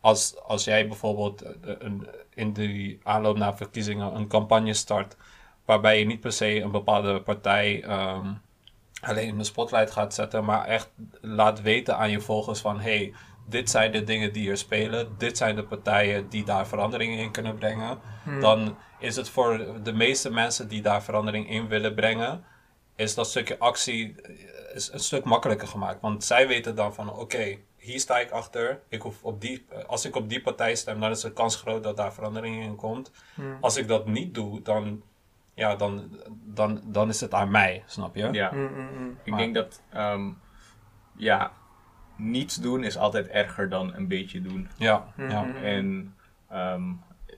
als, 0.00 0.40
als 0.46 0.64
jij 0.64 0.88
bijvoorbeeld 0.88 1.42
eh, 1.42 1.74
een, 1.78 2.08
in 2.34 2.52
die 2.52 3.00
aanloop 3.02 3.36
naar 3.36 3.56
verkiezingen 3.56 4.14
een 4.14 4.28
campagne 4.28 4.74
start, 4.74 5.16
waarbij 5.64 5.98
je 5.98 6.04
niet 6.04 6.20
per 6.20 6.32
se 6.32 6.60
een 6.60 6.70
bepaalde 6.70 7.20
partij 7.20 7.82
ehm, 7.82 8.32
alleen 9.02 9.28
in 9.28 9.38
de 9.38 9.44
spotlight 9.44 9.90
gaat 9.90 10.14
zetten, 10.14 10.44
maar 10.44 10.64
echt 10.64 10.90
laat 11.20 11.62
weten 11.62 11.96
aan 11.96 12.10
je 12.10 12.20
volgers 12.20 12.60
van 12.60 12.80
hey, 12.80 13.12
dit 13.46 13.70
zijn 13.70 13.92
de 13.92 14.04
dingen 14.04 14.32
die 14.32 14.50
er 14.50 14.56
spelen, 14.56 15.14
dit 15.18 15.36
zijn 15.36 15.56
de 15.56 15.64
partijen 15.64 16.28
die 16.28 16.44
daar 16.44 16.66
verandering 16.66 17.18
in 17.18 17.30
kunnen 17.30 17.54
brengen, 17.54 17.98
Hmm. 18.22 18.40
dan 18.40 18.76
is 18.98 19.16
het 19.16 19.28
voor 19.28 19.82
de 19.82 19.92
meeste 19.92 20.30
mensen 20.30 20.68
die 20.68 20.82
daar 20.82 21.02
verandering 21.02 21.50
in 21.50 21.68
willen 21.68 21.94
brengen, 21.94 22.44
is 22.96 23.14
dat 23.14 23.26
stukje 23.26 23.58
actie 23.58 24.20
eh, 24.20 24.74
is 24.74 24.92
een 24.92 25.00
stuk 25.00 25.24
makkelijker 25.24 25.68
gemaakt. 25.68 26.00
Want 26.00 26.24
zij 26.24 26.48
weten 26.48 26.74
dan 26.74 26.94
van 26.94 27.12
oké, 27.12 27.58
hier 27.76 28.00
sta 28.00 28.18
ik 28.18 28.30
achter. 28.30 28.80
Ik 28.88 29.02
hoef 29.02 29.22
op 29.22 29.40
die, 29.40 29.66
als 29.86 30.04
ik 30.04 30.16
op 30.16 30.28
die 30.28 30.42
partij 30.42 30.74
stem, 30.74 31.00
dan 31.00 31.10
is 31.10 31.20
de 31.20 31.32
kans 31.32 31.56
groot 31.56 31.82
dat 31.82 31.96
daar 31.96 32.12
verandering 32.12 32.62
in 32.62 32.76
komt. 32.76 33.10
Hmm. 33.34 33.58
Als 33.60 33.76
ik 33.76 33.88
dat 33.88 34.06
niet 34.06 34.34
doe, 34.34 34.62
dan, 34.62 35.02
ja, 35.62 35.76
dan, 35.76 36.10
dan, 36.44 36.80
dan 36.84 37.08
is 37.08 37.20
het 37.20 37.34
aan 37.34 37.50
mij, 37.50 37.82
snap 37.86 38.14
je? 38.16 38.28
Ja, 38.32 38.50
Hmm, 38.50 38.68
hmm, 38.74 38.88
hmm. 38.96 39.16
ik 39.22 39.30
Maar- 39.30 39.38
denk 39.38 39.54
dat 39.54 39.82
ehm, 39.90 40.30
ja, 41.16 41.52
niets 42.16 42.56
doen 42.56 42.84
is 42.84 42.96
altijd 42.96 43.28
erger 43.28 43.68
dan 43.68 43.94
een 43.94 44.08
beetje 44.08 44.42
doen. 44.42 44.68
Ja, 44.76 45.04
ja. 45.16 45.54
En 45.54 46.14
ehm, 46.48 46.82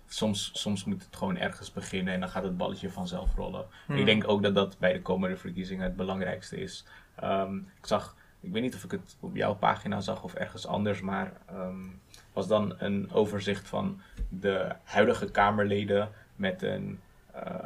soms, 0.06 0.50
soms 0.52 0.84
moet 0.84 1.04
het 1.04 1.16
gewoon 1.16 1.36
ergens 1.36 1.72
beginnen 1.72 2.14
en 2.14 2.20
dan 2.20 2.28
gaat 2.28 2.42
het 2.42 2.56
balletje 2.56 2.90
vanzelf 2.90 3.34
rollen. 3.34 3.66
Ik 3.88 4.04
denk 4.04 4.28
ook 4.28 4.42
dat 4.42 4.54
dat 4.54 4.78
bij 4.78 4.92
de 4.92 5.02
komende 5.02 5.36
verkiezingen 5.36 5.84
het 5.84 5.96
belangrijkste 5.96 6.56
is. 6.60 6.84
Ehm, 7.14 7.56
ik 7.56 7.86
zag, 7.86 8.16
ik 8.40 8.52
weet 8.52 8.62
niet 8.62 8.74
of 8.74 8.84
ik 8.84 8.90
het 8.90 9.16
op 9.20 9.36
jouw 9.36 9.54
pagina 9.54 10.00
zag 10.00 10.22
of 10.22 10.34
ergens 10.34 10.66
anders, 10.66 11.00
maar 11.00 11.32
ehm, 11.46 11.84
was 12.32 12.46
dan 12.46 12.74
een 12.78 13.12
overzicht 13.12 13.68
van 13.68 14.00
de 14.28 14.72
huidige 14.84 15.30
Kamerleden 15.30 16.10
met 16.36 16.62
een 16.62 17.00
eh, 17.32 17.64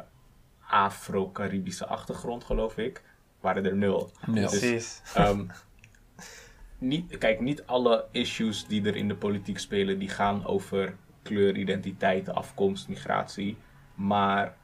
Afro-Caribische 0.69 1.87
achtergrond, 1.87 2.43
geloof 2.43 2.77
ik. 2.77 3.03
Waren 3.39 3.65
er 3.65 3.75
nul. 3.75 4.11
Dus, 4.27 4.49
Precies. 4.49 5.01
Ehm, 5.15 5.45
niet, 6.77 7.17
kijk, 7.17 7.39
niet 7.39 7.65
alle 7.65 8.05
issues 8.11 8.65
die 8.65 8.85
er 8.85 8.95
in 8.95 9.07
de 9.07 9.15
politiek 9.15 9.59
spelen, 9.59 9.99
die 9.99 10.09
gaan 10.09 10.45
over 10.45 10.95
kleur, 11.21 11.57
identiteit, 11.57 12.29
afkomst, 12.29 12.87
migratie. 12.87 13.57
Maar 13.95 14.55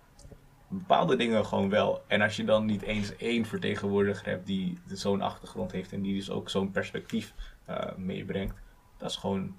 bepaalde 0.68 1.16
dingen 1.16 1.46
gewoon 1.46 1.70
wel. 1.70 2.04
En 2.08 2.22
als 2.22 2.36
je 2.36 2.44
dan 2.44 2.66
niet 2.66 2.82
eens 2.82 3.16
één 3.16 3.46
vertegenwoordiger 3.46 4.26
hebt 4.26 4.46
die 4.46 4.78
zo'n 4.88 5.22
achtergrond 5.22 5.72
heeft 5.72 5.94
en 5.94 6.02
die 6.02 6.16
dus 6.16 6.30
ook 6.30 6.50
zo'n 6.50 6.72
perspectief 6.72 7.34
eh, 7.66 7.96
meebrengt, 7.96 8.62
dat 8.98 9.10
is 9.10 9.16
gewoon 9.16 9.56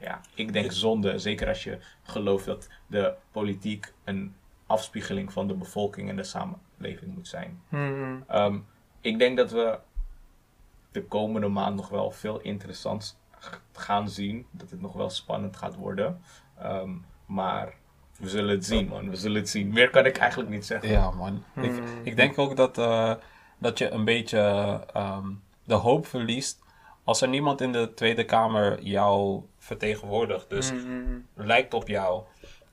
ja, 0.00 0.20
ik 0.34 0.52
denk 0.52 0.72
zonde. 0.72 1.18
Zeker 1.18 1.48
als 1.48 1.64
je 1.64 1.78
gelooft 2.02 2.44
dat 2.44 2.68
de 2.86 3.14
politiek 3.30 3.92
een 4.04 4.34
afspiegeling 4.70 5.32
van 5.32 5.46
de 5.46 5.54
bevolking 5.54 6.08
en 6.08 6.16
de 6.16 6.24
samenleving 6.24 7.14
moet 7.14 7.28
zijn. 7.28 7.60
Mhm. 7.68 8.16
Ehm, 8.26 8.58
ik 9.00 9.18
denk 9.18 9.36
dat 9.36 9.50
we 9.50 9.78
de 10.92 11.04
komende 11.04 11.48
maand 11.48 11.76
nog 11.76 11.88
wel 11.88 12.10
veel 12.10 12.40
interessants 12.40 13.16
gaan 13.72 14.08
zien. 14.08 14.46
Dat 14.50 14.70
het 14.70 14.80
nog 14.80 14.92
wel 14.92 15.10
spannend 15.10 15.56
gaat 15.56 15.76
worden. 15.76 16.20
Ehm, 16.58 16.90
maar 17.26 17.74
we 18.18 18.28
zullen 18.28 18.50
het 18.54 18.64
zien, 18.64 18.88
man. 18.88 19.10
We 19.10 19.16
zullen 19.16 19.40
het 19.40 19.48
zien. 19.48 19.68
Meer 19.72 19.90
kan 19.90 20.06
ik 20.06 20.16
eigenlijk 20.16 20.50
niet 20.50 20.66
zeggen. 20.66 20.88
Ja, 20.90 21.10
man. 21.10 21.44
Ik, 21.56 21.70
Hmm. 21.70 21.84
ik 22.02 22.16
denk 22.16 22.38
ook 22.38 22.56
dat, 22.56 22.78
eh, 22.78 23.14
dat 23.58 23.78
je 23.78 23.90
een 23.90 24.04
beetje 24.04 24.38
ehm, 24.92 25.26
de 25.64 25.74
hoop 25.74 26.06
verliest 26.06 26.58
als 27.04 27.20
er 27.20 27.28
niemand 27.28 27.60
in 27.60 27.72
de 27.72 27.94
Tweede 27.94 28.24
Kamer 28.24 28.82
jou 28.82 29.42
vertegenwoordigt. 29.58 30.50
Dus 30.50 30.72
Mhm. 30.72 31.18
lijkt 31.34 31.74
op 31.74 31.88
jou. 31.88 32.22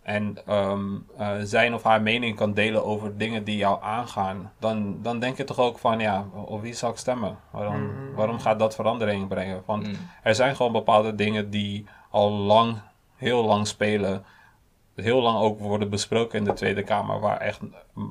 En 0.07 0.37
ehm, 0.45 0.95
eh, 1.17 1.31
zijn 1.43 1.73
of 1.73 1.83
haar 1.83 2.01
mening 2.01 2.35
kan 2.35 2.53
delen 2.53 2.85
over 2.85 3.17
dingen 3.17 3.43
die 3.43 3.57
jou 3.57 3.83
aangaan. 3.83 4.51
Dan, 4.59 5.01
dan 5.01 5.19
denk 5.19 5.37
je 5.37 5.43
toch 5.43 5.59
ook 5.59 5.77
van, 5.79 5.99
ja, 5.99 6.25
op 6.33 6.61
wie 6.61 6.73
zal 6.73 6.89
ik 6.89 6.97
stemmen? 6.97 7.37
Waarom, 7.51 7.83
Mhm. 7.83 8.15
waarom 8.15 8.39
gaat 8.39 8.59
dat 8.59 8.75
verandering 8.75 9.27
brengen? 9.27 9.61
Want 9.65 9.87
Mm. 9.87 9.93
er 10.23 10.35
zijn 10.35 10.55
gewoon 10.55 10.71
bepaalde 10.71 11.15
dingen 11.15 11.49
die 11.49 11.85
al 12.09 12.31
lang, 12.31 12.77
heel 13.15 13.45
lang 13.45 13.67
spelen. 13.67 14.25
Heel 14.95 15.21
lang 15.21 15.37
ook 15.39 15.59
worden 15.59 15.89
besproken 15.89 16.39
in 16.39 16.45
de 16.45 16.53
Tweede 16.53 16.83
Kamer. 16.83 17.19
Waar 17.19 17.37
echt, 17.37 17.59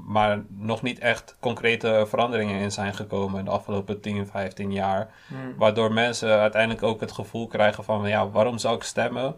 maar 0.07 0.43
nog 0.49 0.83
niet 0.83 0.99
echt 0.99 1.37
concrete 1.41 2.05
veranderingen 2.09 2.61
in 2.61 2.73
zijn 2.73 2.95
gekomen 2.95 3.39
in 3.39 3.45
de 3.45 3.51
afgelopen 3.51 4.01
10, 4.01 4.27
15 4.27 4.73
jaar. 4.73 5.11
Mhm. 5.29 5.59
Waardoor 5.59 5.93
mensen 5.93 6.39
uiteindelijk 6.39 6.83
ook 6.83 7.01
het 7.01 7.13
gevoel 7.13 7.47
krijgen 7.47 7.85
van, 7.85 8.09
ja, 8.09 8.29
waarom 8.29 8.59
zou 8.59 8.77
ik 8.77 8.83
stemmen 8.83 9.37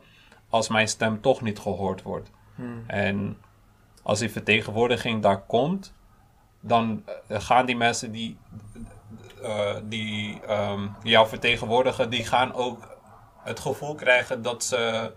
als 0.50 0.68
mijn 0.68 0.88
stem 0.88 1.20
toch 1.20 1.40
niet 1.40 1.58
gehoord 1.58 2.02
wordt? 2.02 2.30
Mhm. 2.58 2.70
En 2.86 3.38
als 4.02 4.18
die 4.18 4.30
vertegenwoordiging 4.30 5.22
daar 5.22 5.40
komt, 5.42 5.94
dan 6.60 7.04
eh, 7.28 7.40
gaan 7.40 7.66
die 7.66 7.76
mensen 7.76 8.12
die, 8.12 8.36
eh, 9.42 9.76
die 9.82 10.40
ehm, 10.46 10.88
jou 11.02 11.28
vertegenwoordigen, 11.28 12.10
die 12.10 12.24
gaan 12.24 12.54
ook 12.54 12.96
het 13.42 13.60
gevoel 13.60 13.94
krijgen 13.94 14.42
dat 14.42 14.64
ze, 14.64 15.12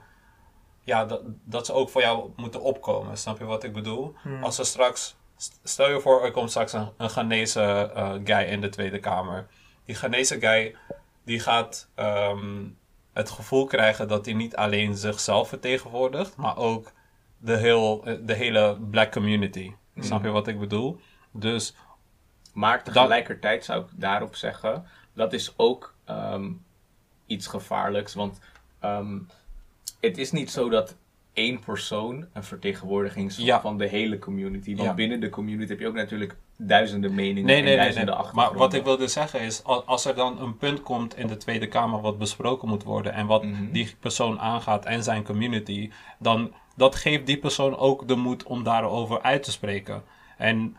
ja, 0.84 1.06
dat, 1.06 1.22
dat 1.44 1.66
ze 1.66 1.74
ook 1.74 1.90
voor 1.90 2.02
jou 2.02 2.32
moeten 2.36 2.62
opkomen. 2.62 3.18
Snap 3.18 3.38
je 3.38 3.46
wat 3.46 3.64
ik 3.64 3.74
bedoel? 3.74 4.16
Hmm. 4.22 4.44
Als 4.44 4.58
er 4.58 4.66
straks, 4.66 5.16
st- 5.38 5.60
stel 5.64 5.90
je 5.90 6.00
voor, 6.00 6.24
er 6.26 6.32
komt 6.32 6.50
straks 6.50 6.74
een, 6.74 6.90
een 6.98 7.10
Ghanese 7.10 7.92
eh, 7.96 8.12
guy 8.24 8.44
in 8.44 8.62
de 8.62 8.70
Tweede 8.70 9.00
Kamer. 9.00 9.48
Die 9.86 9.96
Ghanese 9.96 10.40
guy, 10.40 10.76
die 11.24 11.40
gaat 11.40 11.88
ehm, 11.96 12.68
het 13.14 13.30
gevoel 13.30 13.66
krijgen 13.66 14.08
dat 14.08 14.26
hij 14.26 14.34
niet 14.34 14.56
alleen 14.56 14.96
zichzelf 14.96 15.48
vertegenwoordigt, 15.48 16.36
maar 16.36 16.58
ook 16.58 16.92
de, 17.42 17.58
heel, 17.58 18.04
de 18.26 18.34
hele 18.34 18.78
black 18.90 19.12
community. 19.12 19.72
Snap 20.00 20.24
je 20.24 20.30
wat 20.30 20.48
ik 20.48 20.60
bedoel? 20.60 21.00
Dus 21.32 21.76
Maar 22.54 22.84
tegelijkertijd 22.84 23.66
zou 23.66 23.82
ik 23.82 23.88
daarop 23.96 24.36
zeggen, 24.36 24.86
dat 25.14 25.34
is 25.34 25.54
ook 25.58 25.94
ehm, 26.06 26.52
iets 27.26 27.48
gevaarlijks. 27.48 28.14
Want 28.14 28.40
ehm, 28.80 29.18
het 30.00 30.18
is 30.18 30.32
niet 30.32 30.52
zo 30.52 30.70
dat 30.70 30.96
één 31.34 31.60
persoon 31.60 32.26
een 32.34 32.44
vertegenwoordiging 32.44 33.30
is 33.30 33.36
van- 33.36 33.44
Ja. 33.46 33.62
van 33.62 33.78
de 33.78 33.88
hele 33.88 34.20
community. 34.20 34.76
Want 34.76 34.88
Ja. 34.88 34.94
binnen 34.94 35.20
de 35.20 35.30
community 35.30 35.70
heb 35.70 35.80
je 35.80 35.88
ook 35.88 35.94
natuurlijk 35.94 36.36
duizenden 36.58 37.16
meningen 37.16 37.46
Nee, 37.46 37.56
en 37.58 37.64
nee, 37.64 37.70
nee. 37.74 37.76
duizenden 37.82 38.10
nee. 38.14 38.24
achtergronden. 38.24 38.52
Maar 38.60 38.68
wat 38.70 38.74
ik 38.78 38.84
wilde 38.84 39.08
zeggen 39.08 39.40
is, 39.42 39.64
al- 39.64 39.84
als 39.84 40.06
er 40.06 40.16
dan 40.16 40.42
een 40.42 40.58
punt 40.58 40.82
komt 40.82 41.18
in 41.18 41.28
de 41.28 41.38
Tweede 41.38 41.68
Kamer 41.68 42.02
wat 42.02 42.18
besproken 42.18 42.68
moet 42.68 42.84
worden 42.84 43.14
en 43.14 43.26
wat 43.28 43.44
Mhm. 43.44 43.72
die 43.72 43.96
persoon 44.00 44.40
aangaat 44.40 44.86
en 44.86 45.04
zijn 45.04 45.24
community, 45.24 45.92
dan 46.20 46.54
dat 46.76 46.96
geeft 46.96 47.26
die 47.26 47.38
persoon 47.38 47.78
ook 47.78 48.08
de 48.08 48.16
moed 48.16 48.44
om 48.44 48.64
daarover 48.64 49.22
uit 49.22 49.44
te 49.44 49.52
spreken. 49.52 50.04
En 50.38 50.78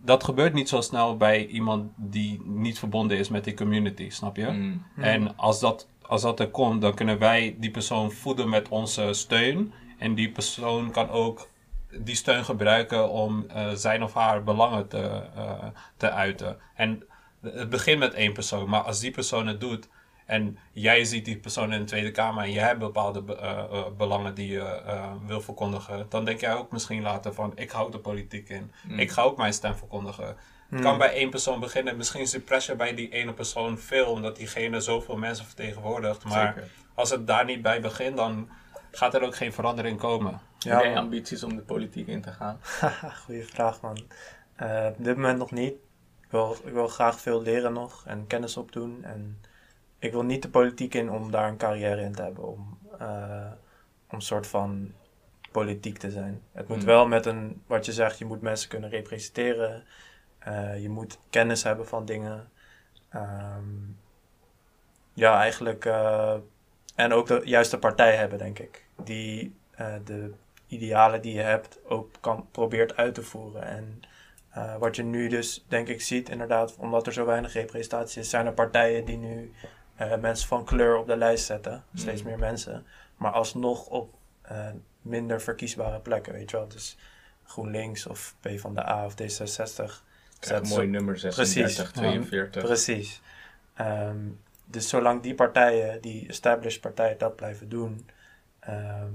dat 0.00 0.24
gebeurt 0.24 0.52
niet 0.52 0.68
zo 0.68 0.80
snel 0.80 1.16
bij 1.16 1.46
iemand 1.46 1.90
die 1.96 2.42
niet 2.44 2.78
verbonden 2.78 3.18
is 3.18 3.28
met 3.28 3.44
die 3.44 3.54
community, 3.54 4.10
snap 4.10 4.36
je? 4.36 4.46
Mm. 4.46 4.84
En 4.96 5.36
als 5.36 5.60
dat, 5.60 5.88
als 6.02 6.22
dat 6.22 6.40
er 6.40 6.50
komt, 6.50 6.80
dan 6.80 6.94
kunnen 6.94 7.18
wij 7.18 7.56
die 7.58 7.70
persoon 7.70 8.12
voeden 8.12 8.48
met 8.48 8.68
onze 8.68 9.12
steun. 9.12 9.72
En 9.98 10.14
die 10.14 10.30
persoon 10.30 10.90
kan 10.90 11.10
ook 11.10 11.48
die 11.90 12.14
steun 12.14 12.44
gebruiken 12.44 13.10
om 13.10 13.44
eh, 13.48 13.70
zijn 13.70 14.02
of 14.02 14.14
haar 14.14 14.44
belangen 14.44 14.88
te, 14.88 15.22
eh, 15.36 15.66
te 15.96 16.10
uiten. 16.10 16.56
En 16.74 17.02
het 17.40 17.70
begint 17.70 17.98
met 17.98 18.14
één 18.14 18.32
persoon, 18.32 18.68
maar 18.68 18.82
als 18.82 19.00
die 19.00 19.10
persoon 19.10 19.46
het 19.46 19.60
doet 19.60 19.88
en 20.28 20.58
jij 20.72 21.04
ziet 21.04 21.24
die 21.24 21.36
persoon 21.38 21.72
in 21.72 21.78
de 21.78 21.84
Tweede 21.84 22.10
Kamer 22.10 22.44
en 22.44 22.52
jij 22.52 22.66
hebt 22.66 22.78
bepaalde 22.78 23.22
be- 23.22 23.36
eh, 23.36 23.58
eh, 23.58 23.86
belangen 23.96 24.34
die 24.34 24.50
je 24.52 24.60
eh, 24.60 25.12
wil 25.26 25.40
verkondigen, 25.40 26.06
dan 26.08 26.24
denk 26.24 26.40
jij 26.40 26.54
ook 26.54 26.72
misschien 26.72 27.02
later 27.02 27.34
van 27.34 27.52
ik 27.54 27.70
hou 27.70 27.90
de 27.90 27.98
politiek 27.98 28.48
in. 28.48 28.72
Mm. 28.84 28.98
Ik 28.98 29.10
ga 29.10 29.22
ook 29.22 29.36
mijn 29.36 29.52
stem 29.52 29.74
verkondigen. 29.76 30.36
Het 30.68 30.80
kan 30.80 30.98
bij 30.98 31.12
één 31.12 31.30
persoon 31.30 31.60
beginnen. 31.60 31.96
Misschien 31.96 32.20
is 32.20 32.30
de 32.30 32.40
pressure 32.40 32.76
bij 32.76 32.94
die 32.94 33.08
ene 33.08 33.32
persoon 33.32 33.78
veel, 33.78 34.06
omdat 34.06 34.36
diegene 34.36 34.80
zoveel 34.80 35.16
mensen 35.16 35.44
vertegenwoordigt. 35.46 36.24
Maar 36.24 36.52
Zeker. 36.54 36.70
als 36.94 37.10
het 37.10 37.26
daar 37.26 37.44
niet 37.44 37.62
bij 37.62 37.80
begint, 37.80 38.16
dan 38.16 38.48
gaat 38.90 39.14
er 39.14 39.22
ook 39.22 39.36
geen 39.36 39.52
verandering 39.52 39.98
komen. 39.98 40.40
Ja, 40.58 40.74
Heb 40.74 40.84
jij 40.84 40.96
ambities 40.96 41.42
om 41.42 41.56
de 41.56 41.62
politiek 41.62 42.06
in 42.06 42.20
te 42.22 42.32
gaan? 42.32 42.60
Goeie 43.24 43.44
vraag, 43.44 43.80
man. 43.80 43.98
Eh, 44.56 44.86
op 44.98 45.04
dit 45.04 45.16
moment 45.16 45.38
nog 45.38 45.50
niet. 45.50 45.72
Ik 46.22 46.30
wil, 46.30 46.56
ik 46.64 46.72
wil 46.72 46.88
graag 46.88 47.20
veel 47.20 47.42
leren 47.42 47.72
nog 47.72 48.02
en 48.06 48.26
kennis 48.26 48.56
opdoen. 48.56 49.04
En 49.04 49.40
ik 49.98 50.12
wil 50.12 50.22
niet 50.22 50.42
de 50.42 50.48
politiek 50.48 50.94
in 50.94 51.10
om 51.10 51.30
daar 51.30 51.48
een 51.48 51.56
carrière 51.56 52.02
in 52.02 52.12
te 52.14 52.22
hebben. 52.22 52.44
Om, 52.48 52.78
eh 52.98 53.50
om 54.10 54.14
een 54.16 54.22
soort 54.22 54.46
van 54.46 54.92
politiek 55.52 55.98
te 55.98 56.10
zijn. 56.10 56.42
Het 56.52 56.68
moet 56.68 56.76
Hmm. 56.76 56.86
wel 56.86 57.06
met 57.08 57.26
een, 57.26 57.62
wat 57.66 57.86
je 57.86 57.92
zegt, 57.92 58.18
je 58.18 58.24
moet 58.24 58.40
mensen 58.40 58.68
kunnen 58.68 58.90
representeren. 58.90 59.84
Eh, 60.38 60.80
je 60.82 60.88
moet 60.88 61.18
kennis 61.30 61.62
hebben 61.62 61.86
van 61.86 62.04
dingen. 62.04 62.48
Ehm, 63.08 63.64
ja, 65.12 65.40
eigenlijk. 65.40 65.84
eh, 65.84 66.34
en 66.94 67.12
ook 67.12 67.26
de 67.26 67.40
juiste 67.44 67.78
partij 67.78 68.16
hebben, 68.16 68.38
denk 68.38 68.58
ik. 68.58 68.84
Die 69.04 69.54
de 70.04 70.32
idealen 70.66 71.22
die 71.22 71.34
je 71.34 71.40
hebt 71.40 71.78
ook 71.84 72.10
kan, 72.20 72.46
probeert 72.50 72.96
uit 72.96 73.14
te 73.14 73.22
voeren. 73.22 73.62
En 73.62 74.00
wat 74.78 74.96
je 74.96 75.02
nu 75.02 75.28
dus, 75.28 75.64
denk 75.68 75.88
ik, 75.88 76.00
ziet, 76.02 76.28
inderdaad, 76.28 76.76
omdat 76.76 77.06
er 77.06 77.12
zo 77.12 77.24
weinig 77.24 77.52
representatie 77.52 78.20
is, 78.20 78.30
zijn 78.30 78.46
er 78.46 78.52
partijen 78.52 79.04
die 79.04 79.16
nu 79.16 79.52
eh, 79.98 80.16
mensen 80.16 80.48
van 80.48 80.64
kleur 80.64 80.96
op 80.96 81.06
de 81.06 81.16
lijst 81.16 81.44
zetten. 81.44 81.84
Steeds 81.94 82.22
Mm. 82.22 82.28
meer 82.28 82.38
mensen. 82.38 82.86
Maar 83.16 83.32
alsnog 83.32 83.86
op 83.86 84.14
eh, 84.42 84.68
minder 85.02 85.40
verkiesbare 85.40 86.00
plekken, 86.00 86.32
weet 86.32 86.50
je 86.50 86.56
wel. 86.56 86.68
Dus 86.68 86.96
GroenLinks 87.44 88.06
of 88.06 88.34
PvdA 88.40 89.04
of 89.04 89.12
D66. 89.12 89.16
Krijg 89.16 90.02
zet 90.38 90.60
een 90.60 90.68
mooi 90.68 90.86
nummer 90.86 91.18
36, 91.18 91.74
Precies. 91.92 91.92
42. 91.92 92.62
Precies. 92.62 93.20
Ehm, 93.74 94.18
dus 94.64 94.88
zolang 94.88 95.22
die 95.22 95.34
partijen, 95.34 96.00
die 96.00 96.28
established 96.28 96.80
partijen, 96.80 97.18
dat 97.18 97.36
blijven 97.36 97.68
doen, 97.68 98.08
ehm, 98.60 99.12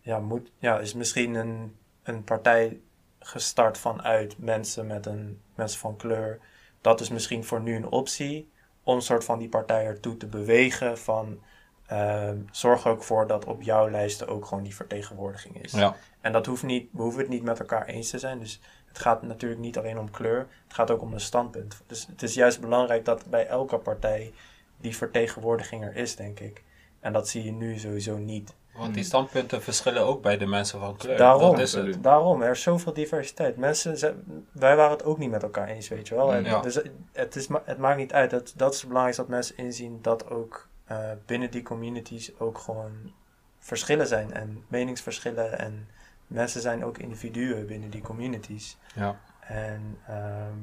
ja, 0.00 0.18
moet, 0.18 0.50
ja, 0.58 0.78
is 0.78 0.94
misschien 0.94 1.34
een, 1.34 1.76
een 2.02 2.24
partij 2.24 2.80
gestart 3.18 3.78
vanuit 3.78 4.38
mensen 4.38 4.86
met 4.86 5.06
een 5.06 5.40
mensen 5.54 5.80
van 5.80 5.96
kleur. 5.96 6.38
Dat 6.80 7.00
is 7.00 7.08
misschien 7.08 7.44
voor 7.44 7.60
nu 7.60 7.74
een 7.76 7.88
optie 7.90 8.50
om 8.82 8.96
een 8.96 9.02
soort 9.02 9.24
van 9.24 9.38
die 9.38 9.48
partij 9.48 9.84
ertoe 9.84 10.16
te 10.16 10.26
bewegen 10.26 10.98
van 10.98 11.40
ehm, 11.86 12.38
zorg 12.50 12.86
ook 12.86 13.02
voor 13.02 13.26
dat 13.26 13.44
op 13.44 13.62
jouw 13.62 13.90
lijsten 13.90 14.28
ook 14.28 14.46
gewoon 14.46 14.62
die 14.62 14.74
vertegenwoordiging 14.74 15.62
is. 15.62 15.72
Ja. 15.72 15.96
En 16.20 16.32
dat 16.32 16.46
hoeft 16.46 16.62
niet, 16.62 16.88
we 16.92 17.02
hoeven 17.02 17.20
het 17.20 17.30
niet 17.30 17.42
met 17.42 17.60
elkaar 17.60 17.86
eens 17.86 18.10
te 18.10 18.18
zijn. 18.18 18.38
Dus 18.38 18.60
het 18.86 18.98
gaat 18.98 19.22
natuurlijk 19.22 19.60
niet 19.60 19.78
alleen 19.78 19.98
om 19.98 20.10
kleur, 20.10 20.38
het 20.64 20.74
gaat 20.74 20.90
ook 20.90 21.02
om 21.02 21.12
een 21.12 21.20
standpunt. 21.20 21.82
Dus 21.86 22.06
het 22.06 22.22
is 22.22 22.34
juist 22.34 22.60
belangrijk 22.60 23.04
dat 23.04 23.26
bij 23.26 23.46
elke 23.46 23.78
partij 23.78 24.32
die 24.76 24.96
vertegenwoordiging 24.96 25.84
er 25.84 25.96
is, 25.96 26.16
denk 26.16 26.40
ik. 26.40 26.62
En 27.00 27.12
dat 27.12 27.28
zie 27.28 27.44
je 27.44 27.52
nu 27.52 27.78
sowieso 27.78 28.16
niet. 28.16 28.54
Want 28.76 28.94
die 28.94 29.04
standpunten 29.04 29.62
verschillen 29.62 30.02
ook 30.02 30.22
bij 30.22 30.36
de 30.38 30.46
mensen 30.46 30.80
van 30.80 30.96
kleur. 30.96 31.16
Daarom, 31.16 31.50
Dat 31.50 31.58
is 31.58 31.72
het. 31.72 32.02
Daarom, 32.02 32.42
er 32.42 32.50
is 32.50 32.62
zoveel 32.62 32.92
diversiteit. 32.92 33.56
Mensen, 33.56 33.98
zijn- 33.98 34.46
wij 34.52 34.76
waren 34.76 34.92
het 34.92 35.04
ook 35.04 35.18
niet 35.18 35.30
met 35.30 35.42
elkaar 35.42 35.68
eens, 35.68 35.88
weet 35.88 36.08
je 36.08 36.14
wel. 36.14 36.32
En 36.34 36.44
Ja. 36.44 36.60
Dus 36.60 36.80
het, 37.12 37.36
is, 37.36 37.48
het 37.64 37.78
maakt 37.78 37.96
niet 37.96 38.12
uit. 38.12 38.30
Dat, 38.30 38.52
dat 38.56 38.72
is 38.72 38.78
het 38.78 38.86
belangrijkste 38.88 39.22
dat 39.26 39.30
mensen 39.30 39.56
inzien 39.56 39.98
dat 40.02 40.30
ook 40.30 40.68
eh, 40.84 41.10
binnen 41.26 41.50
die 41.50 41.62
communities 41.62 42.38
ook 42.40 42.58
gewoon 42.58 43.12
verschillen 43.58 44.06
zijn. 44.06 44.32
En 44.32 44.64
meningsverschillen. 44.68 45.58
En 45.58 45.88
mensen 46.26 46.60
zijn 46.60 46.84
ook 46.84 46.98
individuen 46.98 47.66
binnen 47.66 47.90
die 47.90 48.02
communities. 48.02 48.78
Ja. 48.94 49.20
En 49.40 49.98
ehm, 50.06 50.56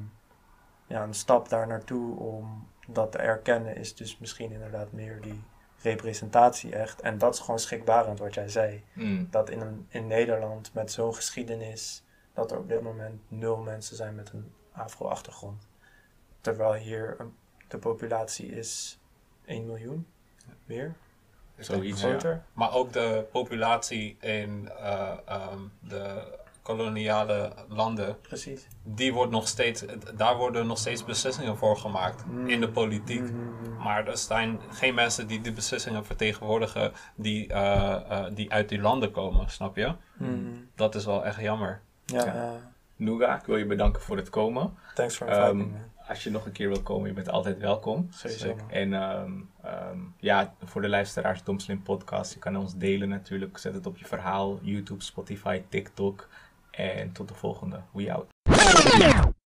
ja, 0.86 1.02
een 1.02 1.14
stap 1.14 1.48
daar 1.48 1.66
naartoe 1.66 2.18
om 2.18 2.66
dat 2.86 3.12
te 3.12 3.18
erkennen 3.18 3.76
is 3.76 3.94
dus 3.94 4.18
misschien 4.18 4.52
inderdaad 4.52 4.92
meer 4.92 5.20
die 5.20 5.42
representatie 5.82 6.74
echt. 6.74 7.00
En 7.00 7.18
dat 7.18 7.34
is 7.34 7.40
gewoon 7.40 7.58
schrikbarend 7.58 8.18
wat 8.18 8.34
jij 8.34 8.48
zei. 8.48 8.84
Mm. 8.92 9.28
Dat 9.30 9.50
in, 9.50 9.60
een, 9.60 9.86
in 9.88 10.06
Nederland 10.06 10.74
met 10.74 10.92
zo'n 10.92 11.14
geschiedenis, 11.14 12.02
dat 12.34 12.50
er 12.50 12.58
op 12.58 12.68
dit 12.68 12.82
moment 12.82 13.20
nul 13.28 13.56
mensen 13.56 13.96
zijn 13.96 14.14
met 14.14 14.30
een 14.32 14.52
afro-achtergrond. 14.72 15.66
Terwijl 16.40 16.72
hier 16.72 17.14
een- 17.18 17.36
de 17.68 17.78
populatie 17.78 18.46
is 18.50 18.98
1 19.44 19.66
miljoen, 19.66 20.06
meer. 20.64 20.94
Zoiets, 21.58 22.00
ja. 22.00 22.08
Groter? 22.08 22.42
Maar 22.52 22.72
ook 22.74 22.92
de 22.92 23.26
populatie 23.32 24.16
in 24.20 24.68
eh, 24.78 25.18
ehm, 25.26 25.58
de 25.80 26.37
koloniale 26.68 27.52
landen, 27.68 28.20
Precies. 28.20 28.66
die 28.82 29.12
wordt 29.12 29.32
nog 29.32 29.48
steeds, 29.48 29.84
daar 30.16 30.36
worden 30.36 30.66
nog 30.66 30.78
steeds 30.78 31.04
beslissingen 31.04 31.56
voor 31.56 31.76
gemaakt 31.76 32.24
in 32.46 32.60
de 32.60 32.68
politiek. 32.68 33.20
Mhm. 33.22 33.82
Maar 33.82 34.06
er 34.06 34.18
zijn 34.18 34.58
geen 34.70 34.94
mensen 34.94 35.26
die 35.26 35.40
die 35.40 35.52
beslissingen 35.52 36.04
vertegenwoordigen 36.04 36.92
die, 37.14 37.46
eh, 37.52 37.94
eh, 38.10 38.34
die 38.34 38.52
uit 38.52 38.68
die 38.68 38.80
landen 38.80 39.10
komen, 39.10 39.50
snap 39.50 39.76
je? 39.76 39.94
Dat 40.74 40.94
is 40.94 41.04
wel 41.04 41.24
echt 41.24 41.40
jammer. 41.40 41.80
Ja, 42.04 42.24
Ja. 42.24 42.34
ja. 42.34 42.52
Nuga, 42.96 43.38
ik 43.38 43.44
wil 43.46 43.56
je 43.56 43.66
bedanken 43.66 44.02
voor 44.02 44.16
het 44.16 44.30
komen. 44.30 44.74
thanks 44.94 45.16
for 45.16 45.28
inviting 45.28 45.72
me. 45.72 45.78
Als 46.08 46.22
je 46.24 46.30
nog 46.30 46.46
een 46.46 46.52
keer 46.52 46.68
wil 46.68 46.82
komen, 46.82 47.08
je 47.08 47.14
bent 47.14 47.28
altijd 47.28 47.58
welkom. 47.58 48.06
Sowieso, 48.10 48.54
man. 48.54 48.70
En 48.70 48.92
ehm, 48.94 49.32
ehm, 49.62 49.98
ja, 50.16 50.54
voor 50.64 50.82
de 50.82 50.88
luisteraars, 50.88 51.42
Dom 51.42 51.58
Slim 51.58 51.82
Podcast, 51.82 52.32
je 52.32 52.38
kan 52.38 52.56
ons 52.56 52.76
delen 52.76 53.08
natuurlijk. 53.08 53.58
Zet 53.58 53.74
het 53.74 53.86
op 53.86 53.98
je 53.98 54.04
verhaal, 54.04 54.58
YouTube, 54.62 55.02
Spotify, 55.02 55.62
TikTok. 55.68 56.28
En 56.78 57.12
tot 57.12 57.28
de 57.28 57.34
volgende. 57.34 57.80
We 57.92 58.12
out. 58.12 59.27